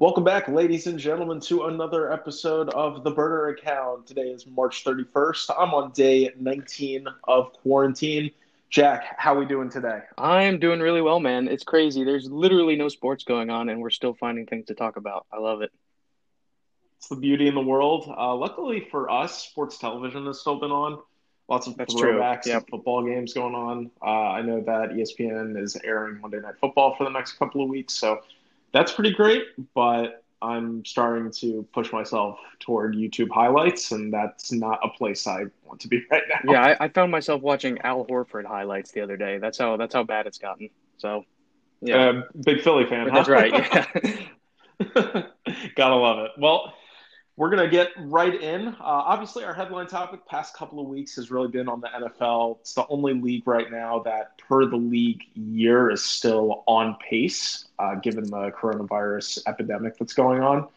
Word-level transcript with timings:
Welcome 0.00 0.24
back, 0.24 0.48
ladies 0.48 0.86
and 0.86 0.98
gentlemen, 0.98 1.40
to 1.40 1.64
another 1.64 2.10
episode 2.10 2.70
of 2.70 3.04
the 3.04 3.10
Burner 3.10 3.48
Account. 3.48 4.06
Today 4.06 4.30
is 4.30 4.46
March 4.46 4.82
31st. 4.82 5.50
I'm 5.58 5.74
on 5.74 5.90
day 5.90 6.30
19 6.40 7.06
of 7.24 7.52
quarantine. 7.52 8.30
Jack, 8.70 9.14
how 9.18 9.38
we 9.38 9.44
doing 9.44 9.68
today? 9.68 10.00
I'm 10.16 10.58
doing 10.58 10.80
really 10.80 11.02
well, 11.02 11.20
man. 11.20 11.48
It's 11.48 11.64
crazy. 11.64 12.02
There's 12.02 12.30
literally 12.30 12.76
no 12.76 12.88
sports 12.88 13.24
going 13.24 13.50
on, 13.50 13.68
and 13.68 13.82
we're 13.82 13.90
still 13.90 14.14
finding 14.14 14.46
things 14.46 14.68
to 14.68 14.74
talk 14.74 14.96
about. 14.96 15.26
I 15.30 15.38
love 15.38 15.60
it. 15.60 15.70
It's 16.96 17.08
the 17.08 17.16
beauty 17.16 17.46
in 17.46 17.54
the 17.54 17.60
world. 17.60 18.10
Uh, 18.16 18.34
luckily 18.34 18.88
for 18.90 19.10
us, 19.10 19.44
sports 19.44 19.76
television 19.76 20.24
has 20.24 20.40
still 20.40 20.58
been 20.58 20.72
on. 20.72 20.98
Lots 21.46 21.66
of 21.66 21.76
That's 21.76 21.94
throwbacks 21.94 22.44
true. 22.44 22.52
Yep. 22.52 22.62
and 22.62 22.68
football 22.70 23.04
games 23.04 23.34
going 23.34 23.54
on. 23.54 23.90
Uh, 24.00 24.06
I 24.06 24.40
know 24.40 24.62
that 24.62 24.92
ESPN 24.92 25.62
is 25.62 25.76
airing 25.84 26.22
Monday 26.22 26.40
Night 26.40 26.54
Football 26.58 26.96
for 26.96 27.04
the 27.04 27.10
next 27.10 27.32
couple 27.34 27.62
of 27.62 27.68
weeks, 27.68 27.92
so 27.92 28.22
that's 28.72 28.92
pretty 28.92 29.12
great. 29.12 29.44
But 29.74 30.22
I'm 30.42 30.84
starting 30.84 31.30
to 31.32 31.66
push 31.72 31.92
myself 31.92 32.38
toward 32.60 32.94
YouTube 32.94 33.30
highlights, 33.30 33.92
and 33.92 34.12
that's 34.12 34.52
not 34.52 34.80
a 34.82 34.88
place 34.88 35.26
I 35.26 35.44
want 35.64 35.80
to 35.80 35.88
be 35.88 36.02
right 36.10 36.22
now. 36.28 36.52
Yeah, 36.52 36.62
I, 36.80 36.84
I 36.84 36.88
found 36.88 37.12
myself 37.12 37.42
watching 37.42 37.78
Al 37.82 38.06
Horford 38.06 38.46
highlights 38.46 38.92
the 38.92 39.00
other 39.02 39.16
day. 39.16 39.38
That's 39.38 39.58
how 39.58 39.76
that's 39.76 39.94
how 39.94 40.04
bad 40.04 40.26
it's 40.26 40.38
gotten. 40.38 40.70
So, 40.96 41.24
yeah, 41.82 42.08
Uh, 42.08 42.22
big 42.44 42.62
Philly 42.62 42.86
fan. 42.86 43.06
But 43.06 43.14
that's 43.14 43.28
right. 43.28 43.52
Yeah. 44.80 45.22
Gotta 45.76 45.94
love 45.94 46.20
it. 46.20 46.30
Well, 46.38 46.72
we're 47.40 47.48
going 47.48 47.64
to 47.64 47.70
get 47.70 47.92
right 47.96 48.38
in. 48.38 48.68
Uh, 48.68 48.74
obviously, 48.80 49.44
our 49.44 49.54
headline 49.54 49.86
topic 49.86 50.26
past 50.26 50.54
couple 50.54 50.78
of 50.78 50.86
weeks 50.86 51.16
has 51.16 51.30
really 51.30 51.48
been 51.48 51.70
on 51.70 51.80
the 51.80 51.88
NFL. 51.88 52.58
It's 52.60 52.74
the 52.74 52.86
only 52.88 53.14
league 53.14 53.46
right 53.46 53.70
now 53.70 54.00
that, 54.00 54.36
per 54.36 54.66
the 54.66 54.76
league 54.76 55.22
year, 55.34 55.88
is 55.90 56.02
still 56.04 56.62
on 56.66 56.96
pace, 56.96 57.64
uh, 57.78 57.94
given 57.94 58.24
the 58.24 58.50
coronavirus 58.50 59.38
epidemic 59.46 59.96
that's 59.96 60.12
going 60.12 60.42
on. 60.42 60.68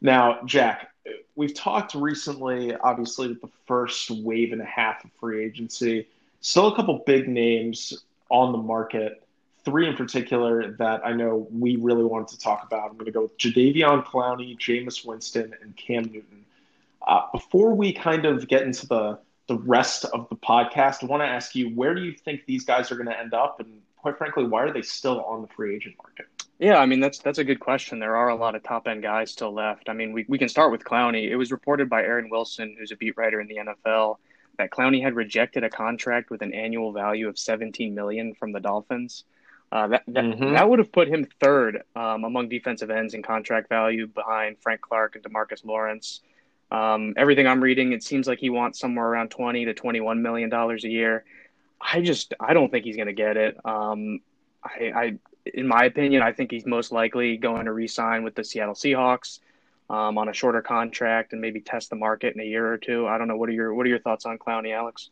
Now, 0.00 0.40
Jack, 0.44 0.90
we've 1.36 1.54
talked 1.54 1.94
recently, 1.94 2.74
obviously, 2.74 3.28
with 3.28 3.40
the 3.40 3.50
first 3.68 4.10
wave 4.10 4.52
and 4.52 4.60
a 4.60 4.66
half 4.66 5.04
of 5.04 5.12
free 5.20 5.44
agency. 5.44 6.08
Still 6.40 6.66
a 6.66 6.74
couple 6.74 7.00
big 7.06 7.28
names 7.28 7.96
on 8.28 8.50
the 8.50 8.58
market 8.58 9.22
three 9.68 9.86
in 9.86 9.96
particular 9.96 10.72
that 10.78 11.04
I 11.04 11.12
know 11.12 11.46
we 11.50 11.76
really 11.76 12.04
wanted 12.04 12.28
to 12.28 12.38
talk 12.38 12.64
about. 12.64 12.90
I'm 12.90 12.94
going 12.94 13.06
to 13.06 13.12
go 13.12 13.22
with 13.22 13.36
Jadeveon 13.36 14.04
Clowney, 14.04 14.56
Jameis 14.58 15.04
Winston, 15.04 15.54
and 15.60 15.76
Cam 15.76 16.04
Newton. 16.04 16.44
Uh, 17.06 17.22
before 17.32 17.74
we 17.74 17.92
kind 17.92 18.24
of 18.24 18.48
get 18.48 18.62
into 18.62 18.86
the 18.86 19.18
the 19.46 19.56
rest 19.56 20.04
of 20.04 20.28
the 20.28 20.36
podcast, 20.36 21.02
I 21.02 21.06
want 21.06 21.22
to 21.22 21.26
ask 21.26 21.54
you 21.54 21.70
where 21.70 21.94
do 21.94 22.02
you 22.02 22.12
think 22.12 22.44
these 22.46 22.64
guys 22.64 22.92
are 22.92 22.96
going 22.96 23.08
to 23.08 23.18
end 23.18 23.32
up, 23.32 23.60
and 23.60 23.80
quite 23.96 24.18
frankly, 24.18 24.44
why 24.44 24.62
are 24.62 24.72
they 24.72 24.82
still 24.82 25.22
on 25.24 25.42
the 25.42 25.48
free 25.48 25.74
agent 25.74 25.96
market? 26.02 26.26
Yeah, 26.58 26.78
I 26.78 26.86
mean 26.86 27.00
that's 27.00 27.18
that's 27.18 27.38
a 27.38 27.44
good 27.44 27.60
question. 27.60 27.98
There 27.98 28.16
are 28.16 28.28
a 28.28 28.34
lot 28.34 28.54
of 28.54 28.62
top 28.62 28.88
end 28.88 29.02
guys 29.02 29.30
still 29.30 29.52
left. 29.52 29.88
I 29.88 29.92
mean, 29.92 30.12
we, 30.12 30.24
we 30.28 30.38
can 30.38 30.48
start 30.48 30.72
with 30.72 30.82
Clowney. 30.82 31.30
It 31.30 31.36
was 31.36 31.52
reported 31.52 31.88
by 31.88 32.02
Aaron 32.02 32.30
Wilson, 32.30 32.76
who's 32.78 32.90
a 32.90 32.96
beat 32.96 33.16
writer 33.16 33.40
in 33.40 33.46
the 33.46 33.56
NFL, 33.56 34.16
that 34.58 34.70
Clowney 34.70 35.02
had 35.02 35.14
rejected 35.14 35.62
a 35.62 35.70
contract 35.70 36.30
with 36.30 36.42
an 36.42 36.52
annual 36.52 36.92
value 36.92 37.28
of 37.28 37.38
17 37.38 37.94
million 37.94 38.34
from 38.34 38.52
the 38.52 38.60
Dolphins. 38.60 39.24
Uh, 39.70 39.86
that 39.88 40.02
that, 40.08 40.24
Mhm. 40.24 40.52
that 40.54 40.68
would 40.68 40.78
have 40.78 40.90
put 40.92 41.08
him 41.08 41.26
third 41.40 41.82
um, 41.94 42.24
among 42.24 42.48
defensive 42.48 42.90
ends 42.90 43.12
in 43.14 43.22
contract 43.22 43.68
value 43.68 44.06
behind 44.06 44.58
Frank 44.60 44.80
Clark 44.80 45.14
and 45.16 45.24
Demarcus 45.24 45.64
Lawrence. 45.64 46.22
Um, 46.70 47.14
everything 47.16 47.46
I'm 47.46 47.62
reading, 47.62 47.92
it 47.92 48.02
seems 48.02 48.26
like 48.26 48.38
he 48.38 48.50
wants 48.50 48.78
somewhere 48.78 49.06
around 49.06 49.30
20 49.30 49.66
to 49.66 49.74
21 49.74 50.22
million 50.22 50.48
dollars 50.50 50.84
a 50.84 50.88
year. 50.88 51.24
I 51.80 52.00
just 52.00 52.34
I 52.40 52.54
don't 52.54 52.70
think 52.70 52.84
he's 52.84 52.96
going 52.96 53.06
to 53.08 53.12
get 53.12 53.36
it. 53.36 53.56
Um, 53.64 54.20
I, 54.64 54.92
I, 54.94 55.14
in 55.54 55.66
my 55.68 55.84
opinion, 55.84 56.22
I 56.22 56.32
think 56.32 56.50
he's 56.50 56.66
most 56.66 56.90
likely 56.90 57.36
going 57.36 57.66
to 57.66 57.72
re-sign 57.72 58.24
with 58.24 58.34
the 58.34 58.44
Seattle 58.44 58.74
Seahawks 58.74 59.38
um, 59.88 60.18
on 60.18 60.28
a 60.28 60.32
shorter 60.32 60.60
contract 60.60 61.32
and 61.32 61.40
maybe 61.40 61.60
test 61.60 61.88
the 61.90 61.96
market 61.96 62.34
in 62.34 62.40
a 62.40 62.44
year 62.44 62.66
or 62.70 62.76
two. 62.78 63.06
I 63.06 63.16
don't 63.18 63.28
know. 63.28 63.36
What 63.36 63.48
are 63.48 63.52
your 63.52 63.72
What 63.74 63.86
are 63.86 63.88
your 63.90 64.00
thoughts 64.00 64.26
on 64.26 64.38
Clowney, 64.38 64.74
Alex? 64.74 65.10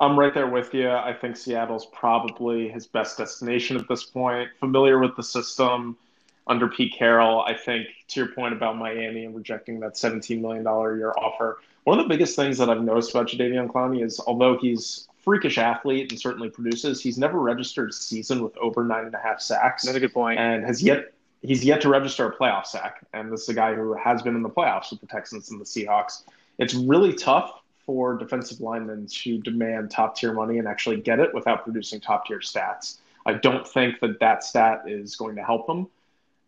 I'm 0.00 0.18
right 0.18 0.34
there 0.34 0.48
with 0.48 0.74
you. 0.74 0.90
I 0.90 1.12
think 1.12 1.36
Seattle's 1.36 1.86
probably 1.86 2.68
his 2.68 2.86
best 2.86 3.16
destination 3.16 3.76
at 3.76 3.88
this 3.88 4.04
point. 4.04 4.50
Familiar 4.58 4.98
with 4.98 5.16
the 5.16 5.22
system 5.22 5.96
under 6.46 6.68
Pete 6.68 6.92
Carroll. 6.94 7.40
I 7.42 7.54
think, 7.54 7.86
to 8.08 8.20
your 8.20 8.28
point 8.30 8.52
about 8.54 8.76
Miami 8.76 9.24
and 9.24 9.34
rejecting 9.34 9.80
that 9.80 9.94
$17 9.94 10.40
million 10.40 10.66
a 10.66 10.96
year 10.96 11.12
offer, 11.16 11.60
one 11.84 11.98
of 11.98 12.04
the 12.04 12.08
biggest 12.08 12.34
things 12.34 12.58
that 12.58 12.68
I've 12.68 12.82
noticed 12.82 13.10
about 13.10 13.28
Jadeveon 13.28 13.68
Clowney 13.68 14.04
is 14.04 14.20
although 14.26 14.58
he's 14.58 15.08
freakish 15.22 15.58
athlete 15.58 16.10
and 16.10 16.20
certainly 16.20 16.50
produces, 16.50 17.00
he's 17.00 17.16
never 17.16 17.38
registered 17.38 17.90
a 17.90 17.92
season 17.92 18.42
with 18.42 18.56
over 18.58 18.84
nine 18.84 19.06
and 19.06 19.14
a 19.14 19.18
half 19.18 19.40
sacks 19.40 19.84
That's 19.84 19.96
a 19.96 20.00
good 20.00 20.12
point. 20.12 20.38
and 20.38 20.64
has 20.64 20.82
yet 20.82 21.12
he's 21.42 21.64
yet 21.64 21.80
to 21.82 21.88
register 21.88 22.26
a 22.26 22.34
playoff 22.36 22.66
sack. 22.66 23.06
And 23.12 23.30
this 23.32 23.42
is 23.42 23.48
a 23.50 23.54
guy 23.54 23.74
who 23.74 23.94
has 23.94 24.22
been 24.22 24.34
in 24.34 24.42
the 24.42 24.50
playoffs 24.50 24.90
with 24.90 25.00
the 25.00 25.06
Texans 25.06 25.50
and 25.50 25.60
the 25.60 25.64
Seahawks. 25.64 26.24
It's 26.58 26.74
really 26.74 27.12
tough 27.12 27.60
for 27.86 28.16
defensive 28.16 28.60
linemen 28.60 29.06
to 29.06 29.38
demand 29.38 29.90
top 29.90 30.16
tier 30.16 30.32
money 30.32 30.58
and 30.58 30.66
actually 30.68 30.96
get 31.00 31.20
it 31.20 31.32
without 31.34 31.64
producing 31.64 32.00
top 32.00 32.26
tier 32.26 32.38
stats. 32.40 32.98
I 33.26 33.34
don't 33.34 33.66
think 33.66 34.00
that 34.00 34.20
that 34.20 34.44
stat 34.44 34.82
is 34.86 35.16
going 35.16 35.36
to 35.36 35.42
help 35.44 35.66
them. 35.66 35.88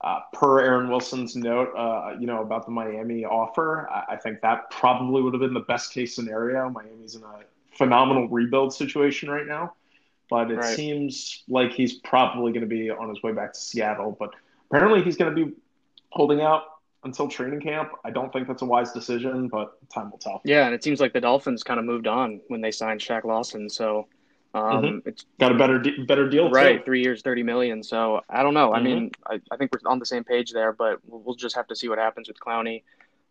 Uh, 0.02 0.20
per 0.34 0.60
Aaron 0.60 0.88
Wilson's 0.88 1.34
note, 1.34 1.72
uh, 1.74 2.14
you 2.20 2.26
know 2.26 2.42
about 2.42 2.66
the 2.66 2.70
Miami 2.70 3.24
offer, 3.24 3.88
I, 3.91 4.12
I 4.14 4.16
think 4.16 4.42
that 4.42 4.70
probably 4.70 5.22
would 5.22 5.32
have 5.32 5.41
been 5.41 5.54
the 5.54 5.60
best 5.60 5.92
case 5.92 6.14
scenario. 6.14 6.69
Miami's 6.69 7.14
in 7.14 7.22
a 7.22 7.41
phenomenal 7.72 8.28
rebuild 8.28 8.74
situation 8.74 9.30
right 9.30 9.47
now, 9.47 9.72
but 10.28 10.50
it 10.50 10.56
Right. 10.56 10.76
seems 10.76 11.42
like 11.48 11.72
he's 11.72 11.94
probably 11.94 12.53
going 12.53 12.60
to 12.60 12.66
be 12.68 12.91
on 12.91 13.08
his 13.08 13.22
way 13.22 13.32
back 13.32 13.54
to 13.54 13.58
Seattle. 13.58 14.14
But 14.18 14.34
apparently, 14.70 15.03
he's 15.03 15.16
going 15.16 15.34
to 15.34 15.47
be 15.47 15.53
holding 16.10 16.42
out 16.42 16.62
until 17.06 17.28
training 17.28 17.60
camp. 17.60 17.92
I 18.04 18.10
don't 18.10 18.30
think 18.32 18.46
that's 18.48 18.62
a 18.62 18.66
wise 18.66 18.92
decision, 18.92 19.48
but 19.48 19.78
time 19.88 20.10
will 20.10 20.18
tell. 20.18 20.42
Yeah, 20.44 20.66
and 20.66 20.74
it 20.74 20.84
seems 20.84 21.00
like 21.00 21.12
the 21.14 21.20
Dolphins 21.20 21.62
kind 21.62 21.80
of 21.80 21.86
moved 21.86 22.06
on 22.06 22.40
when 22.48 22.60
they 22.60 22.70
signed 22.72 23.00
Shaq 23.00 23.24
Lawson. 23.24 23.70
So 23.70 24.08
um, 24.54 24.82
Mhm. 24.82 25.06
it's 25.06 25.24
Got 25.38 25.52
a 25.52 25.54
better 25.54 25.78
de- 25.78 26.04
better 26.04 26.28
deal, 26.28 26.50
right, 26.50 26.78
Too. 26.78 26.84
three 26.84 27.02
years, 27.02 27.22
thirty 27.22 27.42
million. 27.42 27.82
So 27.82 28.22
I 28.28 28.42
don't 28.42 28.54
know. 28.54 28.72
I 28.72 28.80
Mhm. 28.80 28.82
mean, 28.84 29.10
I, 29.26 29.40
I 29.50 29.56
think 29.56 29.70
we're 29.72 29.90
on 29.90 29.98
the 29.98 30.06
same 30.06 30.24
page 30.24 30.52
there, 30.52 30.72
but 30.72 30.98
we'll, 31.06 31.20
we'll 31.20 31.34
just 31.34 31.56
have 31.56 31.66
to 31.68 31.76
see 31.76 31.88
what 31.88 31.98
happens 31.98 32.26
with 32.28 32.38
Clowney. 32.40 32.82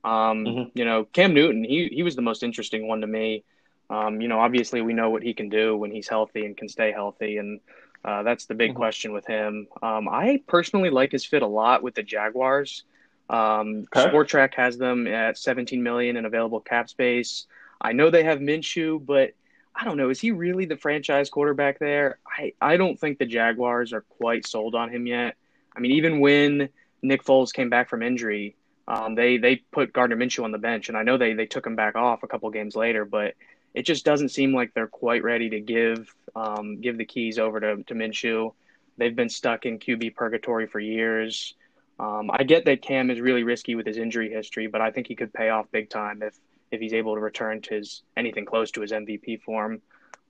Um, 0.04 0.46
Mhm. 0.46 0.72
You 0.76 0.86
know, 0.86 1.06
Cam 1.06 1.34
Newton, 1.34 1.64
he 1.64 1.88
he 1.88 2.04
was 2.04 2.16
the 2.16 2.22
most 2.22 2.44
interesting 2.44 2.88
one 2.88 3.02
to 3.02 3.08
me. 3.08 3.44
Um, 3.90 4.22
you 4.22 4.28
know, 4.28 4.40
obviously 4.40 4.82
we 4.82 4.94
know 4.94 5.10
what 5.10 5.24
he 5.24 5.34
can 5.34 5.50
do 5.50 5.76
when 5.76 5.92
he's 5.92 6.08
healthy 6.08 6.46
and 6.46 6.56
can 6.56 6.70
stay 6.70 6.92
healthy, 6.92 7.38
and 7.38 7.60
uh, 8.04 8.22
that's 8.22 8.46
the 8.46 8.54
big 8.56 8.72
Mhm. 8.72 8.76
question 8.76 9.12
with 9.14 9.26
him. 9.26 9.68
Um, 9.82 10.08
I 10.08 10.44
personally 10.48 10.92
like 10.92 11.12
his 11.12 11.26
fit 11.26 11.42
a 11.42 11.48
lot 11.48 11.82
with 11.82 11.96
the 11.96 12.04
Jaguars. 12.04 12.84
Um, 13.30 13.86
Okay. 13.96 14.08
Spotrac 14.10 14.54
has 14.56 14.78
them 14.78 15.08
at 15.08 15.38
17 15.38 15.82
million 15.82 16.18
in 16.18 16.26
available 16.26 16.60
cap 16.60 16.90
space. 16.90 17.48
I 17.82 17.94
know 17.94 18.10
they 18.10 18.24
have 18.24 18.40
Minshew, 18.40 19.04
but 19.04 19.34
I 19.76 19.84
don't 19.84 19.98
know. 19.98 20.10
Is 20.10 20.20
he 20.22 20.32
really 20.32 20.66
the 20.66 20.78
franchise 20.78 21.30
quarterback 21.30 21.80
there? 21.80 22.20
I, 22.26 22.54
I 22.62 22.78
don't 22.78 22.98
think 23.00 23.18
the 23.18 23.26
Jaguars 23.26 23.94
are 23.94 24.02
quite 24.02 24.48
sold 24.48 24.76
on 24.76 24.90
him 24.90 25.06
yet. 25.08 25.36
I 25.76 25.80
mean, 25.82 25.92
even 25.94 26.20
when 26.22 26.70
Nick 27.02 27.24
Foles 27.24 27.52
came 27.54 27.70
back 27.70 27.90
from 27.90 28.02
injury, 28.02 28.56
um, 28.88 29.16
they 29.16 29.38
they 29.38 29.58
put 29.58 29.92
Gardner 29.92 30.16
Minshew 30.16 30.44
on 30.44 30.52
the 30.52 30.58
bench, 30.58 30.88
and 30.90 30.98
I 30.98 31.04
know 31.04 31.18
they 31.18 31.34
they 31.34 31.48
took 31.48 31.66
him 31.66 31.76
back 31.76 31.96
off 31.96 32.24
a 32.24 32.28
couple 32.28 32.50
games 32.52 32.76
later, 32.76 33.04
but 33.04 33.34
it 33.74 33.86
just 33.86 34.06
doesn't 34.06 34.30
seem 34.30 34.54
like 34.54 34.74
they're 34.74 34.88
quite 34.88 35.24
ready 35.24 35.50
to 35.50 35.60
give 35.60 36.14
um, 36.36 36.80
give 36.80 36.98
the 36.98 37.06
keys 37.06 37.38
over 37.40 37.60
to 37.60 37.84
to 37.84 37.94
Minshew. 37.96 38.54
They've 38.98 39.16
been 39.16 39.30
stuck 39.30 39.66
in 39.66 39.80
QB 39.80 40.16
purgatory 40.16 40.68
for 40.68 40.80
years. 40.80 41.56
Um, 42.00 42.30
I 42.32 42.44
get 42.44 42.66
that 42.66 42.82
Cam 42.82 43.10
is 43.10 43.22
really 43.22 43.44
risky 43.44 43.76
with 43.76 43.86
his 43.86 43.98
injury 43.98 44.30
history, 44.30 44.68
but 44.68 44.82
I 44.82 44.92
think 44.92 45.08
he 45.08 45.16
could 45.16 45.34
pay 45.34 45.50
off 45.50 45.72
big 45.72 45.90
time 45.90 46.22
if 46.22 46.38
if 46.72 46.82
he's 46.82 46.94
able 46.94 47.16
to 47.16 47.22
return 47.22 47.62
to 47.62 47.76
his 47.76 48.02
anything 48.18 48.46
close 48.46 48.72
to 48.72 48.82
his 48.82 48.92
MVP 48.92 49.42
form. 49.42 49.82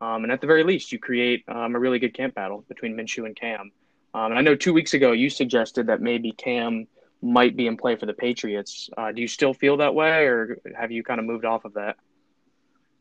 Um, 0.02 0.24
and 0.24 0.32
at 0.32 0.42
the 0.42 0.48
very 0.48 0.64
least, 0.64 0.92
you 0.92 1.00
create 1.00 1.44
um, 1.48 1.76
a 1.76 1.80
really 1.80 2.00
good 2.00 2.14
camp 2.14 2.36
battle 2.36 2.66
between 2.68 2.96
Minshew 2.96 3.26
and 3.26 3.36
Cam. 3.36 3.72
Um, 4.14 4.32
and 4.32 4.38
I 4.38 4.42
know 4.42 4.56
two 4.56 4.74
weeks 4.74 4.94
ago 4.94 5.12
you 5.14 5.30
suggested 5.30 5.88
that 5.88 6.02
maybe 6.02 6.32
Cam 6.32 6.88
might 7.22 7.56
be 7.56 7.68
in 7.68 7.78
play 7.78 7.96
for 7.96 8.06
the 8.06 8.14
Patriots. 8.14 8.90
Uh, 8.96 9.12
do 9.12 9.22
you 9.22 9.28
still 9.28 9.54
feel 9.54 9.78
that 9.78 9.96
way, 9.96 10.26
or 10.26 10.60
have 10.78 10.92
you 10.92 11.04
kind 11.04 11.20
of 11.20 11.26
moved 11.26 11.46
off 11.46 11.66
of 11.66 11.74
that? 11.74 11.98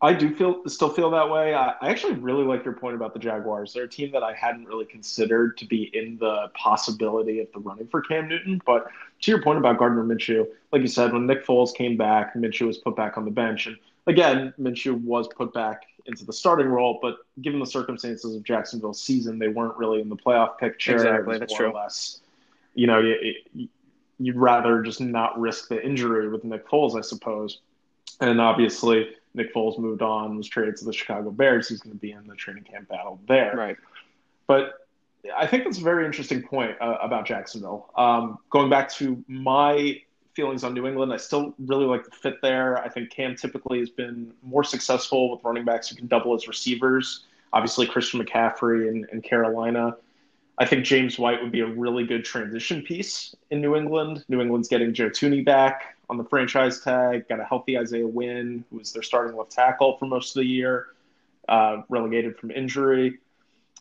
I 0.02 0.12
do 0.12 0.34
feel 0.34 0.62
still 0.68 0.90
feel 0.90 1.10
that 1.10 1.30
way. 1.30 1.54
I, 1.54 1.74
I 1.80 1.88
actually 1.88 2.14
really 2.14 2.44
like 2.44 2.64
your 2.64 2.74
point 2.74 2.94
about 2.94 3.14
the 3.14 3.18
Jaguars. 3.20 3.72
They're 3.72 3.84
a 3.84 3.88
team 3.88 4.10
that 4.12 4.22
I 4.22 4.34
hadn't 4.34 4.66
really 4.66 4.84
considered 4.84 5.56
to 5.58 5.66
be 5.66 5.90
in 5.94 6.18
the 6.18 6.50
possibility 6.54 7.40
of 7.40 7.50
the 7.52 7.60
running 7.60 7.86
for 7.86 8.02
Cam 8.02 8.28
Newton. 8.28 8.60
But 8.66 8.88
to 9.22 9.30
your 9.30 9.42
point 9.42 9.58
about 9.58 9.78
Gardner 9.78 10.04
Minshew, 10.04 10.46
like 10.72 10.82
you 10.82 10.88
said, 10.88 11.12
when 11.12 11.26
Nick 11.26 11.46
Foles 11.46 11.74
came 11.74 11.96
back, 11.96 12.34
Minshew 12.34 12.66
was 12.66 12.78
put 12.78 12.96
back 12.96 13.16
on 13.16 13.24
the 13.24 13.30
bench, 13.30 13.66
and 13.66 13.76
again, 14.06 14.52
Minshew 14.60 15.02
was 15.02 15.28
put 15.28 15.54
back 15.54 15.82
into 16.06 16.26
the 16.26 16.32
starting 16.32 16.66
role. 16.66 16.98
But 17.00 17.16
given 17.40 17.60
the 17.60 17.66
circumstances 17.66 18.34
of 18.34 18.42
Jacksonville's 18.42 19.00
season, 19.00 19.38
they 19.38 19.48
weren't 19.48 19.76
really 19.78 20.00
in 20.00 20.08
the 20.08 20.16
playoff 20.16 20.58
picture. 20.58 20.94
Exactly, 20.94 21.38
that's 21.38 21.54
true. 21.54 21.72
Less, 21.72 22.20
you 22.74 22.86
know, 22.86 22.98
you, 22.98 23.34
you, 23.54 23.68
you'd 24.18 24.36
rather 24.36 24.82
just 24.82 25.00
not 25.00 25.38
risk 25.40 25.68
the 25.68 25.82
injury 25.82 26.28
with 26.28 26.44
Nick 26.44 26.68
Foles, 26.68 26.96
I 26.96 27.00
suppose. 27.00 27.60
And 28.20 28.40
obviously, 28.40 29.08
Nick 29.34 29.52
Foles 29.52 29.78
moved 29.78 30.02
on, 30.02 30.36
was 30.36 30.48
traded 30.48 30.76
to 30.76 30.84
the 30.84 30.92
Chicago 30.92 31.30
Bears. 31.30 31.68
He's 31.68 31.80
going 31.80 31.94
to 31.94 32.00
be 32.00 32.12
in 32.12 32.26
the 32.26 32.36
training 32.36 32.64
camp 32.64 32.88
battle 32.88 33.20
there. 33.26 33.54
Right. 33.56 33.76
But 34.46 34.86
I, 35.36 35.46
think 35.46 35.64
that's 35.64 35.78
a 35.78 35.82
very 35.82 36.04
interesting 36.06 36.42
point 36.42 36.76
uh, 36.80 36.98
about 37.02 37.26
Jacksonville. 37.26 37.90
Um, 37.96 38.38
going 38.50 38.70
back 38.70 38.90
to 38.94 39.22
my 39.26 40.00
feelings 40.34 40.64
on 40.64 40.74
New 40.74 40.86
England, 40.86 41.12
I 41.12 41.16
still 41.16 41.54
really 41.58 41.86
like 41.86 42.04
the 42.04 42.10
fit 42.10 42.40
there. 42.42 42.78
I 42.78 42.88
think 42.88 43.10
Cam 43.10 43.34
typically 43.34 43.80
has 43.80 43.90
been 43.90 44.32
more 44.42 44.64
successful 44.64 45.30
with 45.30 45.42
running 45.44 45.64
backs 45.64 45.88
who 45.88 45.96
can 45.96 46.06
double 46.06 46.34
as 46.34 46.46
receivers. 46.46 47.24
Obviously, 47.52 47.86
Christian 47.86 48.24
McCaffrey 48.24 48.88
in, 48.88 49.06
in 49.12 49.22
Carolina. 49.22 49.96
I 50.58 50.66
think 50.66 50.84
James 50.84 51.18
White 51.18 51.42
would 51.42 51.50
be 51.50 51.60
a 51.60 51.66
really 51.66 52.04
good 52.04 52.24
transition 52.24 52.82
piece 52.82 53.34
in 53.50 53.60
New 53.60 53.74
England. 53.74 54.24
New 54.28 54.40
England's 54.40 54.68
getting 54.68 54.94
Joe 54.94 55.10
Thuney 55.10 55.44
back 55.44 55.96
on 56.08 56.16
the 56.16 56.24
franchise 56.24 56.80
tag, 56.80 57.28
got 57.28 57.40
a 57.40 57.44
healthy 57.44 57.76
Isaiah 57.76 58.06
Wynn, 58.06 58.64
who 58.70 58.78
was 58.78 58.92
their 58.92 59.02
starting 59.02 59.36
left 59.36 59.50
tackle 59.50 59.96
for 59.98 60.06
most 60.06 60.36
of 60.36 60.40
the 60.40 60.46
year, 60.46 60.88
uh, 61.48 61.82
relegated 61.88 62.38
from 62.38 62.50
injury 62.50 63.18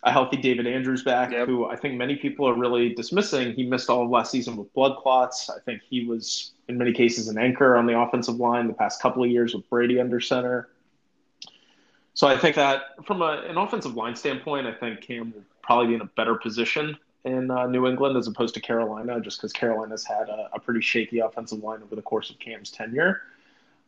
a 0.03 0.11
healthy 0.11 0.37
David 0.37 0.67
Andrews 0.67 1.03
back, 1.03 1.31
yep. 1.31 1.47
who 1.47 1.65
I 1.65 1.75
think 1.75 1.95
many 1.95 2.15
people 2.15 2.47
are 2.47 2.53
really 2.53 2.93
dismissing. 2.93 3.53
He 3.53 3.63
missed 3.63 3.89
all 3.89 4.03
of 4.03 4.09
last 4.09 4.31
season 4.31 4.57
with 4.57 4.71
blood 4.73 4.97
clots. 4.97 5.49
I 5.49 5.59
think 5.59 5.81
he 5.89 6.05
was, 6.05 6.51
in 6.67 6.77
many 6.77 6.91
cases, 6.91 7.29
an 7.29 7.37
anchor 7.37 7.77
on 7.77 7.85
the 7.85 7.97
offensive 7.97 8.35
line 8.35 8.67
the 8.67 8.73
past 8.73 9.01
couple 9.01 9.23
of 9.23 9.29
years 9.29 9.55
with 9.55 9.67
Brady 9.69 9.99
under 9.99 10.19
center. 10.19 10.69
So 12.13 12.27
I 12.27 12.37
think 12.37 12.55
that 12.55 13.05
from 13.05 13.21
a, 13.21 13.43
an 13.47 13.57
offensive 13.57 13.95
line 13.95 14.15
standpoint, 14.15 14.67
I 14.67 14.73
think 14.73 15.01
Cam 15.01 15.31
will 15.31 15.43
probably 15.61 15.87
be 15.87 15.95
in 15.95 16.01
a 16.01 16.05
better 16.05 16.35
position 16.35 16.97
in 17.25 17.49
uh, 17.49 17.65
New 17.67 17.87
England 17.87 18.17
as 18.17 18.27
opposed 18.27 18.53
to 18.55 18.59
Carolina, 18.59 19.19
just 19.21 19.39
because 19.39 19.53
Carolina's 19.53 20.05
had 20.05 20.29
a, 20.29 20.49
a, 20.53 20.59
pretty 20.59 20.81
shaky 20.81 21.19
offensive 21.19 21.59
line 21.59 21.81
over 21.81 21.95
the 21.95 22.01
course 22.01 22.29
of 22.29 22.37
Cam's 22.39 22.69
tenure. 22.69 23.21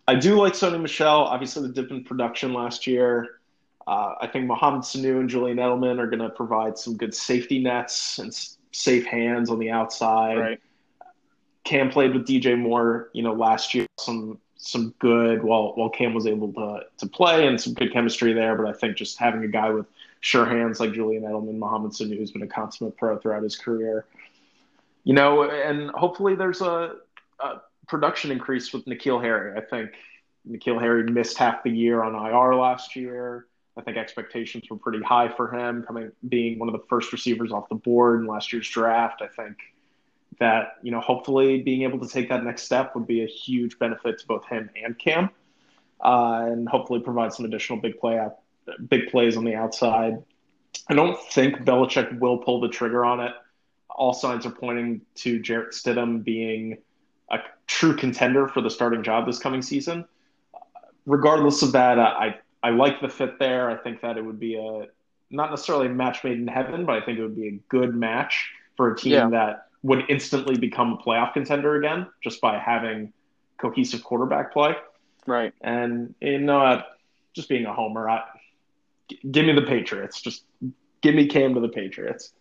I 0.08 0.16
do 0.16 0.40
like 0.40 0.54
Sony 0.54 0.82
Michel. 0.82 1.24
Obviously, 1.26 1.68
the 1.68 1.74
dip 1.74 1.92
in 1.92 2.04
production 2.04 2.54
last 2.54 2.88
year. 2.88 3.40
Uh, 3.88 4.16
I 4.22 4.28
think 4.28 4.46
Mohamed 4.46 4.82
Sanu 4.82 5.20
and 5.20 5.30
Julian 5.30 5.58
Edelman 5.58 6.00
are 6.00 6.08
going 6.08 6.22
to 6.22 6.30
provide 6.30 6.78
some 6.78 6.98
good 6.98 7.14
safety 7.14 7.60
nets 7.60 8.20
and 8.20 8.34
safe 8.72 9.06
hands 9.06 9.50
on 9.50 9.60
the 9.60 9.70
outside. 9.70 10.38
Right. 10.38 10.62
Cam 11.66 11.90
played 11.90 12.14
with 12.14 12.26
DJ 12.26 12.58
Moore, 12.58 13.10
you 13.14 13.22
know, 13.22 13.34
last 13.34 13.74
year. 13.74 13.86
Some 14.00 14.40
some 14.66 14.96
good 15.00 15.44
while 15.44 15.74
while 15.76 15.90
Cam 15.90 16.14
was 16.14 16.26
able 16.26 16.52
to 16.54 16.82
to 16.98 17.08
play 17.08 17.48
and 17.48 17.60
some 17.60 17.74
good 17.74 17.94
chemistry 17.94 18.34
there. 18.34 18.56
But 18.56 18.68
I 18.68 18.74
think 18.74 18.98
just 18.98 19.18
having 19.18 19.44
a 19.44 19.48
guy 19.48 19.70
with 19.70 19.86
sure 20.22 20.46
hands 20.46 20.80
like 20.80 20.94
Julian 20.94 21.24
Edelman, 21.24 21.58
Mohamed 21.58 21.92
Sanu, 21.92 22.18
who's 22.18 22.32
been 22.32 22.42
a 22.42 22.48
consummate 22.48 22.98
pro 22.98 23.18
throughout 23.18 23.44
his 23.44 23.56
career, 23.56 24.06
you 25.04 25.14
know, 25.14 25.44
and 25.44 25.92
hopefully 25.92 26.36
there's 26.36 26.62
a, 26.62 26.96
a 27.40 27.62
production 27.88 28.32
increase 28.32 28.74
with 28.74 28.86
N'Keal 28.86 29.22
Harry. 29.22 29.56
I 29.56 29.62
think 29.62 29.92
N'Keal 30.50 30.82
Harry 30.82 31.04
missed 31.04 31.38
half 31.38 31.64
the 31.64 31.70
year 31.70 32.02
on 32.02 32.16
IR 32.16 32.56
last 32.56 32.96
year. 32.96 33.46
I 33.78 33.82
think 33.82 33.98
expectations 33.98 34.64
were 34.70 34.78
pretty 34.78 35.04
high 35.04 35.30
for 35.30 35.54
him, 35.54 35.84
coming 35.84 36.12
being 36.28 36.58
one 36.58 36.70
of 36.70 36.74
the 36.74 36.88
first 36.90 37.12
receivers 37.12 37.52
off 37.52 37.70
the 37.70 37.76
board 37.76 38.22
in 38.22 38.26
last 38.26 38.52
year's 38.52 38.70
draft. 38.70 39.22
I 39.22 39.28
think 39.28 39.58
that 40.40 40.78
you 40.82 40.92
know 40.92 41.00
hopefully 41.00 41.62
being 41.62 41.84
able 41.84 42.00
to 42.00 42.08
take 42.08 42.30
that 42.30 42.44
next 42.44 42.64
step 42.64 42.96
would 42.96 43.08
be 43.08 43.24
a 43.24 43.28
huge 43.28 43.80
benefit 43.80 44.20
to 44.20 44.28
both 44.28 44.46
him 44.46 44.70
and 44.84 44.98
Cam, 44.98 45.30
uh, 46.04 46.48
and 46.48 46.68
hopefully 46.68 47.00
provide 47.00 47.34
some 47.34 47.46
additional 47.46 47.80
big 47.80 48.00
play 48.00 48.18
out, 48.18 48.38
big 48.90 49.10
plays 49.10 49.38
on 49.38 49.44
the 49.44 49.56
outside. 49.56 50.24
I 50.90 50.94
don't 50.94 51.18
think 51.32 51.58
Belichick 51.60 52.20
will 52.20 52.38
pull 52.38 52.60
the 52.60 52.68
trigger 52.68 53.06
on 53.06 53.20
it. 53.20 53.32
All 53.90 54.14
signs 54.14 54.46
are 54.46 54.52
pointing 54.52 55.02
to 55.16 55.40
Jarrett 55.40 55.72
Stidham 55.72 56.24
being 56.24 56.78
a 57.32 57.40
true 57.66 57.96
contender 57.96 58.48
for 58.48 58.62
the 58.62 58.70
starting 58.70 59.04
job 59.04 59.26
this 59.26 59.40
coming 59.40 59.62
season. 59.62 60.06
Regardless 61.06 61.62
of 61.62 61.72
that, 61.74 62.00
I 62.00 62.40
I 62.62 62.72
like 62.72 63.00
the 63.00 63.10
fit 63.10 63.40
there. 63.40 63.70
I 63.70 63.78
think 63.78 64.02
that 64.02 64.18
it 64.18 64.26
would 64.26 64.40
be 64.40 64.56
a 64.56 64.88
not 65.30 65.50
necessarily 65.50 65.88
a 65.88 65.90
match 65.90 66.24
made 66.24 66.38
in 66.38 66.48
heaven, 66.48 66.86
but 66.86 66.96
I 67.02 67.06
think 67.06 67.20
it 67.20 67.22
would 67.22 67.36
be 67.36 67.48
a 67.48 67.60
good 67.70 67.96
match 67.96 68.52
for 68.76 68.92
a 68.92 68.98
team 68.98 69.14
yeah. 69.14 69.30
that 69.30 69.68
would 69.86 70.04
instantly 70.10 70.58
become 70.58 70.94
a 70.94 70.98
playoff 70.98 71.34
contender 71.34 71.76
again 71.76 72.08
just 72.24 72.42
by 72.42 72.58
having 72.58 73.14
cohesive 73.58 74.04
quarterback 74.04 74.52
play. 74.52 74.76
Right. 75.28 75.54
And 75.62 76.16
you 76.20 76.40
know, 76.40 76.60
uh, 76.60 76.82
just 77.34 77.50
being 77.50 77.68
a 77.68 77.74
homer, 77.74 78.10
I, 78.10 78.24
give 79.30 79.46
me 79.46 79.54
the 79.54 79.62
Patriots. 79.62 80.22
Just 80.22 80.44
give 81.02 81.14
me 81.14 81.28
Cam 81.28 81.54
to 81.54 81.60
the 81.60 81.70
Patriots. 81.70 82.34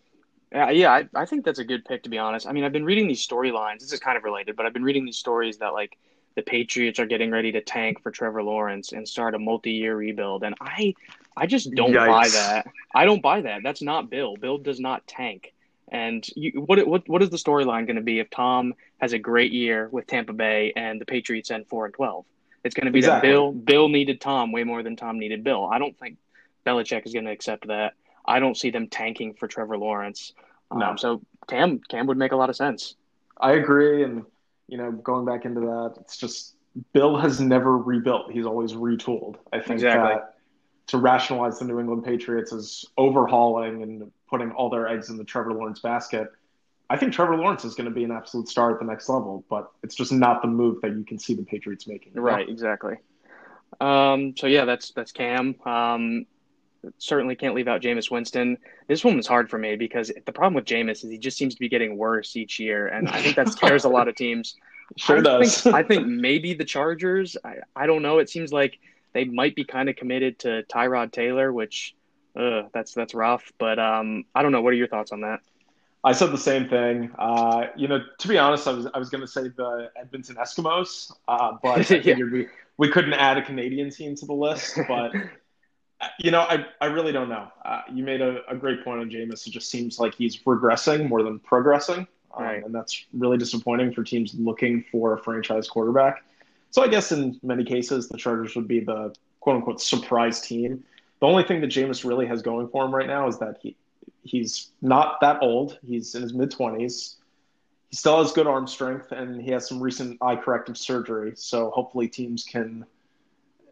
Yeah, 0.53 0.71
yeah, 0.71 0.93
I, 0.93 1.09
I 1.15 1.27
think 1.27 1.45
that's 1.45 1.59
a 1.59 1.65
good 1.65 1.85
pick 1.85 2.03
to 2.05 2.09
be 2.09 2.17
honest. 2.17 2.47
I 2.47 2.53
mean, 2.53 2.65
I've 2.65 2.73
been 2.73 2.85
reading 2.85 3.09
these 3.09 3.27
storylines. 3.27 3.81
This 3.81 3.93
is 3.93 4.01
kind 4.01 4.17
of 4.17 4.25
related, 4.25 4.57
but 4.57 4.65
I've 4.65 4.73
been 4.73 4.85
reading 4.85 5.05
these 5.05 5.19
stories 5.19 5.59
that 5.59 5.75
like 5.75 5.99
the 6.37 6.43
Patriots 6.43 6.99
are 6.99 7.07
getting 7.07 7.31
ready 7.31 7.53
to 7.53 7.61
tank 7.61 8.03
for 8.03 8.11
Trevor 8.11 8.43
Lawrence 8.43 8.93
and 8.93 9.07
start 9.07 9.35
a 9.35 9.39
multi-year 9.39 9.95
rebuild. 9.95 10.45
And 10.45 10.55
I, 10.61 10.95
I 11.37 11.47
just 11.47 11.73
don't 11.75 11.93
Yikes. 11.93 12.07
buy 12.07 12.29
that. 12.29 12.67
I 12.95 13.05
don't 13.05 13.21
buy 13.23 13.43
that. 13.43 13.63
That's 13.63 13.83
not 13.83 14.09
Bill. 14.09 14.37
Bill 14.37 14.57
does 14.57 14.81
not 14.81 15.07
tank. 15.07 15.54
And 15.89 16.27
you, 16.35 16.53
what 16.61 16.87
what 16.87 17.09
what 17.09 17.23
is 17.23 17.31
the 17.31 17.37
storyline 17.37 17.87
going 17.87 17.97
to 17.97 18.03
be 18.03 18.19
if 18.19 18.31
Tom 18.31 18.75
has 18.99 19.13
a 19.13 19.19
great 19.19 19.53
year 19.53 19.89
with 19.91 20.07
Tampa 20.07 20.33
Bay 20.33 20.73
and 20.77 21.01
the 21.01 21.05
Patriots 21.05 21.51
end 21.51 21.67
four 21.69 21.85
and 21.85 21.95
twelve? 21.95 22.25
It's 22.65 22.75
going 22.75 22.87
to 22.87 22.93
be 22.93 23.01
exactly. 23.01 23.29
that 23.29 23.33
Bill 23.33 23.53
Bill 23.53 23.89
needed 23.89 24.21
Tom 24.21 24.51
way 24.51 24.65
more 24.65 24.83
than 24.83 24.97
Tom 24.97 25.19
needed 25.19 25.45
Bill. 25.45 25.67
I 25.67 25.79
don't 25.79 25.97
think 25.99 26.17
Belichick 26.65 27.07
is 27.07 27.13
going 27.13 27.27
to 27.27 27.31
accept 27.31 27.69
that. 27.69 27.93
I 28.25 28.41
don't 28.41 28.57
see 28.57 28.71
them 28.71 28.89
tanking 28.89 29.35
for 29.35 29.47
Trevor 29.47 29.77
Lawrence. 29.77 30.33
No. 30.73 30.87
Um, 30.87 30.99
so 30.99 31.21
Cam 31.47 31.81
Cam 31.89 32.07
would 32.07 32.17
make 32.17 32.33
a 32.33 32.37
lot 32.37 32.49
of 32.49 32.57
sense. 32.57 32.97
I 33.39 33.53
agree, 33.53 34.03
and 34.03 34.25
you 34.69 34.79
know, 34.79 34.91
going 34.91 35.27
back 35.27 35.45
into 35.45 35.61
that, 35.61 35.95
it's 36.01 36.17
just 36.17 36.57
Bill 36.93 37.17
has 37.17 37.41
never 37.41 37.77
rebuilt. 37.77 38.33
He's 38.33 38.47
always 38.47 38.73
retooled. 38.73 39.37
I 39.53 39.59
think 39.59 39.81
exactly. 39.81 40.23
to 40.89 40.99
rationalize 40.99 41.59
the 41.59 41.67
New 41.67 41.79
England 41.79 42.05
Patriots 42.05 42.53
as 42.53 42.85
overhauling 42.97 43.83
and 43.83 44.11
putting 44.29 44.51
all 44.53 44.71
their 44.71 44.89
eggs 44.89 45.11
in 45.11 45.17
the 45.17 45.25
Trevor 45.25 45.53
Lawrence 45.53 45.81
basket, 45.81 46.33
I 46.91 46.97
think 46.97 47.13
Trevor 47.13 47.37
Lawrence 47.37 47.65
is 47.65 47.75
going 47.75 47.89
to 47.89 47.95
be 47.95 48.05
an 48.05 48.11
absolute 48.11 48.49
star 48.49 48.73
at 48.73 48.79
the 48.79 48.85
next 48.85 49.09
level, 49.09 49.45
but 49.49 49.71
it's 49.83 49.95
just 49.95 50.13
not 50.13 50.43
the 50.43 50.49
move 50.49 50.81
that 50.83 50.95
you 50.97 51.05
can 51.05 51.19
see 51.19 51.35
the 51.35 51.43
Patriots 51.43 51.87
making. 51.87 52.13
Right, 52.15 52.49
exactly. 52.49 52.97
Um, 53.81 54.37
so 54.37 54.47
yeah, 54.47 54.65
that's 54.65 54.91
that's 54.91 55.11
Cam. 55.11 55.55
Um, 55.65 56.27
certainly 56.99 57.35
can't 57.35 57.55
leave 57.55 57.69
out 57.69 57.81
Jameis 57.81 58.11
Winston. 58.11 58.59
This 58.87 59.05
one 59.05 59.17
was 59.17 59.27
hard 59.27 59.49
for 59.49 59.59
me 59.59 59.77
because 59.77 60.13
the 60.27 60.33
problem 60.33 60.55
with 60.55 60.67
Jameis 60.67 61.05
is 61.05 61.11
he 61.11 61.19
just 61.19 61.39
seems 61.39 61.55
to 61.55 61.61
be 61.61 61.69
getting 61.69 61.97
worse 61.97 62.37
each 62.37 62.59
year, 62.59 62.89
and 62.89 63.09
I 63.09 63.23
think 63.23 63.37
that 63.37 63.49
scares 63.49 63.85
a 63.85 63.89
lot 63.89 64.09
of 64.09 64.15
teams. 64.15 64.57
Sure 64.99 65.17
I 65.17 65.21
does. 65.23 65.63
Think, 65.63 65.75
I 65.75 65.83
think 65.83 66.07
maybe 66.07 66.53
the 66.53 66.65
Chargers. 66.65 67.39
I, 67.43 67.57
I 67.75 67.87
don't 67.87 68.03
know. 68.03 68.19
It 68.19 68.29
seems 68.29 68.53
like 68.53 68.79
they 69.15 69.25
might 69.25 69.57
be 69.57 69.65
kind 69.65 69.89
of 69.89 69.97
committed 69.97 70.39
to 70.41 70.63
Tyrod 70.65 71.11
Taylor, 71.11 71.55
which 71.55 71.95
uh, 72.37 72.63
that's 72.73 72.95
that's 72.95 73.15
rough. 73.15 73.53
But 73.59 73.79
um, 73.79 74.25
I 74.35 74.43
don't 74.43 74.53
know. 74.53 74.63
What 74.63 74.73
are 74.73 74.77
your 74.77 74.89
thoughts 74.89 75.13
on 75.13 75.23
that? 75.23 75.41
I 76.03 76.13
said 76.13 76.33
the 76.33 76.39
same 76.39 76.69
thing. 76.69 77.11
Uh, 77.19 77.69
you 77.77 77.89
know, 77.89 78.01
to 78.19 78.29
be 78.29 78.37
honest, 78.37 78.69
I 78.69 78.73
was 78.73 78.87
I 78.93 78.99
was 78.99 79.09
going 79.09 79.23
to 79.23 79.27
say 79.27 79.49
the 79.49 79.91
Edmonton 79.97 80.37
Eskimos, 80.37 81.13
uh, 81.29 81.57
but 81.63 81.79
I 81.79 81.83
figured 81.83 82.31
we, 82.31 82.47
we 82.77 82.91
couldn't 82.91 83.15
add 83.15 83.39
a 83.39 83.43
Canadian 83.43 83.91
team 83.91 84.15
to 84.17 84.27
the 84.27 84.35
list. 84.35 84.79
But 84.89 85.13
you 86.19 86.31
know, 86.31 86.41
I, 86.41 86.67
I 86.81 86.87
really 86.87 87.13
don't 87.13 87.29
know. 87.29 87.49
Uh, 87.65 87.83
you 87.91 88.05
made 88.05 88.21
a, 88.21 88.41
a, 88.49 88.57
great 88.57 88.85
point 88.85 89.01
on 89.01 89.09
Jameis. 89.09 89.47
It 89.47 89.53
just 89.53 89.71
seems 89.71 89.99
like 89.99 90.15
he's 90.15 90.37
regressing 90.43 91.09
more 91.09 91.23
than 91.23 91.39
progressing. 91.39 92.07
Um, 92.37 92.45
right. 92.45 92.65
And 92.65 92.75
that's 92.75 93.07
really 93.13 93.39
disappointing 93.39 93.93
for 93.95 94.03
teams 94.03 94.35
looking 94.35 94.85
for 94.91 95.15
a 95.15 95.19
franchise 95.19 95.69
quarterback. 95.69 96.25
So 96.71 96.83
I 96.83 96.89
guess 96.89 97.13
in 97.13 97.39
many 97.43 97.65
cases, 97.65 98.09
the 98.09 98.19
Chargers 98.19 98.57
would 98.57 98.69
be 98.69 98.81
the 98.81 99.15
quote 99.41 99.57
unquote 99.57 99.81
surprise 99.81 100.41
team. 100.41 100.85
The 101.21 101.27
only 101.27 101.45
thing 101.45 101.61
that 101.61 101.71
Jameis 101.71 102.05
really 102.05 102.27
has 102.27 102.43
going 102.43 102.69
for 102.69 102.85
him 102.85 102.95
right 102.95 103.07
now 103.07 103.29
is 103.29 103.39
that 103.39 103.59
he 103.63 103.77
he's 104.25 104.71
not 104.83 105.21
that 105.21 105.43
old. 105.43 105.79
He's 105.87 106.15
in 106.15 106.23
his 106.23 106.35
mid 106.35 106.51
20s. 106.51 107.17
He 107.89 107.97
still 107.97 108.23
has 108.23 108.33
good 108.33 108.47
arm 108.47 108.67
strength, 108.67 109.13
and 109.13 109.41
he 109.41 109.51
has 109.53 109.69
some 109.69 109.81
recent 109.81 110.19
eye 110.21 110.37
corrective 110.37 110.77
surgery. 110.77 111.33
So 111.37 111.71
hopefully, 111.71 112.09
teams 112.09 112.45
can 112.45 112.85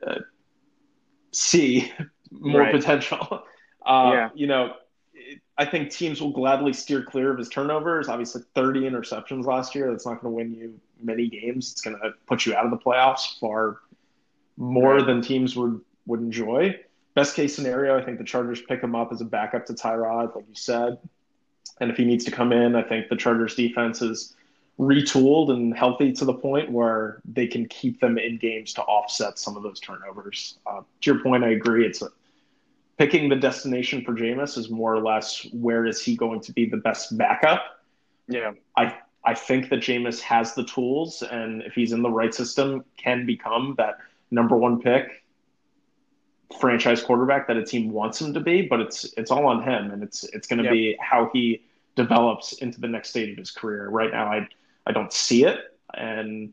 uh, 0.06 0.20
see 1.32 1.92
more 2.30 2.62
right. 2.62 2.74
potential. 2.74 3.44
Uh, 3.84 4.10
yeah. 4.14 4.28
You 4.36 4.46
know, 4.46 4.74
I 5.58 5.64
think 5.64 5.90
teams 5.90 6.20
will 6.20 6.30
gladly 6.30 6.72
steer 6.72 7.02
clear 7.02 7.32
of 7.32 7.38
his 7.38 7.48
turnovers. 7.48 8.08
Obviously, 8.08 8.42
30 8.54 8.82
interceptions 8.82 9.44
last 9.44 9.74
year. 9.74 9.90
That's 9.90 10.06
not 10.06 10.22
going 10.22 10.32
to 10.32 10.36
win 10.36 10.54
you 10.54 10.80
many 11.02 11.26
games. 11.26 11.72
It's 11.72 11.80
going 11.80 11.98
to 12.00 12.12
put 12.26 12.46
you 12.46 12.54
out 12.54 12.64
of 12.64 12.70
the 12.70 12.76
playoffs 12.76 13.40
far 13.40 13.80
more 14.56 14.98
right. 14.98 15.06
than 15.06 15.20
teams 15.20 15.56
would, 15.56 15.80
would 16.06 16.20
enjoy. 16.20 16.78
Best 17.14 17.36
case 17.36 17.54
scenario, 17.54 17.98
I 17.98 18.04
think 18.04 18.18
the 18.18 18.24
Chargers 18.24 18.62
pick 18.62 18.82
him 18.82 18.94
up 18.94 19.12
as 19.12 19.20
a 19.20 19.24
backup 19.24 19.66
to 19.66 19.74
Tyrod, 19.74 20.34
like 20.34 20.46
you 20.48 20.54
said. 20.54 20.98
And 21.80 21.90
if 21.90 21.96
he 21.96 22.04
needs 22.04 22.24
to 22.24 22.30
come 22.30 22.52
in, 22.52 22.74
I 22.74 22.82
think 22.82 23.08
the 23.08 23.16
Chargers 23.16 23.54
defense 23.54 24.00
is 24.00 24.34
retooled 24.78 25.50
and 25.50 25.76
healthy 25.76 26.12
to 26.12 26.24
the 26.24 26.32
point 26.32 26.70
where 26.70 27.20
they 27.24 27.46
can 27.46 27.66
keep 27.68 28.00
them 28.00 28.18
in 28.18 28.38
games 28.38 28.72
to 28.74 28.82
offset 28.82 29.38
some 29.38 29.56
of 29.56 29.62
those 29.62 29.78
turnovers. 29.80 30.58
Uh, 30.66 30.80
to 31.02 31.12
your 31.12 31.22
point, 31.22 31.44
I 31.44 31.50
agree. 31.50 31.84
It's 31.86 32.00
a, 32.00 32.08
picking 32.98 33.28
the 33.28 33.36
destination 33.36 34.04
for 34.04 34.12
Jameis 34.12 34.56
is 34.56 34.70
more 34.70 34.94
or 34.94 35.00
less 35.00 35.46
where 35.52 35.86
is 35.86 36.02
he 36.02 36.16
going 36.16 36.40
to 36.40 36.52
be 36.52 36.66
the 36.66 36.78
best 36.78 37.16
backup. 37.18 37.82
Yeah, 38.28 38.52
I 38.76 38.96
I 39.24 39.34
think 39.34 39.68
that 39.68 39.80
Jameis 39.80 40.20
has 40.20 40.54
the 40.54 40.64
tools, 40.64 41.22
and 41.22 41.62
if 41.62 41.74
he's 41.74 41.92
in 41.92 42.02
the 42.02 42.10
right 42.10 42.34
system, 42.34 42.84
can 42.96 43.26
become 43.26 43.74
that 43.78 43.98
number 44.30 44.56
one 44.56 44.80
pick 44.80 45.21
franchise 46.60 47.02
quarterback 47.02 47.46
that 47.48 47.56
a 47.56 47.64
team 47.64 47.90
wants 47.90 48.20
him 48.20 48.34
to 48.34 48.40
be, 48.40 48.62
but 48.62 48.80
it's 48.80 49.12
it's 49.16 49.30
all 49.30 49.46
on 49.46 49.62
him, 49.62 49.90
and 49.90 50.02
it's 50.02 50.24
it's 50.24 50.46
going 50.46 50.58
to 50.58 50.64
yep. 50.64 50.72
be 50.72 50.96
how 51.00 51.30
he 51.32 51.62
develops 51.96 52.54
into 52.54 52.80
the 52.80 52.88
next 52.88 53.10
stage 53.10 53.30
of 53.30 53.36
his 53.36 53.50
career. 53.50 53.88
Right 53.88 54.10
now, 54.10 54.26
I 54.26 54.48
I 54.86 54.92
don't 54.92 55.12
see 55.12 55.44
it, 55.44 55.58
and 55.94 56.52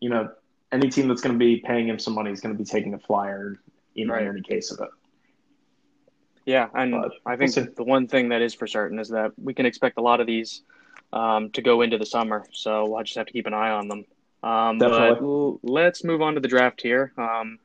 you 0.00 0.10
know, 0.10 0.30
any 0.72 0.90
team 0.90 1.08
that's 1.08 1.22
going 1.22 1.34
to 1.34 1.38
be 1.38 1.56
paying 1.56 1.88
him 1.88 1.98
some 1.98 2.14
money 2.14 2.30
is 2.30 2.40
going 2.40 2.54
to 2.54 2.58
be 2.58 2.68
taking 2.68 2.94
a 2.94 2.98
flyer, 2.98 3.58
you 3.94 4.06
know, 4.06 4.14
right. 4.14 4.22
in 4.22 4.28
any 4.28 4.42
case 4.42 4.70
of 4.70 4.80
it. 4.80 4.90
Yeah, 6.44 6.68
and 6.74 6.92
but 6.92 7.12
I 7.24 7.36
think 7.36 7.56
we'll 7.56 7.68
the 7.74 7.84
one 7.84 8.06
thing 8.06 8.28
that 8.28 8.42
is 8.42 8.52
for 8.52 8.66
certain 8.66 8.98
is 8.98 9.08
that 9.08 9.32
we 9.42 9.54
can 9.54 9.64
expect 9.64 9.98
a 9.98 10.02
lot 10.02 10.20
of 10.20 10.26
these 10.26 10.62
um, 11.12 11.50
to 11.50 11.62
go 11.62 11.80
into 11.80 11.96
the 11.96 12.06
summer, 12.06 12.44
so 12.52 12.94
i'll 12.94 13.02
just 13.02 13.16
have 13.16 13.26
to 13.26 13.32
keep 13.32 13.46
an 13.46 13.54
eye 13.54 13.70
on 13.70 13.88
them. 13.88 14.04
Um, 14.42 14.78
but 14.78 15.22
let's 15.62 16.04
move 16.04 16.20
on 16.20 16.34
to 16.34 16.40
the 16.40 16.48
draft 16.48 16.82
here. 16.82 17.14
Um, 17.16 17.58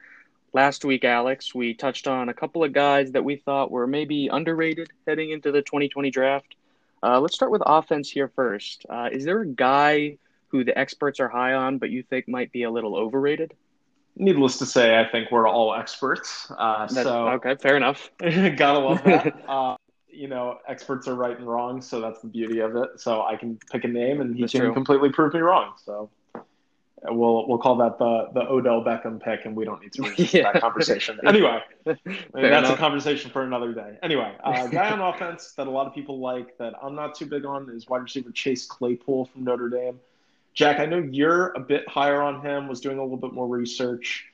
last 0.54 0.86
week, 0.86 1.04
Alex, 1.04 1.54
we 1.54 1.74
touched 1.74 2.08
on 2.08 2.30
a 2.30 2.34
couple 2.34 2.64
of 2.64 2.74
guys 2.74 3.12
that 3.12 3.24
we 3.24 3.36
thought 3.36 3.72
were 3.72 3.88
maybe 3.88 4.28
underrated 4.28 4.90
heading 5.08 5.32
into 5.32 5.52
the 5.52 5.62
2020 5.62 6.10
draft. 6.12 6.56
Uh, 7.02 7.20
let's 7.20 7.36
start 7.36 7.52
with 7.52 7.62
offense 7.66 8.10
here 8.10 8.28
first. 8.36 8.86
Uh, 8.90 9.10
is 9.12 9.24
there 9.24 9.42
a 9.42 9.48
guy 9.48 10.18
who 10.50 10.64
the 10.64 10.78
experts 10.78 11.20
are 11.20 11.30
high 11.30 11.54
on, 11.54 11.78
but 11.78 11.90
you 11.90 12.04
think 12.04 12.28
might 12.28 12.52
be 12.52 12.64
a 12.64 12.72
little 12.72 12.96
overrated? 12.96 13.54
Needless 14.16 14.58
to 14.58 14.66
say, 14.66 15.00
I 15.00 15.08
think 15.10 15.32
we're 15.32 15.48
all 15.48 15.74
experts. 15.74 16.52
Uh, 16.58 16.88
so 16.88 17.28
okay, 17.36 17.56
fair 17.56 17.78
enough. 17.78 18.10
gotta 18.20 18.80
love 18.80 19.04
that. 19.04 19.36
Uh, 19.48 19.76
you 20.12 20.28
know, 20.28 20.58
experts 20.68 21.08
are 21.08 21.16
right 21.16 21.38
and 21.38 21.48
wrong, 21.48 21.82
so 21.82 22.02
that's 22.02 22.20
the 22.20 22.28
beauty 22.28 22.60
of 22.60 22.76
it. 22.76 22.90
So 22.98 23.22
I 23.24 23.38
can 23.38 23.58
pick 23.72 23.86
a 23.86 23.88
name, 23.88 24.20
and 24.20 24.36
he 24.36 24.42
that's 24.42 24.52
can 24.52 24.62
true. 24.62 24.74
completely 24.74 25.12
prove 25.12 25.34
me 25.34 25.40
wrong. 25.40 25.74
So 25.78 26.10
we'll 27.04 27.48
we'll 27.48 27.58
call 27.58 27.76
that 27.78 27.98
the 27.98 28.30
the 28.34 28.42
Odell 28.42 28.84
Beckham 28.84 29.22
pick, 29.22 29.46
and 29.46 29.56
we 29.56 29.66
don't 29.66 29.82
need 29.82 29.94
to 29.94 30.24
yeah. 30.38 30.52
that 30.52 30.62
conversation. 30.62 31.20
Anyway, 31.26 31.62
that's 31.86 32.00
enough. 32.36 32.74
a 32.74 32.78
conversation 32.78 33.32
for 33.32 33.44
another 33.44 33.74
day. 33.74 33.98
Anyway, 34.04 34.34
uh, 34.44 34.68
guy 34.72 34.92
on 34.92 35.00
offense 35.00 35.54
that 35.54 35.68
a 35.68 35.70
lot 35.70 35.88
of 35.88 35.94
people 35.94 36.20
like 36.20 36.58
that 36.58 36.74
I'm 36.82 36.96
not 36.96 37.16
too 37.16 37.26
big 37.26 37.46
on 37.46 37.70
is 37.70 37.88
wide 37.88 38.04
receiver 38.04 38.32
Chase 38.32 38.66
Claypool 38.66 39.26
from 39.26 39.44
Notre 39.44 39.70
Dame. 39.70 40.00
Jack, 40.54 40.80
I 40.80 40.86
know 40.86 40.98
you're 40.98 41.50
a 41.50 41.60
bit 41.60 41.88
higher 41.88 42.22
on 42.22 42.42
him. 42.42 42.68
Was 42.68 42.82
doing 42.82 42.98
a 42.98 43.04
little 43.04 43.18
bit 43.18 43.34
more 43.34 43.48
research. 43.48 44.26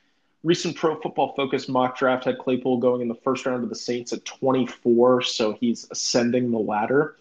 Recent 0.44 0.76
Pro 0.76 1.00
Football 1.02 1.34
Focus 1.36 1.68
mock 1.68 1.98
draft 1.98 2.26
had 2.26 2.38
Claypool 2.38 2.78
going 2.78 3.02
in 3.02 3.08
the 3.08 3.16
first 3.16 3.48
round 3.48 3.64
of 3.64 3.70
the 3.70 3.76
Saints 3.76 4.14
at 4.14 4.24
24, 4.26 5.24
so 5.24 5.54
he's 5.54 5.88
ascending 5.90 6.52
the 6.52 6.60
ladder. 6.60 7.16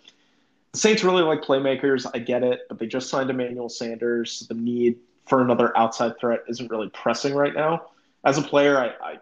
The 0.72 0.78
Saints 0.78 1.02
really 1.02 1.22
like 1.22 1.40
playmakers. 1.40 2.06
I 2.12 2.18
get 2.18 2.42
it, 2.42 2.66
but 2.68 2.78
they 2.78 2.86
just 2.86 3.08
signed 3.08 3.30
Emmanuel 3.30 3.70
Sanders. 3.70 4.46
The 4.48 4.54
need 4.54 4.98
for 5.26 5.40
another 5.40 5.76
outside 5.76 6.18
threat 6.18 6.40
isn't 6.48 6.70
really 6.70 6.88
pressing 6.90 7.34
right 7.34 7.54
now. 7.54 7.86
As 8.24 8.38
a 8.38 8.42
player, 8.42 8.78
I, 8.78 8.86
I 8.86 9.18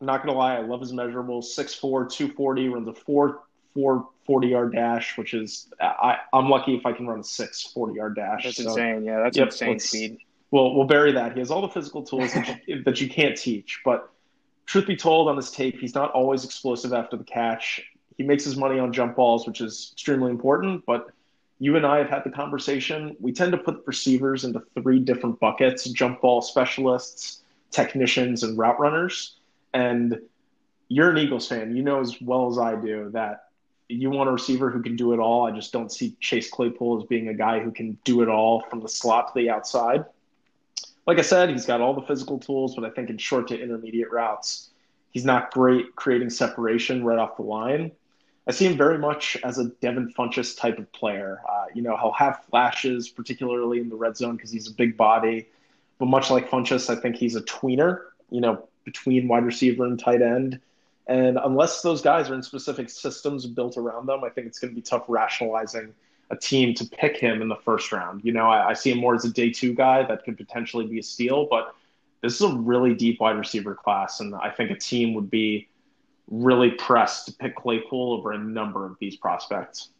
I'm 0.00 0.06
not 0.06 0.24
gonna 0.24 0.36
lie, 0.36 0.56
I 0.56 0.60
love 0.60 0.80
his 0.80 0.92
measurables. 0.92 1.44
6'4", 1.56 1.80
240, 1.80 2.68
runs 2.68 2.88
a 2.88 2.94
4 2.94 3.40
4 3.74 4.08
40 4.26 4.48
yard 4.48 4.72
dash, 4.72 5.18
which 5.18 5.34
is 5.34 5.68
I, 5.80 6.18
I'm 6.32 6.48
lucky 6.48 6.74
if 6.74 6.86
I 6.86 6.92
can 6.92 7.06
run 7.06 7.20
a 7.20 7.24
6 7.24 7.62
40 7.72 7.94
yard 7.94 8.16
dash. 8.16 8.44
That's 8.44 8.56
so, 8.56 8.70
insane. 8.70 9.04
Yeah, 9.04 9.22
that's 9.22 9.36
yep, 9.36 9.48
insane 9.48 9.78
speed. 9.78 10.18
We'll 10.50 10.74
we'll 10.74 10.86
bury 10.86 11.12
that. 11.12 11.32
He 11.32 11.40
has 11.40 11.50
all 11.50 11.62
the 11.62 11.68
physical 11.68 12.02
tools 12.02 12.32
that, 12.32 12.60
you, 12.66 12.82
that 12.84 13.00
you 13.00 13.08
can't 13.08 13.36
teach. 13.36 13.80
But 13.84 14.10
truth 14.66 14.86
be 14.86 14.96
told, 14.96 15.28
on 15.28 15.36
this 15.36 15.50
tape, 15.50 15.78
he's 15.80 15.94
not 15.94 16.10
always 16.12 16.44
explosive 16.44 16.92
after 16.92 17.16
the 17.16 17.24
catch. 17.24 17.82
He 18.16 18.22
makes 18.22 18.44
his 18.44 18.56
money 18.56 18.78
on 18.78 18.92
jump 18.92 19.16
balls, 19.16 19.46
which 19.46 19.60
is 19.60 19.90
extremely 19.92 20.30
important. 20.30 20.86
But 20.86 21.08
you 21.58 21.76
and 21.76 21.86
I 21.86 21.98
have 21.98 22.08
had 22.08 22.24
the 22.24 22.30
conversation. 22.30 23.16
We 23.20 23.32
tend 23.32 23.52
to 23.52 23.58
put 23.58 23.82
receivers 23.86 24.44
into 24.44 24.62
three 24.80 24.98
different 24.98 25.40
buckets 25.40 25.84
jump 25.84 26.20
ball 26.20 26.42
specialists, 26.42 27.42
technicians, 27.70 28.42
and 28.42 28.58
route 28.58 28.78
runners. 28.78 29.36
And 29.72 30.18
you're 30.88 31.10
an 31.10 31.18
Eagles 31.18 31.48
fan. 31.48 31.74
You 31.76 31.82
know 31.82 32.00
as 32.00 32.20
well 32.20 32.50
as 32.50 32.58
I 32.58 32.74
do 32.74 33.10
that 33.12 33.44
you 33.88 34.10
want 34.10 34.28
a 34.28 34.32
receiver 34.32 34.70
who 34.70 34.82
can 34.82 34.96
do 34.96 35.12
it 35.12 35.18
all. 35.18 35.46
I 35.46 35.50
just 35.50 35.72
don't 35.72 35.92
see 35.92 36.16
Chase 36.20 36.50
Claypool 36.50 37.02
as 37.02 37.06
being 37.06 37.28
a 37.28 37.34
guy 37.34 37.60
who 37.60 37.70
can 37.70 37.98
do 38.04 38.22
it 38.22 38.28
all 38.28 38.62
from 38.70 38.80
the 38.80 38.88
slot 38.88 39.28
to 39.28 39.32
the 39.34 39.50
outside. 39.50 40.04
Like 41.06 41.18
I 41.18 41.22
said, 41.22 41.50
he's 41.50 41.66
got 41.66 41.80
all 41.80 41.94
the 41.94 42.06
physical 42.06 42.38
tools, 42.38 42.74
but 42.74 42.84
I 42.84 42.90
think 42.90 43.10
in 43.10 43.18
short 43.18 43.48
to 43.48 43.60
intermediate 43.60 44.10
routes, 44.10 44.70
he's 45.10 45.24
not 45.24 45.52
great 45.52 45.94
creating 45.96 46.30
separation 46.30 47.04
right 47.04 47.18
off 47.18 47.36
the 47.36 47.42
line. 47.42 47.92
I 48.46 48.52
see 48.52 48.66
him 48.66 48.76
very 48.76 48.98
much 48.98 49.38
as 49.42 49.58
a 49.58 49.70
Devin 49.80 50.12
Funchess 50.12 50.56
type 50.56 50.78
of 50.78 50.90
player. 50.92 51.40
Uh, 51.48 51.64
you 51.74 51.82
know, 51.82 51.96
he'll 51.96 52.12
have 52.12 52.44
flashes, 52.50 53.08
particularly 53.08 53.80
in 53.80 53.88
the 53.88 53.96
red 53.96 54.16
zone 54.16 54.36
because 54.36 54.50
he's 54.50 54.68
a 54.68 54.74
big 54.74 54.96
body. 54.96 55.48
But 55.98 56.06
much 56.06 56.30
like 56.30 56.50
Funchess, 56.50 56.90
I 56.90 57.00
think 57.00 57.16
he's 57.16 57.36
a 57.36 57.42
tweener, 57.42 58.00
you 58.30 58.40
know, 58.40 58.68
between 58.84 59.28
wide 59.28 59.44
receiver 59.44 59.86
and 59.86 59.98
tight 59.98 60.20
end. 60.20 60.60
And 61.06 61.38
unless 61.42 61.82
those 61.82 62.02
guys 62.02 62.30
are 62.30 62.34
in 62.34 62.42
specific 62.42 62.90
systems 62.90 63.46
built 63.46 63.76
around 63.76 64.06
them, 64.06 64.24
I 64.24 64.30
think 64.30 64.46
it's 64.46 64.58
going 64.58 64.72
to 64.72 64.74
be 64.74 64.82
tough 64.82 65.04
rationalizing 65.08 65.94
a 66.30 66.36
team 66.36 66.74
to 66.74 66.86
pick 66.86 67.16
him 67.16 67.42
in 67.42 67.48
the 67.48 67.56
first 67.56 67.92
round. 67.92 68.24
You 68.24 68.32
know, 68.32 68.46
I, 68.46 68.70
I 68.70 68.72
see 68.74 68.90
him 68.90 68.98
more 68.98 69.14
as 69.14 69.24
a 69.24 69.30
day 69.30 69.50
two 69.50 69.74
guy 69.74 70.02
that 70.04 70.24
could 70.24 70.36
potentially 70.36 70.86
be 70.86 70.98
a 70.98 71.02
steal, 71.02 71.46
but 71.50 71.74
this 72.22 72.34
is 72.34 72.40
a 72.40 72.56
really 72.56 72.94
deep 72.94 73.20
wide 73.20 73.36
receiver 73.36 73.74
class. 73.74 74.20
And 74.20 74.34
I 74.34 74.50
think 74.50 74.70
a 74.70 74.76
team 74.76 75.14
would 75.14 75.30
be 75.30 75.68
really 76.30 76.70
pressed 76.70 77.26
to 77.26 77.32
pick 77.32 77.56
Claypool 77.56 78.14
over 78.14 78.32
a 78.32 78.38
number 78.38 78.86
of 78.86 78.96
these 79.00 79.16
prospects. 79.16 79.90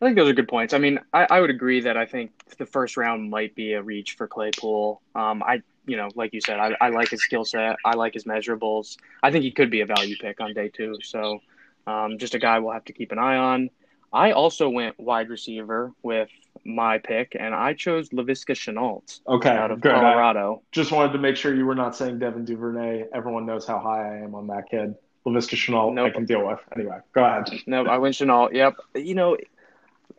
I 0.00 0.06
think 0.06 0.16
those 0.16 0.30
are 0.30 0.34
good 0.34 0.48
points. 0.48 0.72
I 0.72 0.78
mean, 0.78 0.98
I, 1.12 1.26
I 1.30 1.40
would 1.40 1.50
agree 1.50 1.80
that 1.80 1.96
I 1.96 2.06
think 2.06 2.30
the 2.56 2.64
first 2.64 2.96
round 2.96 3.30
might 3.30 3.54
be 3.54 3.74
a 3.74 3.82
reach 3.82 4.14
for 4.16 4.26
Claypool. 4.26 5.02
Um, 5.14 5.42
I, 5.42 5.60
you 5.86 5.98
know, 5.98 6.08
like 6.14 6.32
you 6.32 6.40
said, 6.40 6.58
I, 6.58 6.74
I 6.80 6.88
like 6.88 7.10
his 7.10 7.22
skill 7.22 7.44
set. 7.44 7.76
I 7.84 7.94
like 7.96 8.14
his 8.14 8.24
measurables. 8.24 8.96
I 9.22 9.30
think 9.30 9.44
he 9.44 9.50
could 9.50 9.70
be 9.70 9.82
a 9.82 9.86
value 9.86 10.16
pick 10.18 10.40
on 10.40 10.54
day 10.54 10.68
two. 10.68 10.96
So, 11.02 11.40
um, 11.86 12.16
just 12.16 12.34
a 12.34 12.38
guy 12.38 12.58
we'll 12.60 12.72
have 12.72 12.84
to 12.86 12.94
keep 12.94 13.12
an 13.12 13.18
eye 13.18 13.36
on. 13.36 13.68
I 14.12 14.32
also 14.32 14.68
went 14.68 14.98
wide 14.98 15.28
receiver 15.28 15.92
with 16.02 16.30
my 16.64 16.98
pick, 16.98 17.36
and 17.38 17.54
I 17.54 17.74
chose 17.74 18.08
Laviska 18.08 18.54
Shenault. 18.54 19.20
Okay, 19.26 19.50
out 19.50 19.70
of 19.70 19.80
good. 19.80 19.92
Colorado. 19.92 20.62
I 20.62 20.66
just 20.72 20.92
wanted 20.92 21.12
to 21.12 21.18
make 21.18 21.36
sure 21.36 21.54
you 21.54 21.66
were 21.66 21.74
not 21.74 21.94
saying 21.94 22.18
Devin 22.18 22.44
Duvernay. 22.44 23.04
Everyone 23.14 23.46
knows 23.46 23.66
how 23.66 23.78
high 23.78 24.16
I 24.16 24.24
am 24.24 24.34
on 24.34 24.46
that 24.48 24.68
kid. 24.70 24.94
Laviska 25.30 25.56
Shenault, 25.56 25.94
nope. 25.94 26.06
I 26.06 26.10
can 26.10 26.24
deal 26.24 26.46
with. 26.46 26.60
Anyway, 26.74 26.98
go 27.12 27.24
ahead. 27.24 27.48
No, 27.66 27.86
I 27.86 27.98
went 27.98 28.14
Shenault. 28.14 28.52
Yep. 28.52 28.76
You 28.94 29.14
know, 29.14 29.36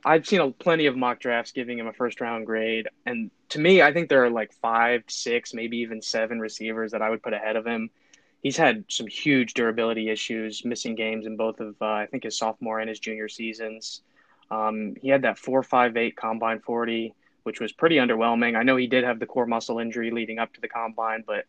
I've 0.03 0.25
seen 0.25 0.41
a, 0.41 0.51
plenty 0.51 0.87
of 0.87 0.95
mock 0.97 1.19
drafts 1.19 1.51
giving 1.51 1.77
him 1.77 1.87
a 1.87 1.93
first 1.93 2.21
round 2.21 2.45
grade, 2.45 2.87
and 3.05 3.29
to 3.49 3.59
me, 3.59 3.81
I 3.81 3.93
think 3.93 4.09
there 4.09 4.23
are 4.25 4.29
like 4.29 4.53
five, 4.53 5.03
six, 5.07 5.53
maybe 5.53 5.77
even 5.77 6.01
seven 6.01 6.39
receivers 6.39 6.91
that 6.91 7.01
I 7.01 7.09
would 7.09 7.21
put 7.21 7.33
ahead 7.33 7.55
of 7.55 7.65
him. 7.65 7.89
He's 8.41 8.57
had 8.57 8.85
some 8.87 9.05
huge 9.05 9.53
durability 9.53 10.09
issues, 10.09 10.65
missing 10.65 10.95
games 10.95 11.27
in 11.27 11.35
both 11.37 11.59
of 11.59 11.75
uh, 11.81 11.85
I 11.85 12.07
think 12.07 12.23
his 12.23 12.37
sophomore 12.37 12.79
and 12.79 12.89
his 12.89 12.99
junior 12.99 13.29
seasons. 13.29 14.01
Um, 14.49 14.95
he 15.01 15.09
had 15.09 15.21
that 15.21 15.37
four 15.37 15.61
five 15.61 15.95
eight 15.95 16.15
combine 16.17 16.59
forty, 16.59 17.13
which 17.43 17.59
was 17.59 17.71
pretty 17.71 17.97
underwhelming. 17.97 18.57
I 18.57 18.63
know 18.63 18.77
he 18.77 18.87
did 18.87 19.03
have 19.03 19.19
the 19.19 19.27
core 19.27 19.45
muscle 19.45 19.79
injury 19.79 20.09
leading 20.09 20.39
up 20.39 20.53
to 20.53 20.61
the 20.61 20.67
combine, 20.67 21.23
but 21.25 21.45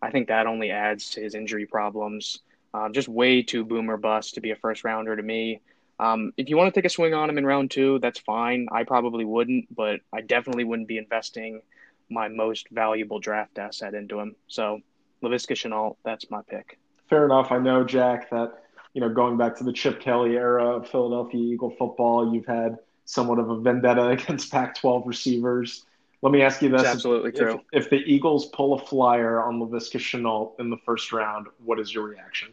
I 0.00 0.10
think 0.10 0.28
that 0.28 0.46
only 0.46 0.70
adds 0.70 1.10
to 1.10 1.20
his 1.20 1.34
injury 1.34 1.66
problems. 1.66 2.40
Um, 2.76 2.92
just 2.92 3.08
way 3.08 3.42
too 3.42 3.64
boomer 3.64 3.96
bust 3.96 4.34
to 4.34 4.40
be 4.42 4.50
a 4.50 4.56
first 4.56 4.84
rounder 4.84 5.16
to 5.16 5.22
me. 5.22 5.60
Um, 5.98 6.32
if 6.36 6.50
you 6.50 6.58
want 6.58 6.74
to 6.74 6.78
take 6.78 6.84
a 6.84 6.90
swing 6.90 7.14
on 7.14 7.30
him 7.30 7.38
in 7.38 7.46
round 7.46 7.70
two, 7.70 7.98
that's 8.00 8.18
fine. 8.18 8.66
I 8.70 8.84
probably 8.84 9.24
wouldn't, 9.24 9.74
but 9.74 10.00
I 10.12 10.20
definitely 10.20 10.64
wouldn't 10.64 10.88
be 10.88 10.98
investing 10.98 11.62
my 12.10 12.28
most 12.28 12.68
valuable 12.70 13.18
draft 13.18 13.58
asset 13.58 13.94
into 13.94 14.20
him. 14.20 14.36
So 14.48 14.80
Laviska 15.22 15.56
Shenault, 15.56 15.96
that's 16.04 16.30
my 16.30 16.42
pick. 16.50 16.78
Fair 17.08 17.24
enough. 17.24 17.50
I 17.50 17.58
know, 17.58 17.82
Jack, 17.82 18.28
that 18.30 18.64
you 18.92 19.00
know 19.00 19.08
going 19.08 19.38
back 19.38 19.56
to 19.56 19.64
the 19.64 19.72
Chip 19.72 19.98
Kelly 19.98 20.36
era 20.36 20.76
of 20.76 20.88
Philadelphia 20.90 21.40
Eagle 21.40 21.70
football, 21.70 22.34
you've 22.34 22.46
had 22.46 22.76
somewhat 23.06 23.38
of 23.38 23.48
a 23.48 23.58
vendetta 23.58 24.08
against 24.08 24.52
Pac-12 24.52 25.06
receivers. 25.06 25.86
Let 26.20 26.32
me 26.32 26.42
ask 26.42 26.60
you 26.60 26.68
this: 26.68 26.82
it's 26.82 26.90
absolutely 26.90 27.30
if, 27.30 27.36
true. 27.36 27.60
If, 27.72 27.84
if 27.84 27.90
the 27.90 27.96
Eagles 27.96 28.46
pull 28.46 28.74
a 28.74 28.84
flyer 28.84 29.42
on 29.42 29.60
Laviska 29.60 29.98
Shenault 29.98 30.60
in 30.60 30.68
the 30.68 30.78
first 30.84 31.10
round, 31.12 31.46
what 31.64 31.80
is 31.80 31.94
your 31.94 32.04
reaction? 32.04 32.48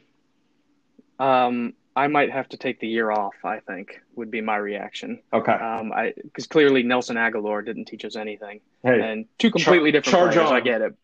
Um, 1.20 1.74
I 1.96 2.08
might 2.08 2.32
have 2.32 2.50
to 2.50 2.58
take 2.58 2.80
the 2.80 2.88
year 2.88 3.12
off. 3.12 3.36
I 3.44 3.60
think 3.60 4.02
would 4.16 4.32
be 4.32 4.42
my 4.42 4.58
reaction. 4.58 5.22
Okay. 5.32 5.52
Um, 5.52 5.92
I 5.94 6.14
because 6.22 6.48
clearly 6.48 6.84
Nelson 6.84 7.18
Agholor 7.18 7.64
didn't 7.64 7.86
teach 7.86 8.04
us 8.04 8.16
anything, 8.16 8.62
hey, 8.84 9.00
and 9.02 9.26
two 9.38 9.52
completely 9.52 9.92
char- 9.92 10.02
different 10.02 10.34
players. 10.34 10.50
On. 10.50 10.56
I 10.56 10.60
get 10.60 10.82
it. 10.82 10.96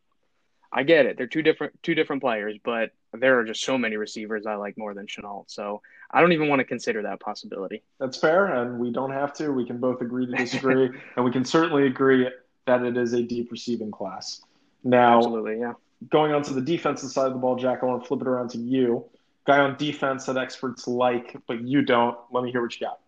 I 0.71 0.83
get 0.83 1.05
it. 1.05 1.17
They're 1.17 1.27
two 1.27 1.43
different 1.43 1.81
two 1.83 1.93
different 1.93 2.21
players, 2.21 2.57
but 2.63 2.91
there 3.13 3.39
are 3.39 3.43
just 3.43 3.63
so 3.63 3.77
many 3.77 3.97
receivers 3.97 4.45
I 4.45 4.55
like 4.55 4.77
more 4.77 4.93
than 4.93 5.05
Shenault. 5.05 5.45
So 5.47 5.81
I 6.11 6.21
don't 6.21 6.31
even 6.31 6.47
want 6.47 6.59
to 6.59 6.65
consider 6.65 7.03
that 7.03 7.19
possibility. 7.19 7.83
That's 7.99 8.17
fair, 8.17 8.45
and 8.45 8.79
we 8.79 8.91
don't 8.91 9.11
have 9.11 9.33
to. 9.35 9.51
We 9.51 9.65
can 9.65 9.77
both 9.77 10.01
agree 10.01 10.25
to 10.25 10.31
disagree, 10.31 10.89
and 11.15 11.25
we 11.25 11.31
can 11.31 11.45
certainly 11.45 11.85
agree 11.85 12.27
that 12.65 12.83
it 12.83 12.97
is 12.97 13.13
a 13.13 13.21
deep 13.21 13.51
receiving 13.51 13.91
class. 13.91 14.41
Now, 14.83 15.17
absolutely, 15.17 15.59
yeah. 15.59 15.73
Going 16.09 16.31
on 16.31 16.41
to 16.43 16.53
the 16.53 16.61
defensive 16.61 17.11
side 17.11 17.27
of 17.27 17.33
the 17.33 17.39
ball, 17.39 17.57
Jack, 17.57 17.79
I 17.83 17.85
want 17.85 18.01
to 18.01 18.07
flip 18.07 18.21
it 18.21 18.27
around 18.27 18.49
to 18.51 18.57
you 18.57 19.05
guy 19.46 19.60
on 19.60 19.77
defense 19.77 20.25
that 20.25 20.38
experts 20.38 20.88
like, 20.88 21.36
but 21.48 21.62
you 21.62 21.81
don't. 21.81 22.17
Let 22.31 22.43
me 22.43 22.51
hear 22.51 22.62
what 22.62 22.79
you 22.79 22.86
got. 22.86 23.00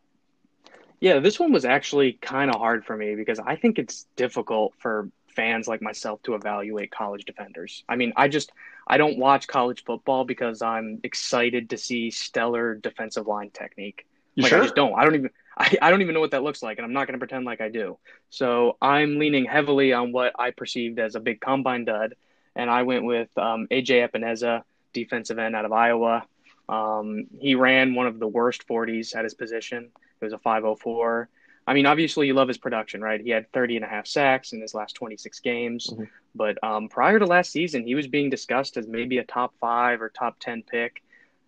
Yeah, 1.00 1.20
this 1.20 1.40
one 1.40 1.52
was 1.52 1.66
actually 1.66 2.14
kind 2.14 2.52
of 2.52 2.58
hard 2.58 2.86
for 2.86 2.96
me 2.96 3.16
because 3.16 3.40
I 3.40 3.56
think 3.56 3.80
it's 3.80 4.06
difficult 4.16 4.74
for 4.78 5.10
fans 5.36 5.68
like 5.68 5.82
myself 5.82 6.22
to 6.24 6.36
evaluate 6.36 6.92
college 6.92 7.26
defenders. 7.26 7.84
I 7.90 7.96
mean, 7.96 8.14
I 8.16 8.28
just 8.28 8.52
I 8.88 8.98
don't 8.98 9.18
watch 9.18 9.48
college 9.48 9.84
football 9.84 10.26
because 10.26 10.62
I'm 10.62 11.00
excited 11.04 11.70
to 11.72 11.78
see 11.78 12.12
stellar 12.12 12.76
defensive 12.76 13.28
line 13.28 13.50
technique. 13.52 14.06
You 14.36 14.44
like 14.44 14.50
sure? 14.52 14.60
I 14.60 14.64
just 14.64 14.76
don't. 14.76 14.94
I 14.94 15.04
don't 15.04 15.16
even 15.16 15.30
I, 15.58 15.78
I 15.82 15.90
don't 15.90 16.02
even 16.02 16.14
know 16.14 16.20
what 16.20 16.32
that 16.32 16.44
looks 16.44 16.64
like, 16.64 16.78
and 16.78 16.86
I'm 16.86 16.94
not 16.94 17.08
going 17.08 17.14
to 17.14 17.20
pretend 17.20 17.46
like 17.46 17.62
I 17.62 17.70
do. 17.70 17.98
So 18.30 18.78
I'm 18.82 19.20
leaning 19.20 19.46
heavily 19.46 19.94
on 19.94 20.12
what 20.12 20.34
I 20.40 20.52
perceived 20.52 21.00
as 21.00 21.16
a 21.16 21.20
big 21.20 21.42
combine 21.42 21.86
dud, 21.86 22.16
and 22.56 22.70
I 22.70 22.84
went 22.84 23.06
with 23.06 23.36
um, 23.38 23.68
AJ 23.70 24.10
Epenesa, 24.10 24.64
defensive 24.94 25.40
end 25.40 25.56
out 25.56 25.66
of 25.66 25.72
Iowa. 25.72 26.26
Um, 26.70 27.28
he 27.40 27.56
ran 27.56 27.96
one 27.96 28.08
of 28.08 28.20
the 28.20 28.28
worst 28.28 28.68
40s 28.68 29.16
at 29.16 29.24
his 29.24 29.34
position. 29.34 29.92
It 30.22 30.26
was 30.26 30.34
a 30.34 30.38
504. 30.38 31.30
I 31.68 31.74
mean, 31.74 31.86
obviously, 31.86 32.28
you 32.28 32.34
love 32.34 32.48
his 32.48 32.58
production, 32.58 33.02
right? 33.02 33.22
He 33.22 33.30
had 33.30 33.52
30 33.52 33.78
and 33.78 33.86
a 33.86 33.88
half 33.88 34.08
sacks 34.08 34.54
in 34.54 34.62
his 34.62 34.74
last 34.74 34.96
26 34.96 35.40
games. 35.40 35.88
Mm-hmm. 35.88 36.04
But 36.34 36.64
um, 36.64 36.90
prior 36.90 37.20
to 37.20 37.26
last 37.26 37.52
season, 37.52 37.86
he 37.86 37.96
was 37.96 38.08
being 38.08 38.30
discussed 38.30 38.78
as 38.78 38.88
maybe 38.88 39.20
a 39.20 39.24
top 39.24 39.54
five 39.60 40.02
or 40.02 40.10
top 40.10 40.40
10 40.40 40.64
pick. 40.64 41.04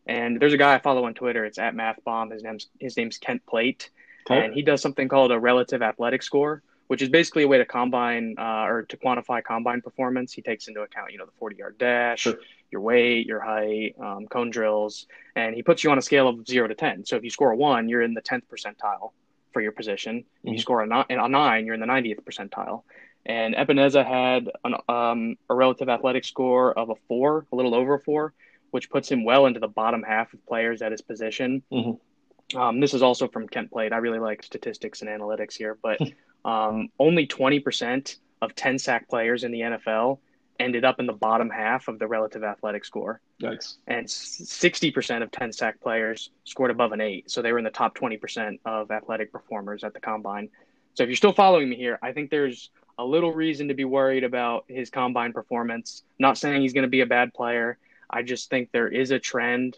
And 0.06 0.40
there's 0.40 0.54
a 0.54 0.58
guy 0.58 0.76
I 0.76 0.80
follow 0.80 1.06
on 1.06 1.14
Twitter. 1.14 1.46
It's 1.46 1.58
at 1.58 1.74
MathBomb. 1.74 2.32
His 2.32 2.44
name's 2.44 2.68
his 2.80 2.98
name's 2.98 3.18
Kent 3.18 3.42
Platte, 3.46 3.90
okay. 4.30 4.46
and 4.46 4.54
he 4.54 4.62
does 4.62 4.82
something 4.82 5.08
called 5.08 5.32
a 5.32 5.40
relative 5.40 5.82
athletic 5.82 6.24
score, 6.24 6.62
which 6.88 7.02
is 7.02 7.08
basically 7.08 7.44
a 7.44 7.48
way 7.48 7.58
to 7.58 7.66
combine 7.66 8.36
uh, 8.38 8.66
or 8.66 8.84
to 8.84 8.98
quantify 8.98 9.42
combine 9.42 9.82
performance. 9.82 10.34
He 10.34 10.42
takes 10.42 10.68
into 10.68 10.82
account, 10.82 11.14
you 11.14 11.18
know, 11.18 11.26
the 11.26 11.32
40 11.40 11.56
yard 11.56 11.78
dash, 11.78 12.22
sure. 12.22 12.36
Your 12.74 12.82
weight, 12.82 13.28
your 13.28 13.40
height, 13.40 13.96
um, 14.02 14.28
cone 14.28 14.50
drills, 14.50 15.06
and 15.36 15.56
he 15.56 15.62
puts 15.62 15.84
you 15.84 15.92
on 15.92 16.00
a 16.00 16.02
scale 16.02 16.28
of 16.28 16.46
zero 16.48 16.68
to 16.68 16.74
10. 16.74 17.06
So 17.06 17.16
if 17.16 17.24
you 17.24 17.30
score 17.30 17.52
a 17.52 17.56
one, 17.56 17.88
you're 17.88 18.02
in 18.02 18.16
the 18.16 18.22
10th 18.22 18.42
percentile 18.52 19.12
for 19.54 19.62
your 19.62 19.72
position. 19.72 20.22
Mm-hmm. 20.22 20.48
If 20.48 20.54
you 20.54 20.60
score 20.60 20.82
a, 20.82 20.88
nine, 20.88 21.06
a 21.08 21.30
nine, 21.30 21.68
you're 21.68 21.76
in 21.76 21.80
the 21.80 21.86
90th 21.86 22.24
percentile. 22.24 22.82
And 23.28 23.54
Epenesa 23.54 24.04
had 24.04 24.50
an, 24.66 24.74
um, 24.90 25.38
a 25.52 25.54
relative 25.54 25.88
athletic 25.88 26.26
score 26.26 26.78
of 26.78 26.90
a 26.90 26.96
four, 27.08 27.46
a 27.54 27.56
little 27.56 27.76
over 27.76 27.94
a 27.94 28.00
four, 28.00 28.34
which 28.72 28.90
puts 28.90 29.10
him 29.10 29.24
well 29.24 29.46
into 29.46 29.60
the 29.60 29.68
bottom 29.68 30.02
half 30.02 30.34
of 30.34 30.44
players 30.48 30.82
at 30.82 30.92
his 30.92 31.02
position. 31.02 31.62
Mm-hmm. 31.72 32.58
Um, 32.58 32.80
this 32.80 32.96
is 32.96 33.04
also 33.04 33.28
from 33.28 33.48
Kent 33.48 33.70
Platte. 33.70 33.94
I 33.94 33.98
really 33.98 34.20
like 34.20 34.42
statistics 34.42 35.02
and 35.02 35.10
analytics 35.12 35.54
here, 35.54 35.78
but 35.80 36.00
um, 36.44 36.90
only 37.00 37.28
20% 37.28 38.18
of 38.42 38.56
10 38.56 38.80
sack 38.80 39.08
players 39.08 39.44
in 39.44 39.52
the 39.52 39.60
NFL 39.60 40.18
ended 40.60 40.86
up 40.86 41.00
in 41.00 41.06
the 41.06 41.14
bottom 41.14 41.50
half 41.50 41.88
of 41.88 42.00
the 42.00 42.08
relative 42.08 42.44
athletic 42.44 42.86
score. 42.86 43.20
Yikes. 43.42 43.78
And 43.88 44.06
60% 44.08 45.24
of 45.24 45.32
10 45.32 45.52
sack 45.52 45.82
players 45.82 46.30
scored 46.44 46.72
above 46.72 46.92
an 46.92 47.02
eight. 47.02 47.30
So 47.30 47.42
they 47.42 47.52
were 47.52 47.58
in 47.58 47.64
the 47.64 47.72
top 47.72 47.98
20% 47.98 48.60
of 48.66 48.92
athletic 48.92 49.32
performers 49.32 49.84
at 49.84 49.94
the 49.94 50.00
combine. 50.00 50.50
So 50.94 51.04
if 51.04 51.10
you're 51.10 51.16
still 51.16 51.34
following 51.34 51.70
me 51.70 51.76
here, 51.76 51.98
I 52.02 52.12
think 52.12 52.30
there's 52.30 52.70
a 53.00 53.06
little 53.06 53.34
reason 53.34 53.68
to 53.70 53.74
be 53.74 53.86
worried 53.86 54.24
about 54.24 54.66
his 54.68 54.90
combine 54.90 55.34
performance. 55.34 56.04
Not 56.20 56.38
saying 56.38 56.62
he's 56.62 56.74
going 56.74 56.84
to 56.84 56.90
be 56.90 57.02
a 57.02 57.06
bad 57.06 57.34
player. 57.34 57.78
I 58.10 58.22
just 58.22 58.50
think 58.50 58.72
there 58.72 58.88
is 58.88 59.12
a 59.12 59.20
trend 59.20 59.78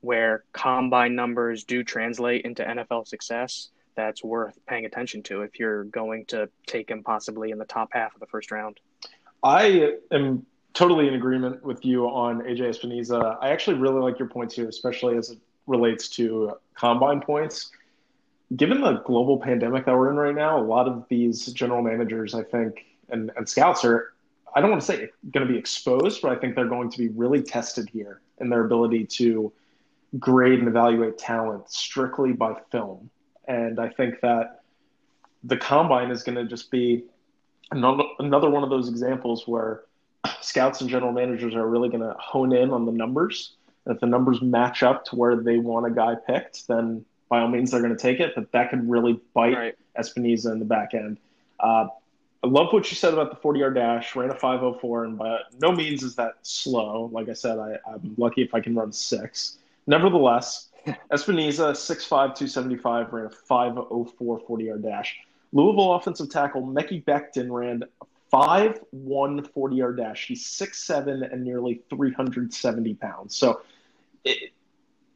where 0.00 0.44
combine 0.52 1.16
numbers 1.16 1.64
do 1.64 1.82
translate 1.82 2.44
into 2.44 2.62
NFL 2.62 3.08
success 3.08 3.70
that's 3.96 4.22
worth 4.22 4.58
paying 4.66 4.84
attention 4.84 5.22
to 5.24 5.42
if 5.42 5.58
you're 5.58 5.84
going 5.84 6.26
to 6.26 6.48
take 6.66 6.90
him 6.90 7.02
possibly 7.02 7.50
in 7.50 7.58
the 7.58 7.64
top 7.64 7.90
half 7.92 8.14
of 8.14 8.20
the 8.20 8.26
first 8.26 8.50
round. 8.50 8.78
I 9.44 9.92
am 10.10 10.46
totally 10.72 11.06
in 11.06 11.14
agreement 11.14 11.62
with 11.62 11.84
you 11.84 12.06
on 12.06 12.40
AJ 12.40 12.80
Epenesa. 12.80 13.36
I 13.42 13.50
actually 13.50 13.76
really 13.76 14.00
like 14.00 14.18
your 14.18 14.28
points 14.28 14.54
here, 14.54 14.66
especially 14.68 15.18
as 15.18 15.30
it 15.30 15.38
relates 15.66 16.08
to 16.10 16.52
combine 16.74 17.20
points. 17.20 17.70
Given 18.56 18.80
the 18.80 19.02
global 19.04 19.38
pandemic 19.38 19.84
that 19.84 19.94
we're 19.94 20.10
in 20.10 20.16
right 20.16 20.34
now, 20.34 20.58
a 20.58 20.64
lot 20.64 20.88
of 20.88 21.04
these 21.10 21.46
general 21.48 21.82
managers, 21.82 22.34
I 22.34 22.42
think, 22.42 22.86
and, 23.10 23.30
and 23.36 23.46
scouts 23.46 23.84
are, 23.84 24.14
I 24.56 24.62
don't 24.62 24.70
want 24.70 24.80
to 24.80 24.86
say 24.86 25.10
going 25.30 25.46
to 25.46 25.52
be 25.52 25.58
exposed, 25.58 26.22
but 26.22 26.32
I 26.32 26.36
think 26.36 26.54
they're 26.54 26.64
going 26.64 26.90
to 26.90 26.98
be 26.98 27.08
really 27.08 27.42
tested 27.42 27.90
here 27.90 28.22
in 28.40 28.48
their 28.48 28.64
ability 28.64 29.04
to 29.04 29.52
grade 30.18 30.60
and 30.60 30.68
evaluate 30.68 31.18
talent 31.18 31.70
strictly 31.70 32.32
by 32.32 32.54
film. 32.72 33.10
And 33.46 33.78
I 33.78 33.90
think 33.90 34.20
that 34.22 34.62
the 35.42 35.58
combine 35.58 36.10
is 36.10 36.22
going 36.22 36.36
to 36.36 36.46
just 36.46 36.70
be 36.70 37.04
another, 37.70 38.04
another 38.18 38.50
one 38.50 38.62
of 38.62 38.70
those 38.70 38.88
examples 38.88 39.46
where 39.46 39.82
scouts 40.40 40.80
and 40.80 40.90
general 40.90 41.12
managers 41.12 41.54
are 41.54 41.66
really 41.66 41.88
going 41.88 42.02
to 42.02 42.14
hone 42.18 42.54
in 42.54 42.70
on 42.70 42.86
the 42.86 42.92
numbers. 42.92 43.54
And 43.84 43.94
if 43.94 44.00
the 44.00 44.06
numbers 44.06 44.40
match 44.40 44.82
up 44.82 45.04
to 45.06 45.16
where 45.16 45.36
they 45.36 45.58
want 45.58 45.86
a 45.86 45.90
guy 45.90 46.14
picked, 46.14 46.66
then 46.68 47.04
by 47.28 47.40
all 47.40 47.48
means 47.48 47.70
they're 47.70 47.82
going 47.82 47.96
to 47.96 48.00
take 48.00 48.20
it. 48.20 48.32
But 48.34 48.52
that 48.52 48.70
could 48.70 48.88
really 48.88 49.20
bite 49.34 49.56
right. 49.56 49.74
Epenesa 49.98 50.52
in 50.52 50.58
the 50.58 50.64
back 50.64 50.94
end. 50.94 51.18
Uh, 51.60 51.88
I 52.42 52.46
love 52.46 52.72
what 52.72 52.90
you 52.90 52.96
said 52.96 53.14
about 53.14 53.30
the 53.30 53.36
40 53.36 53.60
yard 53.60 53.74
dash. 53.74 54.14
Ran 54.14 54.30
a 54.30 54.34
504, 54.34 55.04
and 55.04 55.18
by 55.18 55.40
no 55.60 55.72
means 55.72 56.02
is 56.02 56.14
that 56.16 56.34
slow. 56.42 57.08
Like 57.10 57.28
I 57.28 57.32
said, 57.32 57.58
I, 57.58 57.78
I'm 57.86 58.14
lucky 58.18 58.42
if 58.42 58.54
I 58.54 58.60
can 58.60 58.74
run 58.74 58.92
six. 58.92 59.56
Nevertheless, 59.86 60.68
Epenesa, 60.86 61.72
6'5, 61.72 62.08
275, 62.08 63.12
ran 63.12 63.26
a 63.26 63.30
504 63.30 64.40
40 64.40 64.64
yard 64.64 64.82
dash. 64.82 65.16
Louisville 65.54 65.94
offensive 65.94 66.28
tackle 66.28 66.62
Mekhi 66.62 67.02
Becton 67.02 67.50
ran 67.50 67.84
a 68.02 68.04
5 68.30 68.80
1 68.90 69.44
40 69.44 69.76
yard 69.76 69.96
dash. 69.96 70.26
He's 70.26 70.44
6'7 70.44 71.32
and 71.32 71.44
nearly 71.44 71.80
370 71.88 72.94
pounds. 72.94 73.36
So, 73.36 73.62
it, 74.24 74.52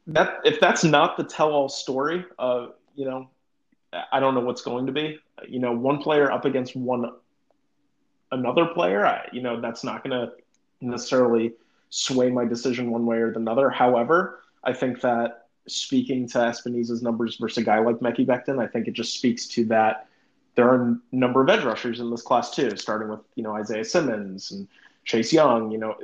that 0.06 0.40
if 0.44 0.60
that's 0.60 0.84
not 0.84 1.16
the 1.16 1.24
tell 1.24 1.50
all 1.50 1.68
story, 1.68 2.24
uh, 2.38 2.68
you 2.94 3.04
know, 3.04 3.28
I 4.12 4.20
don't 4.20 4.34
know 4.34 4.40
what's 4.40 4.62
going 4.62 4.86
to 4.86 4.92
be. 4.92 5.18
You 5.46 5.58
know, 5.58 5.72
one 5.72 5.98
player 5.98 6.30
up 6.30 6.44
against 6.44 6.76
one 6.76 7.12
another 8.30 8.66
player, 8.66 9.06
I, 9.06 9.28
you 9.32 9.42
know, 9.42 9.60
that's 9.60 9.84
not 9.84 10.04
going 10.04 10.18
to 10.18 10.32
necessarily 10.80 11.54
sway 11.90 12.30
my 12.30 12.44
decision 12.44 12.90
one 12.90 13.06
way 13.06 13.18
or 13.18 13.32
the 13.32 13.50
other. 13.50 13.70
However, 13.70 14.40
I 14.62 14.72
think 14.72 15.00
that 15.00 15.46
speaking 15.66 16.28
to 16.28 16.38
Epenesa's 16.38 17.02
numbers 17.02 17.36
versus 17.36 17.58
a 17.58 17.62
guy 17.62 17.78
like 17.78 17.96
Mekhi 17.96 18.26
Becton, 18.26 18.62
I 18.62 18.66
think 18.66 18.88
it 18.88 18.92
just 18.92 19.14
speaks 19.14 19.46
to 19.48 19.64
that 19.66 20.07
there 20.58 20.68
are 20.68 20.82
a 20.82 20.98
number 21.12 21.40
of 21.40 21.48
edge 21.48 21.62
rushers 21.62 22.00
in 22.00 22.10
this 22.10 22.22
class 22.22 22.50
too, 22.50 22.76
starting 22.76 23.08
with 23.08 23.20
you 23.36 23.44
know 23.44 23.54
Isaiah 23.54 23.84
Simmons 23.84 24.50
and 24.50 24.66
Chase 25.04 25.32
Young. 25.32 25.70
You 25.70 25.78
know, 25.78 25.94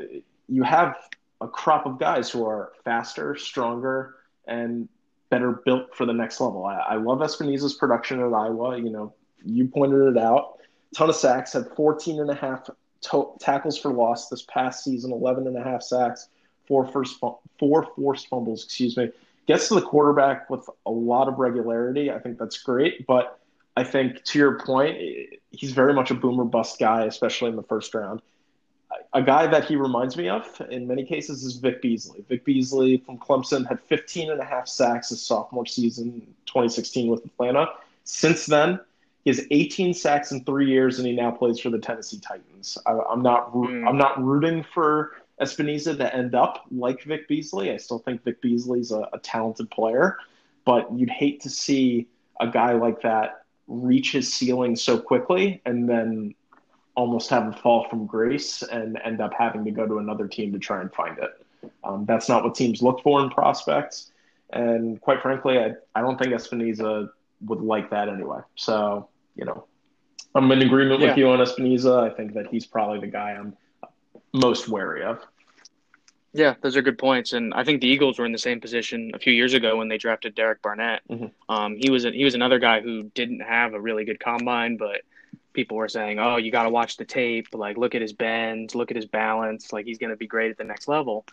you 0.49 0.63
have 0.63 0.95
a 1.41 1.49
crop 1.49 1.87
of 1.87 1.99
guys 1.99 2.31
who 2.31 2.47
are 2.47 2.71
faster, 2.85 3.35
stronger, 3.35 4.15
and 4.47 4.89
better 5.29 5.61
built 5.65 5.93
for 5.97 6.07
the 6.07 6.13
next 6.13 6.41
level. 6.41 6.65
I, 6.67 6.77
I 6.77 6.95
love 6.95 7.19
Epenesa's 7.19 7.75
production 7.75 8.21
at 8.21 8.33
Iowa. 8.33 8.79
You 8.79 8.91
know, 8.91 9.13
you 9.45 9.67
pointed 9.67 10.17
it 10.17 10.23
out. 10.23 10.59
Ton 10.95 11.09
of 11.09 11.17
sacks, 11.17 11.55
had 11.55 11.67
14 11.75 12.21
and 12.21 12.31
a 12.31 12.35
half 12.37 12.71
to- 13.11 13.33
tackles 13.41 13.77
for 13.77 13.93
loss 13.93 14.29
this 14.29 14.43
past 14.43 14.85
season, 14.85 15.11
11 15.11 15.49
and 15.49 15.57
a 15.57 15.65
half 15.65 15.83
sacks, 15.83 16.29
four 16.69 16.87
first 16.87 17.19
four 17.59 17.89
forced 17.97 18.29
fumbles, 18.29 18.63
excuse 18.63 18.97
me. 18.97 19.11
Gets 19.49 19.67
to 19.67 19.75
the 19.75 19.83
quarterback 19.83 20.49
with 20.49 20.71
a 20.87 20.93
lot 20.93 21.27
of 21.27 21.41
regularity. 21.41 22.13
I 22.13 22.21
think 22.21 22.39
that's 22.39 22.63
great, 22.63 23.05
but 23.09 23.41
I 23.77 23.85
think 23.85 24.23
to 24.25 24.39
your 24.39 24.59
point, 24.61 24.97
he's 25.51 25.73
very 25.73 25.93
much 25.93 26.11
a 26.11 26.15
boomer 26.15 26.45
bust 26.45 26.79
guy, 26.79 27.05
especially 27.05 27.51
in 27.51 27.57
the 27.57 27.63
first 27.63 27.95
round. 27.95 28.23
A 29.13 29.23
guy 29.23 29.47
that 29.47 29.65
he 29.65 29.75
reminds 29.75 30.17
me 30.17 30.29
of 30.29 30.45
in 30.71 30.87
many 30.87 31.05
cases 31.05 31.45
is 31.45 31.57
Vic 31.57 31.83
Beasley. 31.83 32.25
Vic 32.29 32.45
Beasley 32.45 32.99
from 32.99 33.19
Clemson 33.19 33.67
had 33.67 33.81
15 33.81 34.31
and 34.31 34.41
a 34.41 34.45
half 34.45 34.69
sacks 34.69 35.09
his 35.09 35.25
sophomore 35.25 35.67
season, 35.67 36.21
2016 36.47 37.09
with 37.09 37.25
Atlanta. 37.25 37.67
Since 38.05 38.47
then, 38.47 38.79
he 39.25 39.31
has 39.31 39.45
18 39.51 39.95
sacks 39.95 40.31
in 40.31 40.45
three 40.45 40.67
years, 40.67 40.99
and 40.99 41.09
he 41.09 41.15
now 41.15 41.31
plays 41.31 41.59
for 41.59 41.71
the 41.71 41.79
Tennessee 41.79 42.21
Titans. 42.21 42.79
I, 42.87 42.93
am 43.11 43.23
not 43.23 43.53
mm. 43.53 43.89
I'm 43.89 43.97
not 43.97 44.23
rooting 44.23 44.63
for 44.63 45.13
Epenesa 45.41 45.97
to 45.97 46.15
end 46.15 46.35
up 46.35 46.67
like 46.71 47.03
Vic 47.03 47.27
Beasley. 47.27 47.73
I 47.73 47.79
still 47.79 47.99
think 47.99 48.23
Vic 48.23 48.41
Beasley's 48.41 48.93
a, 48.93 49.09
a 49.13 49.19
talented 49.19 49.71
player, 49.71 50.19
but 50.65 50.93
you'd 50.93 51.11
hate 51.11 51.41
to 51.43 51.51
see 51.51 52.07
a 52.41 52.49
guy 52.49 52.75
like 52.75 53.03
that 53.03 53.44
reach 53.67 54.13
his 54.13 54.33
ceiling 54.33 54.77
so 54.77 54.99
quickly 54.99 55.61
and 55.65 55.89
then 55.89 56.35
almost 56.97 57.31
have 57.31 57.49
a 57.49 57.53
fall 57.53 57.89
from 57.89 58.07
grace 58.07 58.63
and 58.63 58.99
end 59.05 59.21
up 59.21 59.33
having 59.37 59.65
to 59.65 59.71
go 59.71 59.87
to 59.87 59.99
another 59.99 60.29
team 60.29 60.53
to 60.53 60.59
try 60.59 60.81
and 60.81 60.93
find 60.93 61.19
it. 61.19 61.31
Um, 61.83 62.05
that's 62.05 62.29
not 62.29 62.45
what 62.45 62.55
teams 62.55 62.83
look 62.83 63.03
for 63.03 63.23
in 63.23 63.31
prospects. 63.31 64.13
And 64.53 65.01
quite 65.01 65.21
frankly, 65.23 65.59
I, 65.59 65.73
I 65.95 66.03
don't 66.03 66.19
think 66.19 66.33
Epenesa 66.33 67.09
would 67.47 67.61
like 67.61 67.91
that 67.91 68.09
anyway. 68.09 68.41
So, 68.55 69.09
you 69.35 69.45
know, 69.45 69.67
I'm 70.35 70.51
in 70.53 70.63
agreement 70.63 71.01
yeah. 71.01 71.09
with 71.09 71.19
you 71.19 71.29
on 71.31 71.39
Epenesa. 71.39 72.11
I 72.11 72.15
think 72.15 72.35
that 72.35 72.47
he's 72.49 72.67
probably 72.67 73.01
the 73.01 73.07
guy 73.07 73.33
I'm 73.33 73.57
most 74.33 74.69
wary 74.69 75.03
of. 75.03 75.21
Yeah, 76.35 76.55
those 76.63 76.77
are 76.77 76.83
good 76.83 76.99
points, 76.99 77.33
and 77.33 77.55
I 77.55 77.63
think 77.63 77.81
the 77.81 77.87
Eagles 77.87 78.19
were 78.19 78.27
in 78.27 78.33
the 78.33 78.39
same 78.39 78.61
position 78.61 79.13
a 79.15 79.21
few 79.21 79.33
years 79.33 79.55
ago 79.55 79.77
when 79.77 79.87
they 79.89 79.99
drafted 79.99 80.35
Derek 80.35 80.61
Barnett. 80.63 81.03
Mm-hmm. 81.09 81.27
Um, 81.49 81.77
he 81.77 81.91
was 81.91 82.05
a, 82.05 82.11
he 82.11 82.25
was 82.25 82.35
another 82.35 82.59
guy 82.59 82.81
who 82.81 83.05
didn't 83.05 83.41
have 83.41 83.73
a 83.73 83.81
really 83.81 84.05
good 84.05 84.19
combine, 84.19 84.77
but 84.77 85.03
people 85.53 85.77
were 85.77 85.89
saying, 85.89 86.19
"Oh, 86.19 86.37
you 86.37 86.51
got 86.51 86.65
to 86.65 86.71
watch 86.71 86.97
the 86.97 87.05
tape. 87.05 87.47
Like, 87.53 87.77
look 87.77 87.95
at 87.95 88.03
his 88.03 88.13
bend, 88.13 88.75
look 88.75 88.91
at 88.91 88.97
his 88.97 89.07
balance. 89.07 89.73
Like, 89.73 89.87
he's 89.87 89.99
going 89.99 90.11
to 90.11 90.17
be 90.17 90.27
great 90.27 90.51
at 90.51 90.59
the 90.59 90.65
next 90.65 90.89
level." 90.89 91.25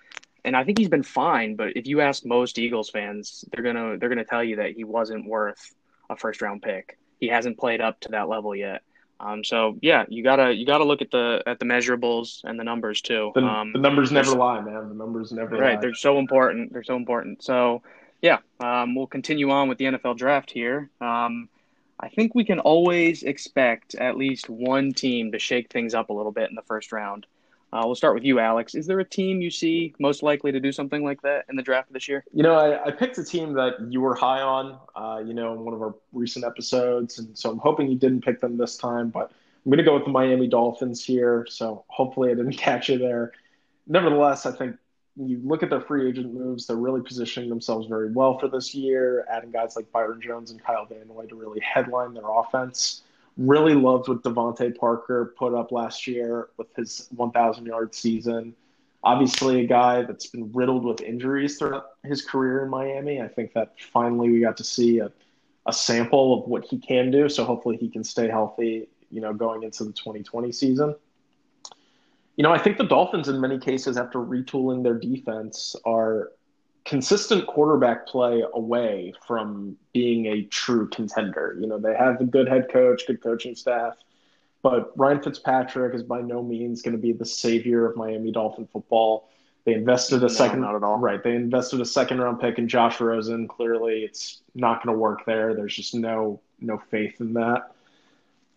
And 0.46 0.56
I 0.56 0.64
think 0.64 0.78
he's 0.78 0.90
been 0.90 1.04
fine, 1.04 1.56
but 1.56 1.76
if 1.76 1.88
you 1.88 2.02
ask 2.02 2.24
most 2.24 2.60
Eagles 2.60 2.92
fans, 2.92 3.44
they're 3.52 3.64
gonna 3.64 3.98
they're 3.98 4.10
gonna 4.10 4.24
tell 4.24 4.44
you 4.44 4.58
that 4.58 4.72
he 4.72 4.84
wasn't 4.84 5.26
worth 5.26 5.74
a 6.12 6.16
first 6.16 6.44
round 6.44 6.62
pick. 6.62 7.00
He 7.20 7.28
hasn't 7.28 7.58
played 7.58 7.82
up 7.82 8.00
to 8.02 8.10
that 8.10 8.30
level 8.30 8.56
yet. 8.56 8.84
Um, 9.22 9.44
so 9.44 9.78
yeah, 9.82 10.06
you 10.10 10.24
gotta 10.24 10.52
you 10.54 10.66
gotta 10.66 10.84
look 10.84 11.02
at 11.02 11.12
the 11.12 11.44
at 11.46 11.60
the 11.60 11.66
measurables 11.66 12.42
and 12.44 12.60
the 12.60 12.64
numbers 12.64 13.02
too. 13.02 13.32
The, 13.36 13.42
um, 13.42 13.72
the 13.72 13.80
numbers 13.80 14.12
never 14.12 14.32
lie, 14.32 14.62
man. 14.62 14.90
The 14.90 14.96
numbers 14.96 15.32
never 15.32 15.56
lie. 15.56 15.62
right, 15.62 15.76
lie. 15.76 15.82
they're 15.82 15.94
so 15.94 16.18
important. 16.18 16.74
They're 16.74 16.84
so 16.84 16.96
important. 16.96 17.44
So 17.44 17.84
yeah, 18.22 18.40
um, 18.60 18.96
we'll 18.96 19.08
continue 19.08 19.52
on 19.52 19.70
with 19.70 19.78
the 19.78 19.86
NFL 19.86 20.18
draft 20.18 20.52
here. 20.52 20.90
Um, 21.00 21.50
I 22.00 22.10
think 22.10 22.34
we 22.34 22.44
can 22.44 22.60
always 22.60 23.22
expect 23.22 23.94
at 23.96 24.18
least 24.18 24.50
one 24.50 24.92
team 24.92 25.32
to 25.34 25.40
shake 25.40 25.72
things 25.72 25.94
up 25.94 26.10
a 26.10 26.14
little 26.14 26.32
bit 26.32 26.50
in 26.50 26.56
the 26.56 26.64
first 26.64 26.92
round. 26.92 27.28
Uh, 27.74 27.84
we'll 27.86 27.96
start 27.96 28.14
with 28.14 28.24
you, 28.24 28.40
Alex. 28.40 28.76
Is 28.76 28.86
there 28.86 29.00
a 29.00 29.06
team 29.06 29.42
you 29.42 29.50
see 29.50 29.94
most 29.98 30.24
likely 30.24 30.52
to 30.52 30.60
do 30.60 30.72
something 30.72 31.04
like 31.04 31.22
that 31.22 31.46
in 31.50 31.56
the 31.56 31.62
draft 31.62 31.92
this 31.94 32.08
year? 32.08 32.24
You 32.34 32.44
know, 32.44 32.56
I, 32.56 32.88
I 32.88 32.92
picked 32.92 33.18
a 33.18 33.24
team 33.24 33.54
that 33.54 33.76
you 33.90 34.02
were 34.02 34.14
high 34.14 34.42
on, 34.42 34.78
uh, 34.96 35.24
you 35.26 35.34
know, 35.34 35.54
in 35.54 35.62
one 35.62 35.74
of 35.74 35.82
our 35.82 35.96
recent 36.12 36.44
episodes, 36.44 37.20
and 37.20 37.38
so 37.38 37.50
I'm 37.50 37.60
hoping 37.60 37.88
you 37.90 37.98
didn't 37.98 38.26
pick 38.26 38.42
them 38.42 38.58
this 38.58 38.76
time. 38.76 39.10
But 39.10 39.32
I'm 39.66 39.70
going 39.70 39.78
to 39.78 39.84
go 39.84 39.94
with 39.94 40.06
the 40.06 40.12
Miami 40.12 40.48
Dolphins 40.48 41.04
here. 41.06 41.46
So 41.50 41.86
hopefully 41.88 42.32
I 42.32 42.34
didn't 42.34 42.54
catch 42.58 42.90
you 42.90 42.98
there. 42.98 43.32
Nevertheless, 43.88 44.46
I 44.46 44.52
think 44.52 44.76
you 45.16 45.42
look 45.44 45.64
at 45.64 45.70
their 45.70 45.82
free 45.82 46.10
agent 46.10 46.34
moves, 46.34 46.68
they're 46.68 46.78
really 46.78 47.02
positioning 47.02 47.50
themselves 47.50 47.88
very 47.88 48.12
well 48.12 48.38
for 48.40 48.48
this 48.48 48.74
year, 48.74 49.26
adding 49.30 49.52
guys 49.52 49.76
like 49.76 49.92
Byron 49.92 50.22
Jones 50.22 50.52
and 50.52 50.64
Kyle 50.64 50.86
Van 50.86 51.08
Noy 51.08 51.26
to 51.28 51.36
really 51.36 51.60
headline 51.60 52.14
their 52.14 52.30
offense. 52.30 53.04
Really 53.38 53.74
loved 53.74 54.08
what 54.08 54.24
DeVante 54.24 54.78
Parker 54.78 55.34
put 55.38 55.54
up 55.54 55.72
last 55.72 56.06
year 56.08 56.50
with 56.58 56.68
his 56.76 57.08
1,000 57.16 57.66
yard 57.66 57.96
season. 57.96 58.54
Obviously, 59.04 59.62
a 59.62 59.68
guy 59.68 60.04
that's 60.04 60.28
been 60.28 60.52
riddled 60.52 60.84
with 60.84 61.02
injuries 61.02 61.58
throughout 61.58 61.92
his 62.04 62.22
career 62.22 62.64
in 62.64 62.70
Miami. 62.70 63.20
I 63.22 63.28
think 63.28 63.54
that 63.54 63.74
finally 63.92 64.30
we 64.30 64.42
got 64.42 64.58
to 64.58 64.64
see 64.64 65.00
a, 65.00 65.12
a 65.66 65.74
sample 65.74 66.40
of 66.40 66.48
what 66.48 66.66
he 66.66 66.78
can 66.78 67.10
do. 67.10 67.28
So 67.28 67.44
hopefully 67.44 67.78
he 67.78 67.90
can 67.90 68.04
stay 68.04 68.28
healthy, 68.28 68.88
you 69.10 69.22
know, 69.22 69.34
going 69.34 69.64
into 69.64 69.86
the 69.86 69.92
2020 69.92 70.52
season. 70.52 70.96
You 72.36 72.44
know, 72.44 72.52
I 72.52 72.60
think 72.60 72.78
the 72.78 72.86
Dolphins, 72.86 73.28
in 73.28 73.42
many 73.42 73.60
cases, 73.60 73.98
after 73.98 74.20
retooling 74.20 74.84
their 74.84 74.98
defense, 74.98 75.76
are 75.84 76.32
consistent 76.86 77.48
quarterback 77.48 78.08
play 78.08 78.44
away 78.54 79.14
from 79.28 79.78
being 79.94 80.26
a 80.28 80.44
true 80.44 80.88
contender. 80.90 81.58
You 81.60 81.68
know, 81.68 81.78
they 81.80 81.96
have 81.96 82.20
a 82.22 82.26
good 82.26 82.48
head 82.48 82.70
coach, 82.72 83.04
good 83.08 83.22
coaching 83.22 83.56
staff, 83.56 83.96
but 84.64 84.98
Ryan 84.98 85.22
Fitzpatrick 85.22 85.94
is 85.96 86.04
by 86.04 86.22
no 86.22 86.44
means 86.44 86.82
going 86.82 86.96
to 86.96 87.02
be 87.02 87.14
the 87.14 87.26
savior 87.26 87.86
of 87.86 87.96
Miami 87.98 88.32
Dolphin 88.32 88.68
football. 88.68 89.30
They 89.66 89.74
invested 89.74 90.24
a 90.24 90.28
No, 90.28 90.28
second, 90.30 90.62
not 90.62 90.76
at 90.76 90.84
all. 90.84 90.98
right? 90.98 91.22
They 91.24 91.36
invested 91.36 91.82
a 91.82 91.86
second 91.86 92.20
round 92.20 92.40
pick 92.40 92.58
in 92.58 92.68
Josh 92.68 93.00
Rosen. 93.00 93.48
Clearly, 93.48 94.04
it's 94.04 94.42
not 94.56 94.84
going 94.84 94.94
to 94.96 95.00
work 95.00 95.26
there. 95.26 95.54
There's 95.56 95.76
just 95.76 95.94
no 95.96 96.42
no 96.60 96.78
faith 96.90 97.20
in 97.22 97.34
that. 97.34 97.72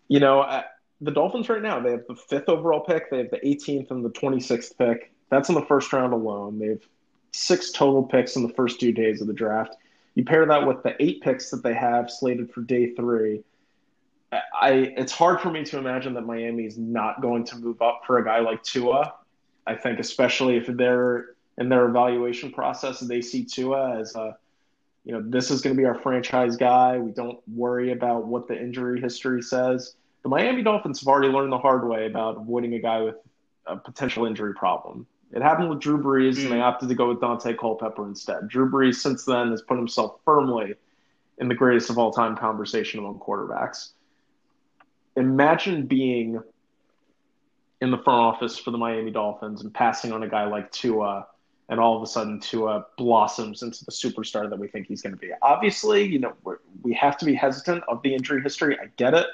You 0.07 0.19
know, 0.19 0.41
uh, 0.41 0.63
the 1.01 1.11
Dolphins 1.11 1.49
right 1.49 1.61
now 1.61 1.79
they 1.79 1.91
have 1.91 2.05
the 2.07 2.15
fifth 2.15 2.49
overall 2.49 2.81
pick. 2.81 3.09
They 3.09 3.17
have 3.19 3.31
the 3.31 3.39
18th 3.45 3.91
and 3.91 4.03
the 4.03 4.09
26th 4.11 4.77
pick. 4.77 5.13
That's 5.29 5.49
in 5.49 5.55
the 5.55 5.65
first 5.65 5.91
round 5.93 6.13
alone. 6.13 6.59
They 6.59 6.67
have 6.67 6.81
six 7.35 7.71
total 7.71 8.03
picks 8.03 8.35
in 8.35 8.43
the 8.43 8.53
first 8.53 8.79
two 8.79 8.91
days 8.91 9.21
of 9.21 9.27
the 9.27 9.33
draft. 9.33 9.75
You 10.15 10.23
pair 10.23 10.45
that 10.45 10.65
with 10.65 10.81
the 10.83 10.95
eight 11.01 11.21
picks 11.21 11.49
that 11.51 11.63
they 11.63 11.73
have 11.73 12.09
slated 12.09 12.51
for 12.51 12.61
day 12.61 12.93
three. 12.95 13.43
I 14.31 14.93
it's 14.97 15.11
hard 15.11 15.41
for 15.41 15.51
me 15.51 15.63
to 15.65 15.77
imagine 15.77 16.13
that 16.15 16.25
Miami 16.25 16.65
is 16.65 16.77
not 16.77 17.21
going 17.21 17.43
to 17.45 17.57
move 17.57 17.81
up 17.81 18.01
for 18.07 18.17
a 18.17 18.25
guy 18.25 18.39
like 18.39 18.63
Tua. 18.63 19.13
I 19.67 19.75
think 19.75 19.99
especially 19.99 20.57
if 20.57 20.67
they're 20.67 21.35
in 21.57 21.69
their 21.69 21.85
evaluation 21.85 22.51
process 22.51 22.99
they 22.99 23.21
see 23.21 23.45
Tua 23.45 23.99
as 23.99 24.15
a 24.15 24.37
you 25.03 25.13
know 25.13 25.23
this 25.25 25.51
is 25.51 25.61
going 25.61 25.75
to 25.75 25.79
be 25.79 25.85
our 25.85 25.95
franchise 25.95 26.57
guy. 26.57 26.97
We 26.97 27.11
don't 27.11 27.39
worry 27.47 27.91
about 27.91 28.25
what 28.25 28.47
the 28.47 28.59
injury 28.59 28.99
history 28.99 29.41
says. 29.41 29.95
The 30.23 30.29
Miami 30.29 30.63
Dolphins 30.63 31.01
have 31.01 31.07
already 31.07 31.31
learned 31.31 31.51
the 31.51 31.59
hard 31.59 31.87
way 31.87 32.07
about 32.07 32.37
avoiding 32.37 32.73
a 32.73 32.79
guy 32.79 33.01
with 33.01 33.15
a 33.67 33.77
potential 33.77 34.25
injury 34.25 34.53
problem. 34.53 35.05
It 35.31 35.41
happened 35.41 35.69
with 35.69 35.79
Drew 35.79 36.01
Brees, 36.01 36.41
and 36.41 36.51
they 36.51 36.57
hmm. 36.57 36.61
opted 36.61 36.89
to 36.89 36.95
go 36.95 37.09
with 37.09 37.19
Daunte 37.19 37.57
Culpepper 37.57 38.07
instead. 38.07 38.47
Drew 38.47 38.69
Brees, 38.69 38.95
since 38.95 39.25
then, 39.25 39.51
has 39.51 39.61
put 39.61 39.77
himself 39.77 40.19
firmly 40.23 40.75
in 41.37 41.47
the 41.47 41.55
greatest 41.55 41.89
of 41.89 41.97
all 41.97 42.11
time 42.11 42.35
conversation 42.35 42.99
among 42.99 43.19
quarterbacks. 43.19 43.91
Imagine 45.17 45.85
being 45.85 46.39
in 47.81 47.91
the 47.91 47.97
front 47.97 48.19
office 48.19 48.57
for 48.57 48.71
the 48.71 48.77
Miami 48.77 49.11
Dolphins 49.11 49.61
and 49.61 49.73
passing 49.73 50.11
on 50.11 50.23
a 50.23 50.29
guy 50.29 50.45
like 50.45 50.71
Tua, 50.71 51.27
and 51.67 51.79
all 51.79 51.97
of 51.97 52.03
a 52.03 52.07
sudden 52.07 52.39
Tua 52.39 52.85
blossoms 52.97 53.63
into 53.63 53.83
the 53.83 53.91
superstar 53.91 54.49
that 54.49 54.57
we 54.57 54.67
think 54.67 54.87
he's 54.87 55.01
going 55.01 55.13
to 55.13 55.19
be. 55.19 55.31
Obviously, 55.41 56.03
you 56.03 56.19
know 56.19 56.33
we're, 56.43 56.57
we 56.83 56.93
have 56.93 57.17
to 57.17 57.25
be 57.25 57.33
hesitant 57.33 57.83
of 57.87 58.01
the 58.03 58.13
injury 58.13 58.41
history. 58.41 58.77
I 58.79 58.87
get 58.97 59.13
it. 59.13 59.27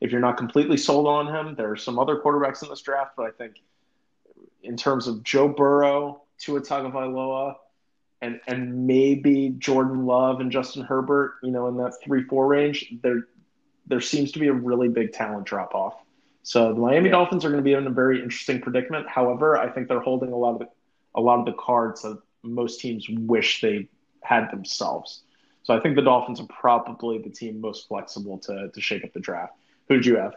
If 0.00 0.12
you're 0.12 0.20
not 0.20 0.36
completely 0.36 0.76
sold 0.76 1.06
on 1.06 1.26
him, 1.26 1.54
there 1.54 1.70
are 1.70 1.76
some 1.76 1.98
other 1.98 2.20
quarterbacks 2.20 2.62
in 2.62 2.68
this 2.68 2.82
draft, 2.82 3.12
but 3.16 3.26
I 3.26 3.30
think 3.30 3.62
in 4.66 4.76
terms 4.76 5.06
of 5.06 5.22
Joe 5.22 5.48
Burrow, 5.48 6.22
Tua 6.38 6.60
Tagovailoa, 6.60 7.56
and 8.22 8.40
and 8.46 8.86
maybe 8.86 9.50
Jordan 9.58 10.06
Love 10.06 10.40
and 10.40 10.50
Justin 10.50 10.82
Herbert, 10.82 11.34
you 11.42 11.50
know, 11.50 11.68
in 11.68 11.76
that 11.78 11.94
three 12.02 12.24
four 12.24 12.46
range, 12.46 12.92
there 13.02 13.26
there 13.86 14.00
seems 14.00 14.32
to 14.32 14.38
be 14.38 14.48
a 14.48 14.52
really 14.52 14.88
big 14.88 15.12
talent 15.12 15.46
drop 15.46 15.74
off. 15.74 15.94
So 16.42 16.72
the 16.74 16.80
Miami 16.80 17.06
Yeah. 17.06 17.12
Dolphins 17.12 17.44
are 17.44 17.48
going 17.50 17.60
to 17.60 17.64
be 17.64 17.72
in 17.72 17.86
a 17.86 17.90
very 17.90 18.22
interesting 18.22 18.60
predicament. 18.60 19.08
However, 19.08 19.56
I 19.56 19.68
think 19.68 19.88
they're 19.88 20.00
holding 20.00 20.32
a 20.32 20.36
lot 20.36 20.52
of 20.54 20.58
the, 20.60 20.68
a 21.14 21.20
lot 21.20 21.40
of 21.40 21.46
the 21.46 21.52
cards 21.52 22.02
that 22.02 22.18
most 22.42 22.80
teams 22.80 23.08
wish 23.08 23.60
they 23.60 23.88
had 24.22 24.50
themselves. 24.50 25.22
So 25.64 25.76
I 25.76 25.80
think 25.80 25.96
the 25.96 26.02
Dolphins 26.02 26.40
are 26.40 26.46
probably 26.46 27.18
the 27.18 27.30
team 27.30 27.60
most 27.60 27.88
flexible 27.88 28.38
to 28.38 28.70
to 28.72 28.80
shake 28.80 29.04
up 29.04 29.12
the 29.12 29.20
draft. 29.20 29.54
Who 29.88 29.96
did 29.96 30.06
you 30.06 30.16
have? 30.16 30.34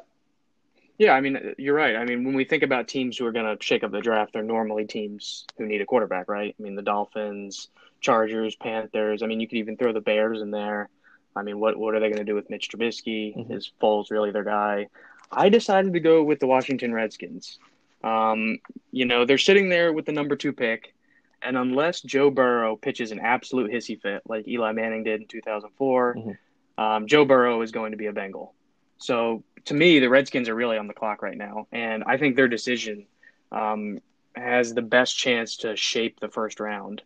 Yeah, 0.99 1.13
I 1.13 1.21
mean, 1.21 1.55
you're 1.57 1.73
right. 1.75 1.95
I 1.95 2.03
mean, 2.03 2.25
when 2.25 2.35
we 2.35 2.43
think 2.43 2.61
about 2.61 2.89
teams 2.89 3.17
who 3.17 3.25
are 3.25 3.31
going 3.31 3.57
to 3.57 3.63
shake 3.63 3.85
up 3.85 3.91
the 3.91 4.01
draft, 4.01 4.33
they're 4.33 4.43
normally 4.43 4.85
teams 4.85 5.45
who 5.57 5.65
need 5.65 5.79
a 5.81 5.85
quarterback, 5.85 6.27
right? 6.29 6.53
I 6.59 6.61
mean, 6.61 6.75
the 6.75 6.81
Dolphins, 6.81 7.69
Chargers, 8.01 8.55
Panthers. 8.57 9.23
I 9.23 9.27
mean, 9.27 9.39
you 9.39 9.47
could 9.47 9.59
even 9.59 9.77
throw 9.77 9.93
the 9.93 10.01
Bears 10.01 10.41
in 10.41 10.51
there. 10.51 10.89
I 11.35 11.41
mean, 11.43 11.57
what 11.59 11.77
what 11.77 11.95
are 11.95 12.01
they 12.01 12.07
going 12.07 12.17
to 12.17 12.25
do 12.25 12.35
with 12.35 12.49
Mitch 12.49 12.69
Trubisky? 12.69 13.33
Mhm. 13.33 13.55
Is 13.55 13.71
Foles 13.81 14.11
really 14.11 14.31
their 14.31 14.43
guy? 14.43 14.87
I 15.31 15.47
decided 15.47 15.93
to 15.93 15.99
go 16.01 16.21
with 16.21 16.39
the 16.41 16.47
Washington 16.47 16.93
Redskins. 16.93 17.59
Um, 18.03 18.59
you 18.91 19.05
know, 19.05 19.23
they're 19.23 19.37
sitting 19.37 19.69
there 19.69 19.93
with 19.93 20.05
the 20.05 20.11
number 20.11 20.35
two 20.35 20.51
pick, 20.51 20.93
and 21.41 21.55
unless 21.57 22.01
Joe 22.01 22.29
Burrow 22.29 22.75
pitches 22.75 23.11
an 23.11 23.19
absolute 23.19 23.71
hissy 23.71 24.01
fit 24.01 24.23
like 24.27 24.47
Eli 24.49 24.73
Manning 24.73 25.03
did 25.03 25.21
in 25.21 25.27
2004, 25.27 26.15
Mhm. 26.15 26.37
um, 26.77 27.07
Joe 27.07 27.23
Burrow 27.23 27.61
is 27.61 27.71
going 27.71 27.91
to 27.91 27.97
be 27.97 28.07
a 28.07 28.13
Bengal. 28.13 28.53
So 28.99 29.43
to 29.65 29.73
me, 29.73 29.99
the 29.99 30.09
Redskins 30.09 30.49
are 30.49 30.55
really 30.55 30.77
on 30.77 30.87
the 30.87 30.93
clock 30.93 31.21
right 31.21 31.37
now, 31.37 31.67
and 31.71 32.03
I 32.05 32.17
think 32.17 32.35
their 32.35 32.47
decision 32.47 33.05
um, 33.51 33.99
has 34.35 34.73
the 34.73 34.81
best 34.81 35.17
chance 35.17 35.57
to 35.57 35.75
shape 35.75 36.19
the 36.19 36.29
first 36.29 36.59
round. 36.59 37.01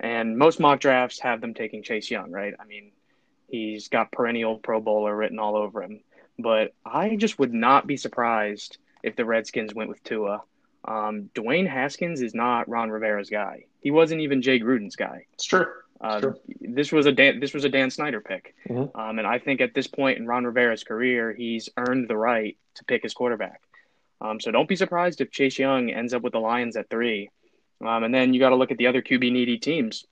And 0.00 0.36
most 0.36 0.58
mock 0.58 0.80
drafts 0.80 1.20
have 1.20 1.40
them 1.40 1.54
taking 1.54 1.82
Chase 1.82 2.10
Young, 2.10 2.30
right? 2.32 2.54
I 2.58 2.64
mean, 2.64 2.90
he's 3.48 3.88
got 3.88 4.10
perennial 4.10 4.58
Pro 4.58 4.80
Bowler 4.80 5.14
written 5.14 5.38
all 5.38 5.54
over 5.56 5.82
him. 5.82 6.00
But 6.38 6.74
I 6.84 7.16
just 7.16 7.38
would 7.38 7.52
not 7.54 7.86
be 7.86 7.96
surprised 7.96 8.78
if 9.02 9.14
the 9.14 9.24
Redskins 9.24 9.74
went 9.74 9.90
with 9.90 10.02
Tua. 10.02 10.42
Um, 10.84 11.30
Dwayne 11.34 11.68
Haskins 11.68 12.20
is 12.20 12.34
not 12.34 12.68
Ron 12.68 12.90
Rivera's 12.90 13.30
guy. 13.30 13.66
He 13.80 13.90
wasn't 13.90 14.22
even 14.22 14.42
Jay 14.42 14.58
Gruden's 14.58 14.96
guy. 14.96 15.26
It's 15.34 15.44
true. 15.44 15.66
Uh, 16.02 16.20
Sure. 16.20 16.36
This 16.60 16.90
was 16.90 17.06
a 17.06 17.12
Dan, 17.12 17.38
this 17.38 17.54
was 17.54 17.64
a 17.64 17.68
Dan 17.68 17.90
Snyder 17.90 18.20
pick, 18.20 18.54
Mhm. 18.68 18.90
um, 18.98 19.18
and 19.18 19.26
I 19.26 19.38
think 19.38 19.60
at 19.60 19.72
this 19.72 19.86
point 19.86 20.18
in 20.18 20.26
Ron 20.26 20.44
Rivera's 20.44 20.82
career, 20.82 21.32
he's 21.32 21.68
earned 21.76 22.08
the 22.08 22.16
right 22.16 22.56
to 22.74 22.84
pick 22.84 23.04
his 23.04 23.14
quarterback. 23.14 23.60
Um, 24.20 24.40
so 24.40 24.50
don't 24.50 24.68
be 24.68 24.76
surprised 24.76 25.20
if 25.20 25.30
Chase 25.30 25.58
Young 25.58 25.90
ends 25.90 26.12
up 26.12 26.22
with 26.22 26.32
the 26.32 26.40
Lions 26.40 26.76
at 26.76 26.90
three, 26.90 27.30
um, 27.80 28.02
and 28.02 28.12
then 28.14 28.34
you 28.34 28.40
got 28.40 28.50
to 28.50 28.56
look 28.56 28.72
at 28.72 28.78
the 28.78 28.88
other 28.88 29.00
QB 29.02 29.30
needy 29.30 29.58
teams 29.58 30.04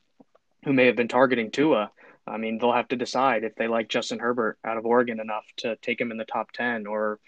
who 0.65 0.73
may 0.73 0.87
have 0.87 0.97
been 0.97 1.09
targeting 1.09 1.51
Tua. 1.51 1.91
I 2.27 2.37
mean, 2.37 2.59
they'll 2.59 2.73
have 2.73 2.89
to 2.89 2.97
decide 2.97 3.43
if 3.43 3.57
they 3.57 3.67
like 3.67 3.89
Justin 3.89 4.21
Herbert 4.21 4.59
out 4.65 4.77
of 4.77 4.87
Oregon 4.87 5.19
enough 5.19 5.47
to 5.59 5.75
take 5.77 6.01
him 6.01 6.13
in 6.13 6.19
the 6.19 6.25
top 6.25 6.53
ten 6.53 6.87
or 6.87 7.19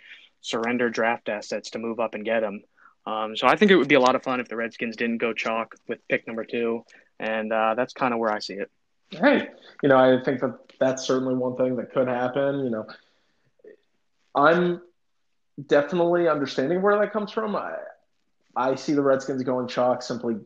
surrender 0.41 0.91
draft 0.91 1.29
assets 1.29 1.71
to 1.71 1.79
move 1.79 1.99
up 1.99 2.15
and 2.15 2.25
get 2.25 2.43
him. 2.45 2.63
Um, 3.07 3.37
so 3.37 3.49
I 3.49 3.57
think 3.57 3.71
it 3.73 3.77
would 3.77 3.89
be 3.89 3.97
a 3.97 4.01
lot 4.01 4.15
of 4.15 4.23
fun 4.23 4.39
if 4.39 4.49
the 4.49 4.55
Redskins 4.57 4.95
didn't 4.97 5.19
go 5.19 5.33
chalk 5.33 5.75
with 5.89 6.07
pick 6.09 6.27
number 6.29 6.45
two, 6.45 6.85
and 7.23 7.53
uh, 7.53 7.75
that's 7.75 7.95
kind 7.95 8.13
of 8.13 8.19
where 8.19 8.33
I 8.33 8.41
see 8.41 8.55
it. 8.55 8.71
Right. 9.19 9.51
You 9.83 9.89
know, 9.89 9.97
I 9.97 10.23
think 10.23 10.41
that 10.41 10.59
that's 10.81 11.05
certainly 11.05 11.35
one 11.35 11.57
thing 11.57 11.77
that 11.77 11.93
could 11.93 12.09
happen. 12.09 12.65
You 12.65 12.71
know, 12.71 12.87
I'm 14.35 14.83
definitely 15.67 16.29
understanding 16.29 16.83
where 16.83 16.99
that 16.99 17.13
comes 17.13 17.31
from. 17.31 17.55
I, 17.55 17.77
I 18.57 18.75
see 18.75 18.93
the 18.93 19.03
Redskins 19.03 19.43
going 19.45 19.69
chalk 19.69 20.03
simply 20.03 20.37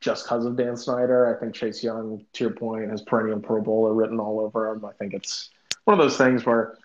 just 0.00 0.24
because 0.24 0.44
of 0.44 0.56
Dan 0.56 0.76
Snyder. 0.76 1.34
I 1.34 1.38
think 1.40 1.54
Chase 1.54 1.82
Young, 1.84 2.24
to 2.32 2.44
your 2.44 2.52
point, 2.52 2.90
has 2.90 3.02
perennial 3.02 3.38
Pro 3.38 3.62
Bowler 3.62 3.94
written 3.94 4.18
all 4.18 4.40
over 4.40 4.72
him. 4.72 4.84
I 4.84 4.92
think 4.92 5.14
it's 5.14 5.50
one 5.84 5.98
of 5.98 6.04
those 6.04 6.18
things 6.18 6.44
where, 6.44 6.76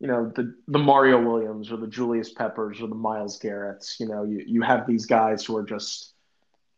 you 0.00 0.08
know, 0.08 0.32
the, 0.34 0.54
the 0.66 0.78
Mario 0.78 1.22
Williams 1.22 1.70
or 1.70 1.76
the 1.76 1.86
Julius 1.86 2.32
Peppers 2.32 2.80
or 2.80 2.88
the 2.88 2.94
Myles 2.94 3.38
Garrett's, 3.38 4.00
you 4.00 4.08
know, 4.08 4.24
you, 4.24 4.42
you 4.46 4.62
have 4.62 4.86
these 4.86 5.06
guys 5.06 5.44
who 5.44 5.56
are 5.56 5.62
just 5.62 6.14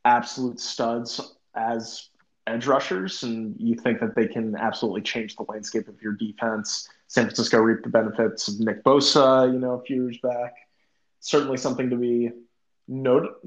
absolute 0.04 0.60
studs 0.60 1.36
as 1.54 2.08
edge 2.46 2.66
rushers, 2.66 3.22
and 3.22 3.54
you 3.58 3.74
think 3.74 4.00
that 4.00 4.14
they 4.14 4.26
can 4.26 4.56
absolutely 4.56 5.02
change 5.02 5.36
the 5.36 5.44
landscape 5.48 5.88
of 5.88 6.00
your 6.02 6.12
defense. 6.12 6.88
San 7.06 7.24
Francisco 7.24 7.58
reaped 7.58 7.84
the 7.84 7.90
benefits 7.90 8.48
of 8.48 8.58
Nick 8.60 8.82
Bosa, 8.82 9.52
you 9.52 9.58
know, 9.58 9.72
a 9.72 9.82
few 9.82 10.04
years 10.04 10.18
back. 10.22 10.54
Certainly 11.20 11.58
something 11.58 11.90
to 11.90 11.96
be 11.96 12.30
note, 12.88 13.38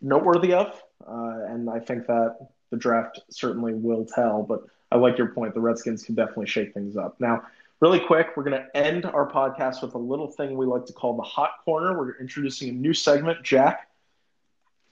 noteworthy 0.00 0.52
of. 0.52 0.80
Uh, 1.06 1.40
and 1.48 1.68
I 1.68 1.80
think 1.80 2.06
that 2.06 2.36
the 2.70 2.76
draft 2.76 3.20
certainly 3.30 3.74
will 3.74 4.04
tell. 4.04 4.42
But 4.42 4.60
I 4.92 4.96
like 4.96 5.18
your 5.18 5.28
point. 5.28 5.54
The 5.54 5.60
Redskins 5.60 6.04
can 6.04 6.14
definitely 6.14 6.46
shake 6.46 6.74
things 6.74 6.96
up. 6.96 7.16
Now, 7.18 7.42
really 7.80 8.00
quick, 8.00 8.28
we're 8.36 8.44
going 8.44 8.62
to 8.62 8.76
end 8.76 9.04
our 9.04 9.28
podcast 9.30 9.82
with 9.82 9.94
a 9.94 9.98
little 9.98 10.30
thing 10.30 10.56
we 10.56 10.66
like 10.66 10.86
to 10.86 10.92
call 10.92 11.16
the 11.16 11.22
hot 11.22 11.50
corner. 11.64 11.98
We're 11.98 12.16
introducing 12.18 12.68
a 12.68 12.72
new 12.72 12.94
segment. 12.94 13.42
Jack, 13.42 13.90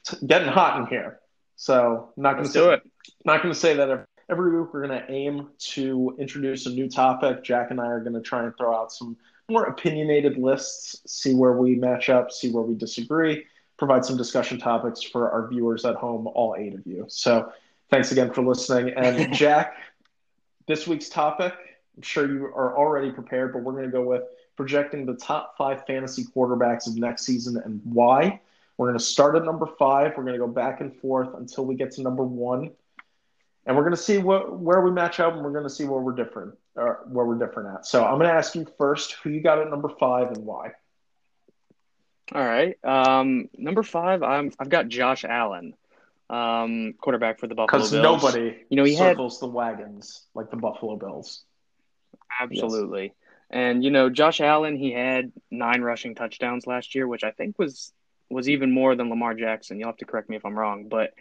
it's 0.01 0.15
getting 0.23 0.49
hot 0.49 0.81
in 0.81 0.87
here. 0.87 1.21
So, 1.63 2.09
not 2.17 2.33
going 2.33 2.49
to 2.49 2.53
do 2.53 2.71
it. 2.71 2.83
Not 3.25 3.41
going 3.41 3.55
to 3.55 3.61
say 3.61 3.75
that 3.75 3.89
every, 3.89 4.05
every 4.29 4.59
week. 4.59 4.75
We're 4.75 4.85
going 4.85 5.01
to 5.01 5.09
aim 5.09 5.51
to 5.75 6.17
introduce 6.19 6.67
a 6.67 6.71
new 6.71 6.89
topic. 6.89 7.45
Jack 7.45 7.71
and 7.71 7.81
I 7.81 7.87
are 7.87 8.01
going 8.01 8.15
to 8.15 8.21
try 8.21 8.43
and 8.43 8.53
throw 8.59 8.75
out 8.75 8.91
some 8.91 9.17
more 9.49 9.67
opinionated 9.67 10.39
lists, 10.39 11.01
see 11.07 11.37
where 11.37 11.53
we 11.53 11.77
match 11.77 12.11
up, 12.11 12.33
see 12.33 12.51
where 12.51 12.65
we 12.65 12.75
disagree, 12.75 13.45
provide 13.77 14.05
some 14.05 14.17
discussion 14.17 14.59
topics 14.59 15.05
for 15.05 15.31
our 15.31 15.47
viewers 15.47 15.85
at 15.85 15.95
home, 15.95 16.27
all 16.27 16.57
eight 16.59 16.75
of 16.75 16.85
you. 16.85 17.05
So, 17.07 17.53
thanks 17.91 18.11
again 18.11 18.33
for 18.33 18.43
listening. 18.43 18.95
And 18.97 19.33
Jack, 19.33 19.77
this 20.67 20.89
week's 20.89 21.11
topic, 21.11 21.55
I'm 21.97 22.03
sure 22.03 22.29
you 22.29 22.47
are 22.47 22.77
already 22.77 23.13
prepared, 23.13 23.53
but 23.53 23.63
we're 23.63 23.75
going 23.75 23.85
to 23.85 23.93
go 23.93 24.03
with 24.03 24.25
projecting 24.57 25.07
the 25.07 25.15
top 25.15 25.57
five 25.57 25.87
fantasy 25.87 26.25
quarterbacks 26.25 26.89
of 26.89 26.97
next 26.97 27.25
season 27.25 27.63
and 27.65 27.81
why. 27.85 28.41
We're 28.77 28.89
going 28.89 28.99
to 28.99 29.05
start 29.05 29.37
at 29.37 29.45
number 29.45 29.67
five. 29.79 30.15
We're 30.17 30.25
going 30.25 30.35
to 30.35 30.39
go 30.39 30.49
back 30.49 30.81
and 30.81 30.97
forth 30.97 31.29
until 31.35 31.67
we 31.67 31.75
get 31.75 31.93
to 31.93 32.03
number 32.03 32.25
one, 32.25 32.71
and 33.67 33.77
we're 33.77 33.83
going 33.83 33.95
to 33.95 34.03
see 34.03 34.19
what 34.19 34.59
where 34.59 34.81
we 34.81 34.91
match 34.91 35.21
up, 35.21 35.35
and 35.35 35.45
we're 35.45 35.53
going 35.53 35.65
to 35.65 35.71
see 35.71 35.85
where 35.85 36.01
we're 36.01 36.15
different, 36.15 36.55
or 36.75 37.05
where 37.07 37.27
we're 37.27 37.39
different 37.39 37.75
at. 37.75 37.87
So 37.87 38.05
I'm 38.05 38.19
going 38.19 38.29
to 38.29 38.35
ask 38.35 38.55
you 38.55 38.67
first, 38.79 39.17
who 39.23 39.31
you 39.31 39.41
got 39.41 39.59
at 39.59 39.71
number 39.71 39.91
five 40.01 40.29
and 40.29 40.45
why. 40.45 40.71
All 42.35 42.45
right, 42.45 42.77
um, 42.83 43.49
number 43.57 43.83
five, 43.83 44.23
I'm 44.23 44.53
I've 44.59 44.71
got 44.71 44.89
Josh 44.89 45.25
Allen, 45.25 45.75
um, 46.31 46.95
quarterback 46.99 47.39
for 47.39 47.47
the 47.47 47.55
Buffalo 47.55 47.79
Bills. 47.79 47.91
Because 47.91 48.03
nobody, 48.03 48.57
you 48.71 48.77
know, 48.77 48.85
he 48.85 48.97
circles 48.97 49.39
had 49.39 49.49
the 49.49 49.53
wagons 49.53 50.25
like 50.35 50.51
the 50.51 50.57
Buffalo 50.57 50.97
Bills. 50.97 51.45
absolutely. 52.41 53.05
Yes. 53.05 53.13
And 53.51 53.85
you 53.85 53.91
know, 53.91 54.09
Josh 54.09 54.41
Allen, 54.41 54.77
he 54.77 54.93
had 54.93 55.31
nine 55.51 55.83
rushing 55.83 56.15
touchdowns 56.15 56.67
last 56.67 56.95
year, 56.95 57.07
which 57.07 57.23
I 57.23 57.33
think 57.33 57.59
was 57.59 57.93
was 58.33 58.49
even 58.49 58.71
more 58.73 58.95
than 58.95 59.11
Lamar 59.11 59.35
Jackson. 59.35 59.79
You'll 59.79 59.89
have 59.89 59.97
to 59.99 60.05
correct 60.05 60.29
me 60.29 60.37
if 60.37 60.45
I'm 60.45 60.59
wrong, 60.59 60.89
but 60.89 61.15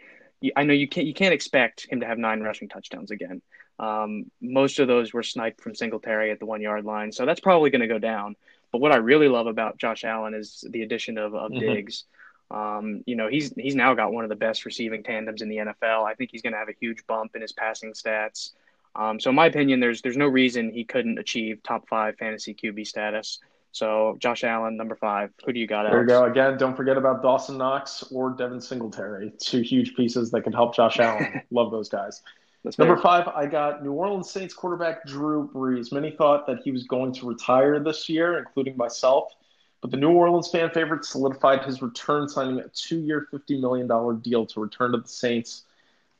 I 0.56 0.64
know 0.64 0.72
you 0.72 0.88
can't 0.88 1.06
you 1.06 1.14
can't 1.14 1.34
expect 1.34 1.86
him 1.90 2.00
to 2.00 2.06
have 2.06 2.18
nine 2.18 2.40
rushing 2.40 2.68
touchdowns 2.68 3.10
again. 3.10 3.42
Um, 3.78 4.30
most 4.40 4.78
of 4.78 4.88
those 4.88 5.12
were 5.12 5.22
sniped 5.22 5.60
from 5.60 5.74
Singletary 5.74 6.30
at 6.30 6.38
the 6.38 6.46
one 6.46 6.60
yard 6.60 6.84
line, 6.84 7.12
so 7.12 7.26
that's 7.26 7.40
probably 7.40 7.70
going 7.70 7.80
to 7.80 7.88
go 7.88 7.98
down. 7.98 8.36
But 8.70 8.80
what 8.80 8.92
I 8.92 8.96
really 8.96 9.28
love 9.28 9.46
about 9.46 9.78
Josh 9.78 10.04
Allen 10.04 10.34
is 10.34 10.64
the 10.68 10.82
addition 10.82 11.18
of, 11.18 11.34
of 11.34 11.50
mm-hmm. 11.50 11.60
Diggs. 11.60 12.04
Um, 12.50 13.02
you 13.06 13.16
know, 13.16 13.28
he's 13.28 13.52
he's 13.54 13.74
now 13.74 13.94
got 13.94 14.12
one 14.12 14.24
of 14.24 14.30
the 14.30 14.36
best 14.36 14.64
receiving 14.64 15.02
tandems 15.02 15.42
in 15.42 15.48
the 15.48 15.56
NFL. 15.56 16.04
I 16.04 16.14
think 16.14 16.30
he's 16.30 16.42
going 16.42 16.52
to 16.52 16.58
have 16.58 16.68
a 16.68 16.76
huge 16.78 17.06
bump 17.06 17.34
in 17.34 17.42
his 17.42 17.52
passing 17.52 17.92
stats. 17.92 18.50
Um, 18.94 19.18
so, 19.18 19.30
in 19.30 19.36
my 19.36 19.46
opinion, 19.46 19.80
there's 19.80 20.02
there's 20.02 20.16
no 20.16 20.26
reason 20.26 20.70
he 20.70 20.84
couldn't 20.84 21.18
achieve 21.18 21.62
top 21.62 21.88
five 21.88 22.16
fantasy 22.16 22.54
QB 22.54 22.86
status. 22.86 23.38
So 23.72 24.16
Josh 24.18 24.44
Allen, 24.44 24.76
number 24.76 24.94
five. 24.94 25.30
Who 25.44 25.52
do 25.52 25.58
you 25.58 25.66
got? 25.66 25.90
There 25.90 26.02
you 26.02 26.06
go. 26.06 26.24
Again, 26.24 26.58
don't 26.58 26.76
forget 26.76 26.96
about 26.96 27.22
Dawson 27.22 27.56
Knox 27.56 28.04
or 28.12 28.30
Devin 28.30 28.60
Singletary. 28.60 29.32
Two 29.40 29.62
huge 29.62 29.96
pieces 29.96 30.30
that 30.30 30.42
can 30.42 30.52
help 30.52 30.76
Josh 30.76 30.98
Allen. 30.98 31.40
Love 31.50 31.70
those 31.70 31.88
guys. 31.88 32.22
That's 32.64 32.78
number 32.78 32.96
five, 32.96 33.26
I 33.26 33.46
got 33.46 33.82
New 33.82 33.92
Orleans 33.92 34.30
Saints 34.30 34.54
quarterback 34.54 35.04
Drew 35.04 35.50
Brees. 35.52 35.92
Many 35.92 36.12
thought 36.12 36.46
that 36.46 36.58
he 36.62 36.70
was 36.70 36.84
going 36.84 37.12
to 37.14 37.26
retire 37.26 37.80
this 37.80 38.08
year, 38.08 38.38
including 38.38 38.76
myself. 38.76 39.32
But 39.80 39.90
the 39.90 39.96
New 39.96 40.12
Orleans 40.12 40.48
fan 40.48 40.70
favorite 40.70 41.04
solidified 41.04 41.64
his 41.64 41.82
return, 41.82 42.28
signing 42.28 42.60
a 42.60 42.68
two-year, 42.68 43.26
$50 43.32 43.60
million 43.60 44.20
deal 44.20 44.46
to 44.46 44.60
return 44.60 44.92
to 44.92 44.98
the 44.98 45.08
Saints. 45.08 45.64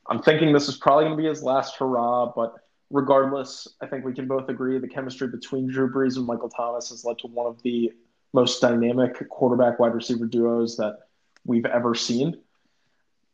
I'm 0.09 0.21
thinking 0.21 0.53
this 0.53 0.69
is 0.69 0.77
probably 0.77 1.05
going 1.05 1.17
to 1.17 1.23
be 1.23 1.29
his 1.29 1.45
last 1.45 1.77
hurrah, 1.77 2.33
but 2.35 2.57
regardless, 2.93 3.67
I 3.81 3.87
think 3.87 4.05
we 4.05 4.13
can 4.13 4.29
both 4.29 4.49
agree 4.49 4.79
the 4.79 4.87
chemistry 4.87 5.27
between 5.27 5.67
Drew 5.67 5.91
Brees 5.91 6.17
and 6.17 6.27
Michael 6.27 6.51
Thomas 6.51 6.91
has 6.91 7.05
led 7.05 7.19
to 7.21 7.27
one 7.27 7.47
of 7.47 7.61
the 7.63 7.91
most 8.35 8.61
dynamic 8.61 9.29
quarterback 9.31 9.79
wide 9.79 9.95
receiver 9.95 10.27
duos 10.27 10.77
that 10.77 10.99
we've 11.45 11.65
ever 11.65 11.95
seen. 11.95 12.39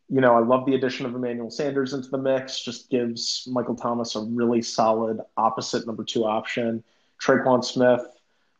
You 0.08 0.20
know, 0.20 0.36
I 0.36 0.40
love 0.40 0.64
the 0.64 0.74
addition 0.74 1.04
of 1.06 1.14
Emmanuel 1.14 1.50
Sanders 1.50 1.92
into 1.92 2.08
the 2.08 2.18
mix, 2.18 2.60
just 2.60 2.88
gives 2.88 3.46
Michael 3.50 3.74
Thomas 3.74 4.14
a 4.14 4.20
really 4.20 4.62
solid 4.62 5.20
opposite 5.36 5.86
number 5.86 6.04
two 6.04 6.24
option. 6.24 6.82
Tre'Quan 7.20 7.62
Smith 7.64 8.02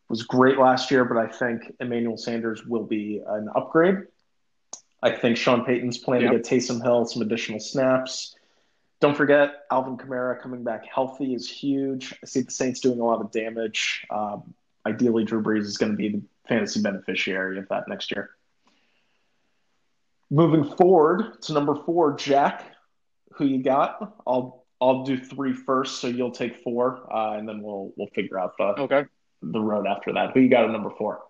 was 0.09 0.25
great 0.25 0.59
last 0.59 0.91
year, 0.91 1.05
but 1.05 1.17
I 1.17 1.29
think 1.29 1.75
Emmanuel 1.81 2.17
Sanders 2.17 2.67
will 2.67 2.85
be 2.85 3.23
an 3.27 3.49
upgrade. 3.55 3.99
I 5.01 5.13
think 5.13 5.37
Sean 5.37 5.65
Payton's 5.65 5.97
plan 5.97 6.23
yep. 6.23 6.33
to 6.33 6.39
get 6.39 6.47
Taysom 6.47 6.83
Hill 6.83 7.05
some 7.07 7.23
additional 7.23 7.61
snaps. 7.61 8.35
Don't 9.01 9.17
forget, 9.17 9.65
Alvin 9.71 9.97
Kamara 9.97 10.41
coming 10.41 10.65
back 10.65 10.85
healthy 10.93 11.35
is 11.35 11.49
huge. 11.49 12.13
I 12.23 12.27
see 12.27 12.41
the 12.41 12.51
Saints 12.51 12.81
doing 12.81 12.99
a 12.99 13.05
lot 13.05 13.21
of 13.21 13.31
damage. 13.31 14.05
Um, 14.11 14.55
ideally, 14.85 15.25
Drew 15.25 15.43
Brees 15.43 15.61
is 15.61 15.79
going 15.79 15.93
to 15.93 15.97
be 15.97 16.09
the 16.09 16.23
fantasy 16.49 16.83
beneficiary 16.83 17.59
of 17.59 17.69
that 17.69 17.89
next 17.89 18.11
year. 18.11 18.31
Moving 20.31 20.65
forward 20.65 21.41
to 21.43 21.53
number 21.53 21.75
four, 21.75 22.17
Jack, 22.17 22.65
who 23.35 23.45
you 23.47 23.63
got? 23.63 24.21
I'll 24.27 24.67
I'll 24.81 25.05
do 25.05 25.17
three 25.17 25.53
first, 25.53 26.01
so 26.01 26.07
you'll 26.07 26.31
take 26.33 26.57
four, 26.63 27.09
uh, 27.13 27.39
and 27.39 27.49
then 27.49 27.63
we'll 27.63 27.93
we'll 27.97 28.09
figure 28.09 28.39
out 28.39 28.57
the 28.59 28.65
okay 28.65 29.05
the 29.43 29.61
road 29.61 29.87
after 29.87 30.13
that. 30.15 30.33
Who 30.35 30.41
you 30.41 30.49
got 30.49 30.65
at 30.65 30.71
number 30.71 30.91
four? 30.91 31.23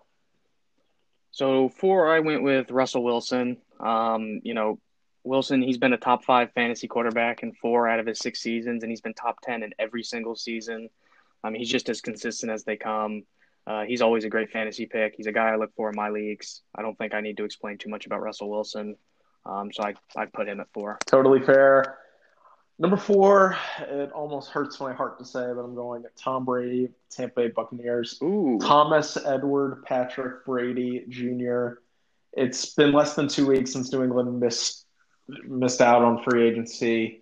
So 1.31 1.69
four, 1.69 2.11
I 2.11 2.19
went 2.19 2.43
with 2.43 2.71
Russell 2.71 3.03
Wilson. 3.03 3.57
Um, 3.79 4.41
you 4.43 4.53
know, 4.53 4.79
Wilson, 5.29 5.61
he's 5.61 5.77
been 5.77 5.93
a 5.93 5.97
top 5.97 6.25
five 6.25 6.51
fantasy 6.53 6.87
quarterback 6.87 7.43
in 7.43 7.53
four 7.53 7.87
out 7.87 7.99
of 7.99 8.07
his 8.07 8.19
six 8.19 8.41
seasons, 8.41 8.83
and 8.83 8.91
he's 8.91 9.01
been 9.01 9.13
top 9.13 9.39
10 9.41 9.63
in 9.63 9.73
every 9.77 10.03
single 10.03 10.35
season. 10.35 10.89
Um, 11.43 11.53
he's 11.53 11.69
just 11.69 11.87
as 11.87 12.01
consistent 12.01 12.51
as 12.51 12.63
they 12.63 12.75
come. 12.75 13.23
Uh, 13.65 13.83
he's 13.83 14.01
always 14.01 14.23
a 14.25 14.29
great 14.29 14.49
fantasy 14.51 14.87
pick. 14.87 15.13
He's 15.15 15.27
a 15.27 15.31
guy 15.31 15.49
I 15.49 15.55
look 15.55 15.73
for 15.75 15.89
in 15.89 15.95
my 15.95 16.09
leagues. 16.09 16.63
I 16.73 16.81
don't 16.81 16.97
think 16.97 17.13
I 17.13 17.21
need 17.21 17.37
to 17.37 17.43
explain 17.43 17.77
too 17.77 17.89
much 17.89 18.07
about 18.07 18.21
Russell 18.21 18.49
Wilson. 18.49 18.95
Um, 19.45 19.71
so 19.71 19.83
I, 19.83 19.93
I 20.17 20.25
put 20.25 20.49
him 20.49 20.59
at 20.59 20.67
four. 20.73 20.97
Totally 21.05 21.41
fair. 21.41 21.99
Number 22.79 22.97
four, 22.97 23.57
it 23.81 24.11
almost 24.13 24.49
hurts 24.49 24.79
my 24.79 24.93
heart 24.93 25.19
to 25.19 25.25
say, 25.25 25.51
but 25.53 25.61
I'm 25.61 25.75
going 25.75 26.05
at 26.05 26.15
Tom 26.15 26.45
Brady, 26.45 26.89
Tampa 27.11 27.41
Bay 27.41 27.47
Buccaneers. 27.49 28.17
Ooh. 28.23 28.57
Thomas 28.61 29.17
Edward 29.17 29.83
Patrick 29.85 30.45
Brady 30.45 31.05
Jr. 31.09 31.81
It's 32.33 32.73
been 32.73 32.93
less 32.93 33.15
than 33.15 33.27
two 33.27 33.45
weeks 33.45 33.73
since 33.73 33.91
New 33.91 34.03
England 34.03 34.39
missed 34.39 34.85
missed 35.45 35.81
out 35.81 36.03
on 36.03 36.23
free 36.23 36.47
agency, 36.47 37.21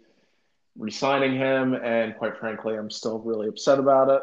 resigning 0.78 1.36
him, 1.36 1.74
and 1.74 2.15
quite 2.17 2.38
frankly, 2.38 2.76
I'm 2.76 2.89
still 2.89 3.20
really 3.20 3.48
upset 3.48 3.80
about 3.80 4.10
it. 4.10 4.22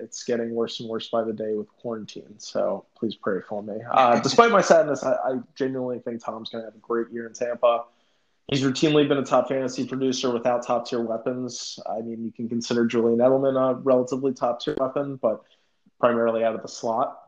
It's 0.00 0.24
getting 0.24 0.54
worse 0.54 0.80
and 0.80 0.88
worse 0.88 1.08
by 1.08 1.24
the 1.24 1.32
day 1.32 1.54
with 1.54 1.68
quarantine, 1.68 2.38
so 2.38 2.86
please 2.96 3.14
pray 3.14 3.40
for 3.48 3.62
me. 3.62 3.74
Uh, 3.90 4.20
despite 4.22 4.50
my 4.50 4.60
sadness, 4.60 5.02
I, 5.04 5.12
I 5.12 5.38
genuinely 5.54 6.00
think 6.00 6.24
Tom's 6.24 6.50
going 6.50 6.62
to 6.62 6.66
have 6.66 6.74
a 6.74 6.78
great 6.78 7.10
year 7.12 7.26
in 7.26 7.32
Tampa. 7.32 7.84
He's 8.48 8.62
routinely 8.62 9.08
been 9.08 9.18
a 9.18 9.24
top 9.24 9.48
fantasy 9.48 9.86
producer 9.86 10.30
without 10.30 10.66
top 10.66 10.86
tier 10.86 11.00
weapons. 11.00 11.78
I 11.88 12.02
mean, 12.02 12.24
you 12.24 12.30
can 12.30 12.48
consider 12.48 12.84
Julian 12.84 13.18
Edelman 13.20 13.56
a 13.58 13.74
relatively 13.76 14.34
top 14.34 14.60
tier 14.60 14.76
weapon, 14.78 15.16
but 15.16 15.42
primarily 15.98 16.44
out 16.44 16.54
of 16.54 16.60
the 16.60 16.68
slot 16.68 17.23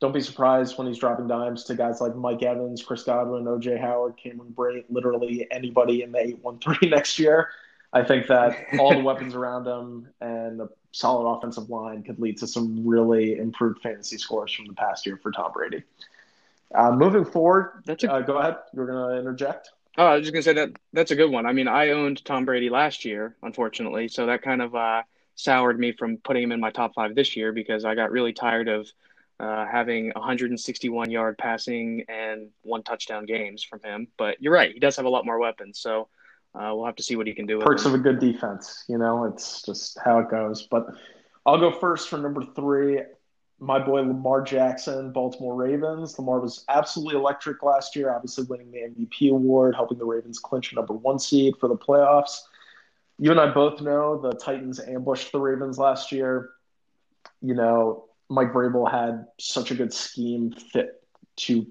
don't 0.00 0.12
be 0.12 0.20
surprised 0.20 0.76
when 0.76 0.86
he's 0.86 0.98
dropping 0.98 1.26
dimes 1.26 1.64
to 1.64 1.74
guys 1.74 2.00
like 2.00 2.14
Mike 2.14 2.42
Evans, 2.42 2.82
Chris 2.82 3.02
Godwin, 3.02 3.44
OJ 3.44 3.80
Howard, 3.80 4.16
Cameron 4.16 4.54
Brate, 4.54 4.84
literally 4.90 5.46
anybody 5.50 6.02
in 6.02 6.12
the 6.12 6.18
813 6.18 6.90
next 6.90 7.18
year. 7.18 7.48
I 7.92 8.02
think 8.02 8.26
that 8.26 8.66
all 8.78 8.92
the 8.92 9.02
weapons 9.02 9.34
around 9.34 9.66
him 9.66 10.08
and 10.20 10.60
a 10.60 10.68
solid 10.92 11.26
offensive 11.30 11.70
line 11.70 12.02
could 12.02 12.18
lead 12.18 12.36
to 12.38 12.46
some 12.46 12.86
really 12.86 13.38
improved 13.38 13.80
fantasy 13.80 14.18
scores 14.18 14.52
from 14.52 14.66
the 14.66 14.74
past 14.74 15.06
year 15.06 15.18
for 15.22 15.30
Tom 15.30 15.52
Brady. 15.52 15.82
Uh, 16.74 16.92
moving 16.92 17.24
forward, 17.24 17.82
that's 17.86 18.04
a, 18.04 18.12
uh, 18.12 18.20
go 18.20 18.36
ahead. 18.38 18.56
You're 18.74 18.86
going 18.86 19.14
to 19.14 19.18
interject. 19.18 19.70
Oh, 19.96 20.04
I 20.04 20.16
was 20.16 20.24
just 20.24 20.34
going 20.34 20.42
to 20.42 20.44
say 20.44 20.52
that 20.54 20.78
that's 20.92 21.10
a 21.10 21.16
good 21.16 21.30
one. 21.30 21.46
I 21.46 21.52
mean, 21.52 21.68
I 21.68 21.90
owned 21.90 22.22
Tom 22.24 22.44
Brady 22.44 22.68
last 22.68 23.06
year, 23.06 23.34
unfortunately, 23.42 24.08
so 24.08 24.26
that 24.26 24.42
kind 24.42 24.60
of 24.60 24.74
uh, 24.74 25.04
soured 25.36 25.78
me 25.78 25.92
from 25.92 26.18
putting 26.18 26.42
him 26.42 26.52
in 26.52 26.60
my 26.60 26.70
top 26.70 26.92
five 26.94 27.14
this 27.14 27.34
year 27.34 27.52
because 27.52 27.86
I 27.86 27.94
got 27.94 28.10
really 28.10 28.34
tired 28.34 28.68
of– 28.68 28.86
uh, 29.38 29.66
having 29.66 30.10
161 30.14 31.10
yard 31.10 31.36
passing 31.38 32.04
and 32.08 32.48
one 32.62 32.82
touchdown 32.82 33.26
games 33.26 33.62
from 33.62 33.80
him. 33.82 34.08
But 34.16 34.40
you're 34.40 34.52
right, 34.52 34.72
he 34.72 34.80
does 34.80 34.96
have 34.96 35.04
a 35.04 35.10
lot 35.10 35.26
more 35.26 35.38
weapons. 35.38 35.78
So 35.78 36.08
uh, 36.54 36.72
we'll 36.74 36.86
have 36.86 36.96
to 36.96 37.02
see 37.02 37.16
what 37.16 37.26
he 37.26 37.34
can 37.34 37.46
do. 37.46 37.60
Perks 37.60 37.84
of 37.84 37.94
a 37.94 37.98
good 37.98 38.18
defense, 38.18 38.84
you 38.88 38.98
know, 38.98 39.24
it's 39.24 39.62
just 39.62 39.98
how 40.02 40.18
it 40.18 40.30
goes. 40.30 40.66
But 40.70 40.86
I'll 41.44 41.58
go 41.58 41.70
first 41.70 42.08
for 42.08 42.18
number 42.18 42.44
three. 42.54 43.00
My 43.58 43.78
boy 43.78 44.02
Lamar 44.02 44.42
Jackson, 44.42 45.12
Baltimore 45.12 45.54
Ravens. 45.54 46.18
Lamar 46.18 46.40
was 46.40 46.64
absolutely 46.68 47.18
electric 47.18 47.62
last 47.62 47.96
year, 47.96 48.14
obviously 48.14 48.44
winning 48.44 48.70
the 48.70 48.80
MVP 48.80 49.30
award, 49.30 49.74
helping 49.74 49.96
the 49.96 50.04
Ravens 50.04 50.38
clinch 50.38 50.72
a 50.72 50.74
number 50.74 50.92
one 50.92 51.18
seed 51.18 51.54
for 51.58 51.68
the 51.68 51.76
playoffs. 51.76 52.40
You 53.18 53.30
and 53.30 53.40
I 53.40 53.46
both 53.46 53.80
know 53.80 54.20
the 54.20 54.32
Titans 54.32 54.78
ambushed 54.78 55.32
the 55.32 55.40
Ravens 55.40 55.78
last 55.78 56.12
year 56.12 56.50
you 57.42 57.54
know, 57.54 58.04
Mike 58.28 58.52
Vrabel 58.52 58.90
had 58.90 59.26
such 59.38 59.70
a 59.70 59.74
good 59.74 59.92
scheme 59.92 60.50
fit 60.50 61.02
to 61.36 61.66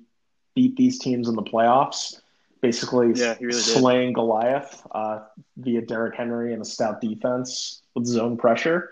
beat 0.53 0.75
these 0.75 0.99
teams 0.99 1.27
in 1.27 1.35
the 1.35 1.43
playoffs. 1.43 2.21
Basically, 2.61 3.11
Yeah, 3.13 3.35
really 3.39 3.51
did. 3.51 3.61
slaying 3.61 4.13
Goliath 4.13 4.85
uh, 4.91 5.19
via 5.57 5.81
Derrick 5.81 6.15
Henry 6.15 6.53
and 6.53 6.61
a 6.61 6.65
stout 6.65 7.01
defense 7.01 7.83
with 7.93 8.05
zone 8.05 8.37
pressure. 8.37 8.91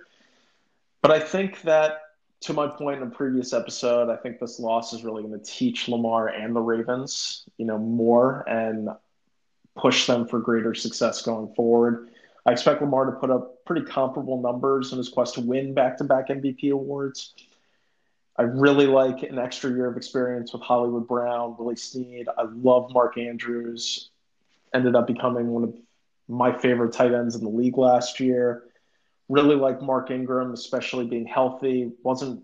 But 1.01 1.11
I 1.11 1.19
think 1.19 1.61
that, 1.63 1.99
to 2.41 2.53
my 2.53 2.67
point 2.67 3.01
in 3.01 3.07
a 3.07 3.11
previous 3.11 3.53
episode, 3.53 4.09
I 4.09 4.17
think 4.17 4.39
this 4.39 4.59
loss 4.59 4.93
is 4.93 5.03
really 5.03 5.23
going 5.23 5.39
to 5.39 5.45
teach 5.45 5.87
Lamar 5.87 6.27
and 6.27 6.55
the 6.55 6.59
Ravens, 6.59 7.45
you 7.57 7.65
know, 7.65 7.77
more 7.77 8.43
and 8.47 8.89
push 9.75 10.05
them 10.05 10.27
for 10.27 10.39
greater 10.39 10.73
success 10.75 11.21
going 11.21 11.53
forward. 11.55 12.09
I 12.45 12.51
expect 12.51 12.81
Lamar 12.81 13.05
to 13.05 13.13
put 13.13 13.31
up 13.31 13.63
pretty 13.65 13.85
comparable 13.85 14.41
numbers 14.41 14.91
in 14.91 14.97
his 14.97 15.09
quest 15.09 15.35
to 15.35 15.41
win 15.41 15.73
back-to-back 15.73 16.27
MVP 16.27 16.71
awards. 16.71 17.33
I 18.37 18.43
really 18.43 18.87
like 18.87 19.21
an 19.23 19.37
extra 19.37 19.69
year 19.69 19.87
of 19.87 19.95
experience 19.95 20.53
with 20.53 20.63
Hollywood 20.63 21.07
Brown, 21.07 21.55
Willie 21.57 21.75
Snead. 21.75 22.27
I 22.35 22.43
love 22.43 22.91
Mark 22.91 23.17
Andrews. 23.17 24.09
Ended 24.73 24.95
up 24.95 25.05
becoming 25.05 25.49
one 25.49 25.63
of 25.63 25.75
my 26.27 26.57
favorite 26.57 26.93
tight 26.93 27.13
ends 27.13 27.35
in 27.35 27.43
the 27.43 27.49
league 27.49 27.77
last 27.77 28.19
year. 28.19 28.63
Really 29.29 29.55
like 29.55 29.81
Mark 29.81 30.09
Ingram, 30.09 30.51
especially 30.53 31.05
being 31.05 31.27
healthy. 31.27 31.91
Wasn't 32.01 32.43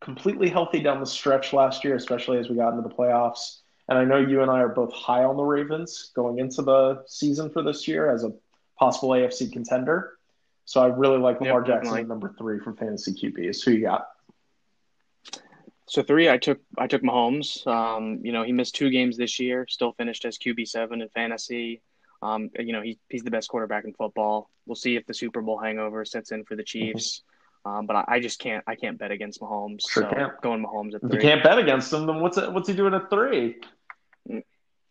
completely 0.00 0.48
healthy 0.50 0.80
down 0.80 1.00
the 1.00 1.06
stretch 1.06 1.52
last 1.52 1.84
year, 1.84 1.94
especially 1.94 2.38
as 2.38 2.48
we 2.50 2.56
got 2.56 2.70
into 2.70 2.86
the 2.86 2.94
playoffs. 2.94 3.60
And 3.88 3.98
I 3.98 4.04
know 4.04 4.18
you 4.18 4.42
and 4.42 4.50
I 4.50 4.60
are 4.60 4.68
both 4.68 4.92
high 4.92 5.24
on 5.24 5.36
the 5.36 5.42
Ravens 5.42 6.12
going 6.14 6.38
into 6.38 6.62
the 6.62 7.02
season 7.06 7.50
for 7.50 7.62
this 7.62 7.88
year 7.88 8.10
as 8.10 8.24
a 8.24 8.32
possible 8.78 9.10
AFC 9.10 9.52
contender. 9.52 10.12
So 10.64 10.80
I 10.80 10.86
really 10.86 11.18
like 11.18 11.40
Lamar 11.40 11.64
Yep, 11.66 11.82
Jackson 11.82 12.06
number 12.06 12.34
three 12.38 12.60
for 12.60 12.72
fantasy 12.74 13.12
QBs. 13.12 13.64
Who 13.64 13.72
you 13.72 13.82
got? 13.82 14.06
So 15.90 16.04
three, 16.04 16.30
I 16.30 16.38
took 16.38 16.60
I 16.78 16.86
took 16.86 17.02
Mahomes. 17.02 17.66
Um, 17.66 18.20
you 18.22 18.30
know, 18.30 18.44
he 18.44 18.52
missed 18.52 18.76
two 18.76 18.90
games 18.90 19.16
this 19.16 19.40
year, 19.40 19.66
still 19.68 19.90
finished 19.90 20.24
as 20.24 20.38
QB 20.38 20.68
seven 20.68 21.02
in 21.02 21.08
fantasy. 21.08 21.82
Um, 22.22 22.48
you 22.56 22.72
know, 22.72 22.80
he, 22.80 23.00
he's 23.08 23.24
the 23.24 23.30
best 23.32 23.48
quarterback 23.48 23.84
in 23.84 23.92
football. 23.94 24.50
We'll 24.66 24.76
see 24.76 24.94
if 24.94 25.04
the 25.06 25.14
Super 25.14 25.42
Bowl 25.42 25.58
hangover 25.58 26.04
sets 26.04 26.30
in 26.30 26.44
for 26.44 26.54
the 26.54 26.62
Chiefs. 26.62 27.22
Um, 27.64 27.86
but 27.86 27.96
I, 27.96 28.04
I 28.06 28.20
just 28.20 28.38
can't 28.38 28.62
I 28.68 28.76
can't 28.76 28.98
bet 28.98 29.10
against 29.10 29.40
Mahomes. 29.40 29.80
Sure 29.90 30.04
so 30.04 30.10
can't. 30.14 30.40
going 30.40 30.64
Mahomes 30.64 30.94
at 30.94 31.02
If 31.02 31.12
you 31.12 31.18
can't 31.18 31.42
bet 31.42 31.58
against 31.58 31.92
him, 31.92 32.06
then 32.06 32.20
what's 32.20 32.38
it, 32.38 32.52
what's 32.52 32.68
he 32.68 32.74
doing 32.76 32.94
at 32.94 33.10
three? 33.10 33.56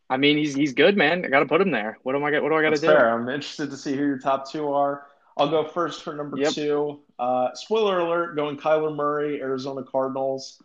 I 0.09 0.17
mean, 0.17 0.35
he's 0.35 0.53
he's 0.53 0.73
good, 0.73 0.97
man. 0.97 1.23
I 1.23 1.29
got 1.29 1.39
to 1.39 1.45
put 1.45 1.61
him 1.61 1.71
there. 1.71 1.97
What 2.03 2.13
am 2.13 2.25
I? 2.25 2.37
What 2.41 2.49
do 2.49 2.55
I 2.55 2.61
got 2.61 2.71
to 2.71 2.81
do? 2.81 2.87
fair. 2.87 3.13
I'm 3.13 3.29
interested 3.29 3.69
to 3.69 3.77
see 3.77 3.95
who 3.95 4.03
your 4.03 4.19
top 4.19 4.51
two 4.51 4.73
are. 4.73 5.05
I'll 5.37 5.49
go 5.49 5.63
first 5.63 6.03
for 6.03 6.13
number 6.13 6.37
Yep. 6.37 6.51
two. 6.51 6.99
Uh, 7.17 7.53
spoiler 7.53 7.99
alert: 7.99 8.35
going 8.35 8.57
Kyler 8.57 8.93
Murray, 8.93 9.39
Arizona 9.39 9.83
Cardinals. 9.83 10.61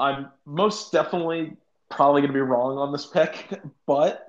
I'm 0.00 0.28
most 0.46 0.92
definitely 0.92 1.56
probably 1.90 2.20
going 2.20 2.32
to 2.32 2.34
be 2.34 2.40
wrong 2.40 2.78
on 2.78 2.92
this 2.92 3.06
pick, 3.06 3.50
but 3.86 4.28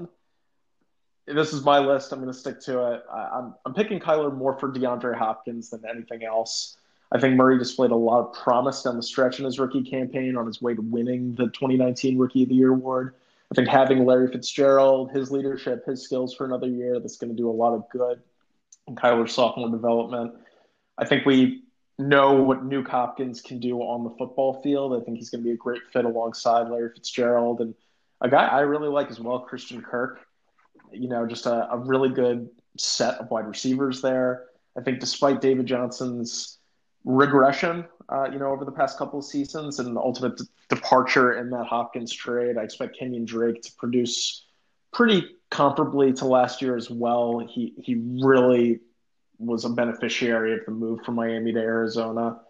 this 1.27 1.53
is 1.53 1.63
my 1.63 1.79
list. 1.79 2.11
I'm 2.11 2.19
going 2.19 2.31
to 2.31 2.37
stick 2.37 2.59
to 2.61 2.93
it. 2.93 3.03
I, 3.11 3.29
I'm 3.37 3.55
I'm 3.65 3.73
picking 3.73 3.99
Kyler 3.99 4.35
more 4.35 4.57
for 4.57 4.71
DeAndre 4.71 5.17
Hopkins 5.17 5.69
than 5.69 5.83
anything 5.89 6.23
else. 6.23 6.77
I 7.11 7.19
think 7.19 7.35
Murray 7.35 7.57
displayed 7.57 7.91
a 7.91 7.95
lot 7.95 8.27
of 8.27 8.33
promise 8.33 8.83
down 8.83 8.95
the 8.95 9.03
stretch 9.03 9.39
in 9.39 9.45
his 9.45 9.59
rookie 9.59 9.83
campaign 9.83 10.37
on 10.37 10.45
his 10.45 10.61
way 10.61 10.75
to 10.75 10.81
winning 10.81 11.33
the 11.35 11.45
2019 11.45 12.19
Rookie 12.19 12.43
of 12.43 12.49
the 12.49 12.55
Year 12.55 12.69
award. 12.71 13.15
I 13.51 13.55
think 13.55 13.67
having 13.67 14.05
Larry 14.05 14.31
Fitzgerald, 14.31 15.11
his 15.11 15.31
leadership, 15.31 15.83
his 15.85 16.03
skills 16.03 16.35
for 16.35 16.45
another 16.45 16.67
year, 16.67 16.99
that's 16.99 17.17
going 17.17 17.35
to 17.35 17.35
do 17.35 17.49
a 17.49 17.51
lot 17.51 17.73
of 17.73 17.89
good 17.89 18.21
in 18.87 18.95
Kyler's 18.95 19.33
sophomore 19.33 19.71
development. 19.71 20.35
I 20.99 21.05
think 21.05 21.25
we 21.25 21.63
know 21.99 22.33
what 22.33 22.67
Nuk 22.67 22.87
Hopkins 22.87 23.41
can 23.41 23.59
do 23.59 23.79
on 23.79 24.03
the 24.03 24.09
football 24.11 24.61
field. 24.61 24.99
I 24.99 25.03
think 25.03 25.17
he's 25.17 25.29
going 25.29 25.43
to 25.43 25.47
be 25.47 25.53
a 25.53 25.57
great 25.57 25.81
fit 25.91 26.05
alongside 26.05 26.69
Larry 26.69 26.91
Fitzgerald 26.93 27.59
and 27.59 27.75
a 28.21 28.29
guy 28.29 28.47
I 28.47 28.61
really 28.61 28.87
like 28.87 29.11
as 29.11 29.19
well, 29.19 29.39
Christian 29.39 29.81
Kirk. 29.81 30.25
You 30.91 31.09
know, 31.09 31.27
just 31.27 31.45
a, 31.45 31.71
a 31.71 31.77
really 31.77 32.09
good 32.09 32.49
set 32.77 33.15
of 33.15 33.29
wide 33.29 33.47
receivers 33.47 34.01
there. 34.01 34.45
I 34.77 34.81
think 34.81 34.99
despite 34.99 35.41
David 35.41 35.65
Johnson's 35.65 36.57
regression, 37.03 37.85
uh, 38.07 38.29
you 38.31 38.39
know, 38.39 38.47
over 38.47 38.65
the 38.65 38.71
past 38.71 38.97
couple 38.97 39.19
of 39.19 39.25
seasons 39.25 39.79
and 39.79 39.95
the 39.95 39.99
ultimate 39.99 40.37
de- 40.37 40.45
departure 40.69 41.37
in 41.37 41.49
that 41.51 41.65
Hopkins 41.65 42.13
trade, 42.13 42.57
I 42.57 42.63
expect 42.63 42.97
Kenyon 42.97 43.25
Drake 43.25 43.61
to 43.61 43.71
produce 43.77 44.45
pretty 44.93 45.35
comparably 45.51 46.15
to 46.17 46.25
last 46.25 46.61
year 46.61 46.75
as 46.75 46.89
well. 46.89 47.39
He 47.39 47.73
he 47.77 47.95
really 48.23 48.79
was 49.39 49.65
a 49.65 49.69
beneficiary 49.69 50.53
of 50.53 50.65
the 50.65 50.71
move 50.71 51.03
from 51.03 51.15
Miami 51.15 51.53
to 51.53 51.59
Arizona. 51.59 52.41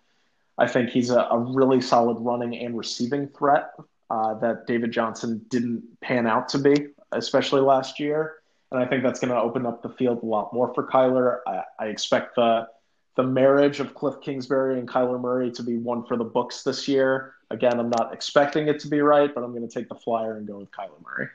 I 0.58 0.68
think 0.68 0.90
he's 0.90 1.10
a, 1.10 1.20
a 1.20 1.38
really 1.38 1.80
solid 1.80 2.18
running 2.20 2.58
and 2.58 2.78
receiving 2.78 3.28
threat 3.28 3.72
uh, 4.10 4.34
that 4.36 4.68
David 4.68 4.92
Johnson 4.92 5.46
didn't 5.50 6.02
pan 6.02 6.28
out 6.28 6.50
to 6.50 6.58
be, 6.58 6.88
especially 7.12 7.62
last 7.62 8.00
year. 8.00 8.36
And 8.72 8.82
I 8.82 8.86
think 8.86 9.04
that's 9.04 9.20
going 9.20 9.34
to 9.34 9.40
open 9.40 9.66
up 9.66 9.82
the 9.82 9.90
field 9.90 10.22
a 10.22 10.26
lot 10.26 10.54
more 10.54 10.74
for 10.74 10.86
Kyler. 10.88 11.40
I, 11.48 11.64
I 11.80 11.86
expect 11.88 12.36
the 12.36 12.68
the 13.16 13.24
marriage 13.24 13.82
of 13.82 13.94
Cliff 13.96 14.16
Kingsbury 14.22 14.80
and 14.80 14.88
Kyler 14.88 15.20
Murray 15.20 15.52
to 15.52 15.64
be 15.64 15.76
one 15.76 16.06
for 16.06 16.16
the 16.16 16.24
books 16.24 16.64
this 16.64 16.88
year. 16.88 17.34
Again, 17.50 17.78
I'm 17.78 17.90
not 17.90 18.14
expecting 18.14 18.70
it 18.70 18.80
to 18.82 18.88
be 18.88 19.02
right, 19.02 19.34
but 19.34 19.44
I'm 19.44 19.52
going 19.52 19.68
to 19.68 19.74
take 19.74 19.90
the 19.90 19.96
flyer 19.96 20.38
and 20.38 20.48
go 20.48 20.60
with 20.60 20.72
Kyler 20.72 21.04
Murray. 21.04 21.28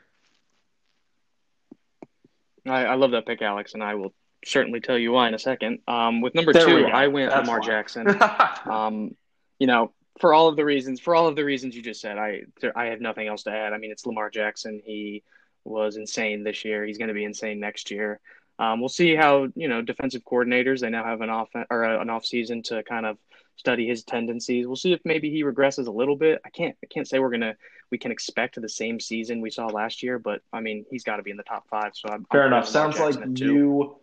I, 2.65 2.85
I 2.85 2.95
love 2.95 3.11
that 3.11 3.27
pick, 3.27 3.43
Alex, 3.43 3.75
and 3.75 3.83
I 3.83 3.93
will 3.93 4.13
certainly 4.45 4.79
tell 4.79 4.97
you 4.97 5.11
why 5.11 5.27
in 5.27 5.33
a 5.33 5.39
second. 5.39 5.79
Um, 5.87 6.21
with 6.21 6.35
number 6.35 6.53
There 6.53 6.65
two. 6.65 6.85
I 6.85 7.07
went 7.07 7.31
That's 7.31 7.41
Lamar 7.41 7.59
why. 7.59 7.65
Jackson. 7.65 8.07
Um, 8.71 9.15
you 9.59 9.67
know, 9.67 9.93
for 10.19 10.33
all 10.33 10.47
of 10.47 10.55
the 10.55 10.65
reasons, 10.65 10.99
for 10.99 11.15
all 11.15 11.27
of 11.27 11.35
the 11.35 11.43
reasons 11.43 11.75
you 11.75 11.81
just 11.81 12.01
said, 12.01 12.17
I 12.17 12.43
there, 12.61 12.77
I 12.77 12.85
have 12.85 13.01
nothing 13.01 13.27
else 13.27 13.43
to 13.43 13.51
add. 13.51 13.73
I 13.73 13.77
mean, 13.77 13.91
it's 13.91 14.05
Lamar 14.05 14.29
Jackson. 14.29 14.81
He 14.83 15.23
was 15.63 15.97
insane 15.97 16.43
this 16.43 16.65
year. 16.65 16.85
He's 16.85 16.97
going 16.97 17.07
to 17.09 17.13
be 17.13 17.23
insane 17.25 17.59
next 17.59 17.91
year. 17.91 18.19
Um, 18.57 18.79
we'll 18.79 18.89
see 18.89 19.15
how 19.15 19.47
you 19.55 19.67
know 19.67 19.81
defensive 19.81 20.23
coordinators. 20.23 20.79
They 20.79 20.89
now 20.89 21.03
have 21.03 21.21
an 21.21 21.29
off 21.29 21.49
or 21.69 21.83
an 21.83 22.09
off 22.09 22.25
season 22.25 22.63
to 22.63 22.83
kind 22.83 23.05
of 23.05 23.17
study 23.57 23.87
his 23.87 24.03
tendencies. 24.03 24.67
We'll 24.67 24.75
see 24.75 24.93
if 24.93 25.01
maybe 25.05 25.29
he 25.29 25.43
regresses 25.43 25.87
a 25.87 25.91
little 25.91 26.15
bit. 26.15 26.41
I 26.45 26.49
can't 26.49 26.75
I 26.83 26.87
can't 26.87 27.07
say 27.07 27.19
we're 27.19 27.31
gonna 27.31 27.55
we 27.91 27.97
can 27.97 28.11
expect 28.11 28.59
the 28.61 28.69
same 28.69 28.99
season 28.99 29.41
we 29.41 29.49
saw 29.51 29.67
last 29.67 30.03
year, 30.03 30.19
but 30.19 30.41
I 30.53 30.61
mean 30.61 30.85
he's 30.89 31.03
got 31.03 31.17
to 31.17 31.23
be 31.23 31.31
in 31.31 31.37
the 31.37 31.43
top 31.43 31.67
five. 31.69 31.91
So 31.95 32.09
I'm 32.09 32.25
Fair 32.31 32.43
I'm 32.43 32.53
enough. 32.53 32.67
Sounds 32.67 32.99
like 32.99 33.15
Jackson 33.15 33.35
two. 33.35 33.53
you 33.53 33.97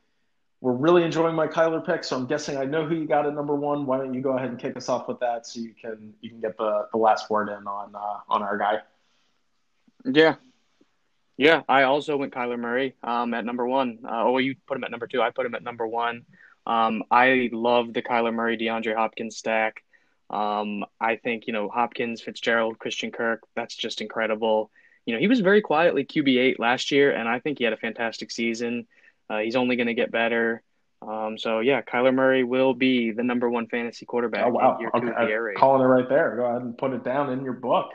were 0.63 0.73
really 0.73 1.03
enjoying 1.03 1.35
my 1.35 1.49
Kyler 1.49 1.85
pick, 1.85 2.05
so 2.05 2.17
I'm 2.17 2.27
guessing 2.27 2.57
I 2.57 2.65
know 2.65 2.87
who 2.87 2.95
you 2.95 3.05
got 3.05 3.27
at 3.27 3.35
number 3.35 3.57
one. 3.57 3.85
Why 3.85 3.99
don't 3.99 4.15
you 4.15 4.21
go 4.21 4.37
ahead 4.37 4.49
and 4.49 4.59
kick 4.59 4.77
us 4.77 4.89
off 4.89 5.09
with 5.09 5.19
that, 5.19 5.45
so 5.45 5.61
you 5.61 5.75
can 5.79 6.15
you 6.21 6.31
can 6.31 6.41
get 6.41 6.57
the, 6.57 6.87
the 6.93 6.99
last 6.99 7.29
word 7.29 7.49
in 7.49 7.67
on 7.67 7.95
uh, 7.95 8.21
on 8.29 8.43
our 8.43 8.57
guy. 8.57 8.79
Yeah. 10.05 10.37
Yeah, 11.37 11.63
I 11.69 11.83
also 11.83 12.17
went 12.17 12.33
Kyler 12.33 12.59
Murray 12.59 12.95
um, 13.03 13.35
at 13.35 13.45
number 13.45 13.67
one. 13.67 13.99
Uh, 14.05 14.23
oh, 14.23 14.39
you 14.39 14.55
put 14.67 14.77
him 14.77 14.85
at 14.85 14.93
number 14.93 15.09
two. 15.09 15.21
I 15.21 15.31
put 15.31 15.47
him 15.47 15.55
at 15.57 15.65
number 15.65 15.87
one. 15.87 16.25
Um, 16.67 17.03
I 17.11 17.51
love 17.53 17.93
the 17.93 18.03
Kyler 18.03 18.33
Murray, 18.33 18.57
DeAndre 18.57 18.95
Hopkins 18.95 19.37
stack. 19.37 19.83
Um, 20.31 20.85
I 21.01 21.17
think, 21.17 21.47
you 21.47 21.53
know, 21.53 21.69
Hopkins, 21.69 22.21
Fitzgerald, 22.21 22.79
Christian 22.79 23.11
Kirk, 23.11 23.43
that's 23.57 23.75
just 23.75 24.01
incredible. 24.01 24.71
You 25.07 25.15
know, 25.15 25.21
he 25.21 25.27
was 25.27 25.41
very 25.41 25.63
quietly 25.63 26.05
QB8 26.05 26.61
last 26.61 26.93
year, 26.93 27.11
and 27.11 27.29
I 27.29 27.41
think 27.41 27.59
he 27.59 27.65
had 27.65 27.73
a 27.73 27.79
fantastic 27.79 28.31
season. 28.31 28.87
Uh, 29.29 29.39
he's 29.39 29.57
only 29.57 29.77
going 29.77 29.87
to 29.87 29.95
get 29.95 30.11
better. 30.11 30.63
Um, 31.01 31.37
so, 31.37 31.61
yeah, 31.61 31.83
Kyler 31.83 32.15
Murray 32.15 32.45
will 32.45 32.75
be 32.75 33.11
the 33.11 33.25
number 33.25 33.51
one 33.51 33.67
fantasy 33.67 34.07
quarterback 34.07 34.47
Oh 34.47 34.51
wow! 34.51 34.79
Okay, 34.95 35.09
of 35.09 35.15
the 35.15 35.33
air 35.33 35.53
calling 35.57 35.83
it 35.83 35.87
right 35.87 36.09
there. 36.09 36.37
Go 36.37 36.45
ahead 36.45 36.63
and 36.63 36.79
put 36.79 36.93
it 36.93 37.03
down 37.03 37.31
in 37.31 37.43
your 37.43 37.55
book. 37.55 37.91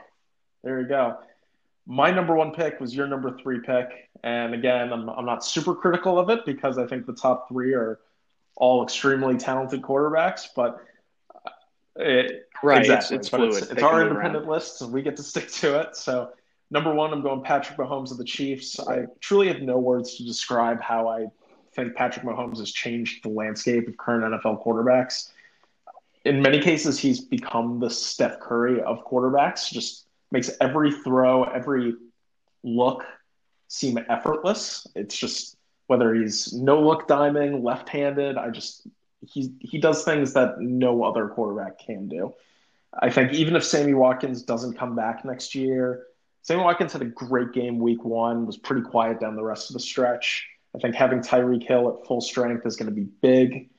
There 0.63 0.81
you 0.81 0.87
go. 0.87 1.17
My 1.85 2.11
number 2.11 2.35
one 2.35 2.51
pick 2.51 2.81
was 2.81 2.93
your 2.93 3.07
number 3.07 3.37
three 3.37 3.59
pick, 3.61 4.09
and 4.23 4.53
again, 4.53 4.91
I'm 4.91 5.09
I'm 5.09 5.25
not 5.25 5.45
super 5.45 5.73
critical 5.73 6.19
of 6.19 6.29
it 6.29 6.45
because 6.45 6.77
I 6.77 6.85
think 6.85 7.05
the 7.05 7.13
top 7.13 7.47
three 7.47 7.73
are 7.73 7.99
all 8.57 8.83
extremely 8.83 9.37
talented 9.37 9.81
quarterbacks, 9.81 10.47
but 10.53 10.81
uh, 11.33 11.49
it, 11.95 12.47
Right, 12.63 12.79
exactly. 12.79 13.17
it's, 13.17 13.27
it's 13.27 13.35
fluid. 13.35 13.63
It's, 13.63 13.71
it's 13.71 13.83
our 13.83 14.01
independent 14.01 14.45
around. 14.45 14.53
list, 14.53 14.81
and 14.81 14.91
we 14.91 15.01
get 15.01 15.15
to 15.17 15.23
stick 15.23 15.49
to 15.53 15.79
it. 15.79 15.95
So, 15.95 16.31
number 16.69 16.93
one, 16.93 17.13
I'm 17.13 17.21
going 17.21 17.41
Patrick 17.41 17.77
Mahomes 17.77 18.11
of 18.11 18.17
the 18.17 18.23
Chiefs. 18.23 18.79
I 18.79 19.05
truly 19.19 19.47
have 19.47 19.61
no 19.61 19.77
words 19.77 20.17
to 20.17 20.23
describe 20.23 20.81
how 20.81 21.07
I 21.07 21.27
think 21.73 21.95
Patrick 21.95 22.25
Mahomes 22.25 22.59
has 22.59 22.71
changed 22.71 23.23
the 23.23 23.29
landscape 23.29 23.87
of 23.87 23.97
current 23.97 24.23
NFL 24.33 24.63
quarterbacks. 24.65 25.31
In 26.25 26.41
many 26.41 26.59
cases, 26.59 26.99
he's 26.99 27.21
become 27.21 27.79
the 27.79 27.89
Steph 27.89 28.39
Curry 28.39 28.81
of 28.81 29.05
quarterbacks. 29.05 29.71
Just 29.71 30.05
makes 30.31 30.51
every 30.59 30.91
throw, 30.91 31.43
every 31.43 31.95
look 32.63 33.05
seem 33.69 33.97
effortless. 34.09 34.87
It's 34.95 35.17
just 35.17 35.57
whether 35.87 36.13
he's 36.13 36.53
no 36.53 36.81
look 36.81 37.07
diming, 37.07 37.63
left 37.63 37.87
handed. 37.89 38.37
I 38.37 38.49
just 38.49 38.87
he 39.25 39.53
he 39.59 39.79
does 39.79 40.03
things 40.03 40.33
that 40.33 40.59
no 40.59 41.03
other 41.03 41.27
quarterback 41.29 41.79
can 41.79 42.07
do. 42.07 42.33
I 42.99 43.09
think 43.09 43.33
even 43.33 43.55
if 43.55 43.63
Sammy 43.63 43.93
Watkins 43.93 44.43
doesn't 44.43 44.77
come 44.77 44.95
back 44.95 45.23
next 45.23 45.55
year, 45.55 46.07
Sammy 46.41 46.63
Watkins 46.63 46.93
had 46.93 47.01
a 47.01 47.05
great 47.05 47.51
game 47.51 47.79
week 47.79 48.05
one, 48.05 48.45
was 48.45 48.57
pretty 48.57 48.81
quiet 48.81 49.19
down 49.19 49.35
the 49.35 49.43
rest 49.43 49.69
of 49.69 49.73
the 49.73 49.79
stretch. 49.79 50.47
I 50.75 50.79
think 50.79 50.95
having 50.95 51.19
Tyreek 51.19 51.63
Hill 51.63 51.89
at 51.89 52.07
full 52.07 52.21
strength 52.21 52.65
is 52.65 52.75
going 52.75 52.89
to 52.89 52.95
be 52.95 53.07
big. 53.21 53.69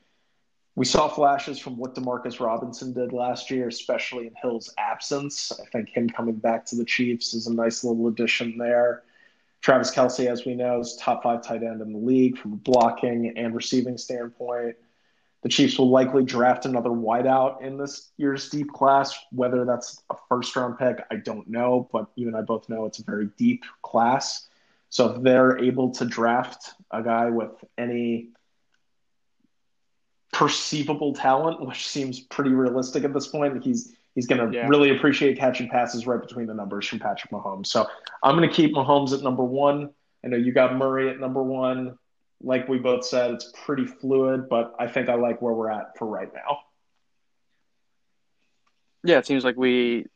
we 0.75 0.85
saw 0.85 1.09
flashes 1.09 1.59
from 1.59 1.77
what 1.77 1.95
Demarcus 1.95 2.41
Robinson 2.41 2.93
did 2.93 3.13
last 3.13 3.51
year, 3.51 3.69
especially 3.69 4.27
in 4.27 4.35
Hill's 4.41 4.73
absence. 4.79 5.51
I 5.61 5.65
think 5.71 5.89
him 5.89 6.09
coming 6.09 6.37
back 6.37 6.65
to 6.67 6.77
the 6.77 6.85
Chiefs 6.85 7.35
is 7.35 7.47
a 7.47 7.55
nice 7.55 7.85
little 7.85 8.07
addition 8.09 8.59
there. 8.59 9.03
Travis 9.61 9.91
Kelce, 9.91 10.27
as 10.27 10.45
we 10.45 10.55
know, 10.55 10.81
is 10.81 10.97
top 10.97 11.23
five 11.23 11.43
tight 11.43 11.63
end 11.63 11.81
in 11.81 11.93
the 11.93 11.99
league 11.99 12.39
from 12.39 12.53
a 12.53 12.57
blocking 12.57 13.33
and 13.37 13.55
receiving 13.55 13.99
standpoint. 13.99 14.77
The 15.43 15.49
Chiefs 15.49 15.79
will 15.79 15.91
likely 15.91 16.25
draft 16.25 16.67
another 16.67 16.91
wideout 16.91 17.63
in 17.63 17.79
this 17.79 18.11
year's 18.17 18.49
deep 18.49 18.73
class. 18.73 19.17
Whether 19.31 19.65
that's 19.65 20.03
a 20.11 20.17
first 20.29 20.55
round 20.57 20.79
pick, 20.79 21.05
I 21.11 21.17
don't 21.17 21.49
know, 21.49 21.89
but 21.93 22.09
you 22.17 22.27
and 22.27 22.37
I 22.37 22.43
both 22.43 22.69
know 22.69 22.87
it's 22.87 22.99
a 22.99 23.05
very 23.05 23.31
deep 23.37 23.65
class. 23.83 24.49
So 24.91 25.15
if 25.15 25.23
they're 25.23 25.59
able 25.59 25.93
to 25.93 26.05
draft 26.05 26.75
a 26.91 27.03
guy 27.03 27.31
with 27.31 27.53
any 27.77 28.31
perceivable 30.39 31.15
talent, 31.15 31.61
which 31.67 31.89
seems 31.89 32.21
pretty 32.21 32.51
realistic 32.51 33.05
at 33.05 33.13
this 33.13 33.27
point. 33.27 33.63
He's 33.65 33.97
he's 34.15 34.27
going 34.27 34.51
to 34.51 34.57
yeah. 34.57 34.69
really 34.69 34.97
appreciate 34.97 35.37
catching 35.37 35.69
passes 35.69 36.07
right 36.07 36.21
between 36.21 36.47
the 36.47 36.55
numbers 36.55 36.87
from 36.87 37.01
Patrick 37.01 37.33
Mahomes. 37.33 37.67
So 37.67 37.87
I'm 38.23 38.37
going 38.37 38.49
to 38.49 38.55
keep 38.55 38.75
Mahomes 38.75 39.13
at 39.13 39.23
number 39.23 39.43
one. 39.43 39.91
I 40.25 40.29
know 40.29 40.37
you 40.37 40.53
got 40.53 40.77
Murray 40.77 41.11
at 41.11 41.19
number 41.19 41.43
one. 41.43 41.99
Like 42.43 42.69
we 42.69 42.79
both 42.79 43.05
said, 43.05 43.33
it's 43.33 43.53
pretty 43.65 43.87
fluid, 43.87 44.49
but 44.49 44.75
I 44.79 44.87
think 44.87 45.09
I 45.09 45.15
like 45.15 45.43
where 45.43 45.53
we're 45.53 45.71
at 45.71 45.99
for 45.99 46.07
right 46.07 46.33
now. 46.33 46.61
Yeah, 49.05 49.19
it 49.19 49.27
seems 49.27 49.45
like 49.45 49.57
we 49.57 50.07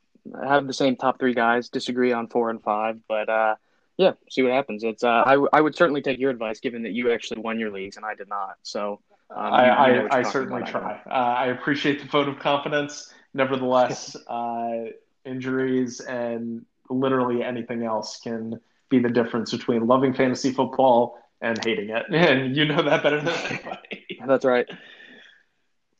have 0.44 0.66
the 0.66 0.72
same 0.72 0.96
top 0.96 1.18
three 1.18 1.34
guys, 1.34 1.68
disagree 1.68 2.12
on 2.12 2.28
four 2.28 2.50
and 2.50 2.62
five, 2.62 3.00
but 3.08 3.28
uh, 3.28 3.56
yeah, 3.96 4.12
see 4.30 4.42
what 4.42 4.52
happens. 4.52 4.84
It's 4.84 5.04
uh, 5.04 5.22
I, 5.26 5.34
I 5.52 5.60
would 5.60 5.74
certainly 5.76 6.02
take 6.02 6.18
your 6.18 6.30
advice, 6.30 6.60
given 6.60 6.82
that 6.82 6.92
you 6.92 7.12
actually 7.12 7.40
won 7.40 7.58
your 7.58 7.70
leagues 7.70 7.96
and 7.96 8.04
I 8.04 8.14
did 8.14 8.28
not. 8.28 8.56
So 8.62 9.00
um, 9.30 9.52
I, 9.52 9.70
I, 9.70 10.18
I 10.18 10.22
certainly 10.22 10.62
try. 10.62 11.00
Uh, 11.06 11.12
I 11.12 11.46
appreciate 11.46 12.00
the 12.00 12.08
vote 12.08 12.28
of 12.28 12.38
confidence. 12.38 13.12
Nevertheless, 13.34 14.16
uh, 14.28 14.84
injuries 15.24 16.00
and 16.00 16.64
literally 16.90 17.42
anything 17.42 17.84
else 17.84 18.20
can 18.20 18.60
be 18.88 18.98
the 18.98 19.08
difference 19.08 19.52
between 19.52 19.86
loving 19.86 20.12
fantasy 20.12 20.52
football 20.52 21.18
and 21.42 21.62
hating 21.62 21.90
it. 21.90 22.06
And 22.10 22.56
you 22.56 22.64
know 22.64 22.82
that 22.82 23.02
better 23.02 23.20
than 23.20 23.34
anybody. 23.34 24.06
That's 24.26 24.44
right. 24.44 24.66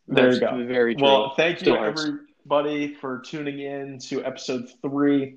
There 0.09 0.31
That's 0.31 0.41
you 0.41 0.41
go. 0.41 0.67
Very 0.67 0.95
true. 0.95 1.05
Well, 1.05 1.35
thank 1.37 1.59
Still 1.59 1.75
you 1.75 1.81
hurts. 1.81 2.07
everybody 2.07 2.95
for 2.95 3.19
tuning 3.19 3.59
in 3.59 3.99
to 3.99 4.25
episode 4.25 4.69
three 4.81 5.37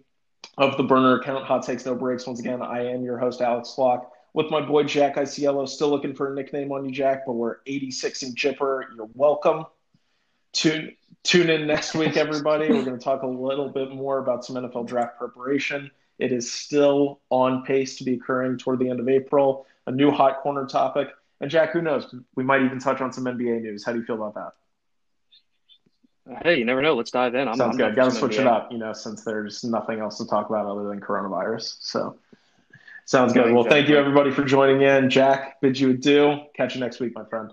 of 0.58 0.78
the 0.78 0.84
Burner 0.84 1.20
Account 1.20 1.46
Hot 1.46 1.64
Takes 1.66 1.86
No 1.86 1.96
Breaks. 1.96 2.26
Once 2.26 2.40
again, 2.40 2.62
I 2.62 2.86
am 2.86 3.04
your 3.04 3.18
host, 3.18 3.42
Alex 3.42 3.74
Flock 3.74 4.12
with 4.34 4.52
my 4.52 4.62
boy 4.62 4.84
Jack 4.84 5.16
Iciello. 5.16 5.68
Still 5.68 5.90
looking 5.90 6.14
for 6.14 6.32
a 6.32 6.36
nickname 6.36 6.72
on 6.72 6.86
you, 6.86 6.92
Jack, 6.92 7.26
but 7.26 7.34
we're 7.34 7.58
86 7.66 8.24
and 8.24 8.38
Chipper. 8.38 8.86
You're 8.96 9.10
welcome. 9.14 9.66
Tune 10.54 10.96
tune 11.24 11.50
in 11.50 11.66
next 11.66 11.96
week, 11.96 12.18
everybody. 12.18 12.70
we're 12.70 12.86
going 12.86 12.98
to 12.98 13.04
talk 13.04 13.24
a 13.24 13.28
little 13.28 13.70
bit 13.70 13.92
more 13.92 14.20
about 14.20 14.46
some 14.46 14.56
NFL 14.56 14.88
draft 14.88 15.18
preparation. 15.18 15.90
It 16.18 16.32
is 16.32 16.52
still 16.52 17.22
on 17.30 17.64
pace 17.64 17.98
to 17.98 18.04
be 18.04 18.14
occurring 18.14 18.58
toward 18.58 18.80
the 18.80 18.90
end 18.90 19.00
of 19.00 19.10
April. 19.10 19.66
A 19.88 19.92
new 19.92 20.12
hot 20.12 20.42
corner 20.42 20.66
topic. 20.66 21.10
And 21.42 21.52
Jack, 21.52 21.72
who 21.72 21.82
knows? 21.82 22.14
We 22.36 22.44
might 22.44 22.62
even 22.64 22.80
touch 22.80 23.02
on 23.02 23.12
some 23.12 23.26
NBA 23.26 23.62
news. 23.62 23.84
How 23.86 23.92
do 23.92 24.00
you 24.00 24.06
feel 24.06 24.16
about 24.16 24.36
that? 24.36 24.54
Hey, 26.44 26.58
you 26.58 26.66
never 26.66 26.82
know. 26.82 26.96
Let's 26.96 27.12
dive 27.12 27.36
in. 27.36 27.48
I'm, 27.48 27.56
Sounds 27.56 27.74
I'm 27.74 27.78
good. 27.78 27.96
Got 27.96 28.06
to 28.06 28.12
switch 28.12 28.38
NBA. 28.38 28.42
it 28.42 28.48
up, 28.48 28.72
you 28.72 28.78
know, 28.80 28.94
since 28.94 29.24
there's 29.24 29.64
nothing 29.64 30.00
else 30.00 30.18
to 30.18 30.26
talk 30.26 30.50
about 30.50 30.66
other 30.66 30.88
than 30.88 31.00
coronavirus. 31.00 31.76
So 31.82 32.18
Sounds 33.06 33.34
good. 33.34 33.54
Well, 33.54 33.64
thank 33.64 33.88
you 33.88 33.98
everybody 33.98 34.32
for 34.32 34.44
joining 34.44 34.82
in. 34.82 35.12
Jack, 35.12 35.62
bid 35.62 35.80
you 35.80 35.92
adieu. 35.92 36.40
Catch 36.56 36.74
you 36.74 36.82
next 36.82 37.00
week, 37.00 37.14
my 37.14 37.24
friend. 37.24 37.52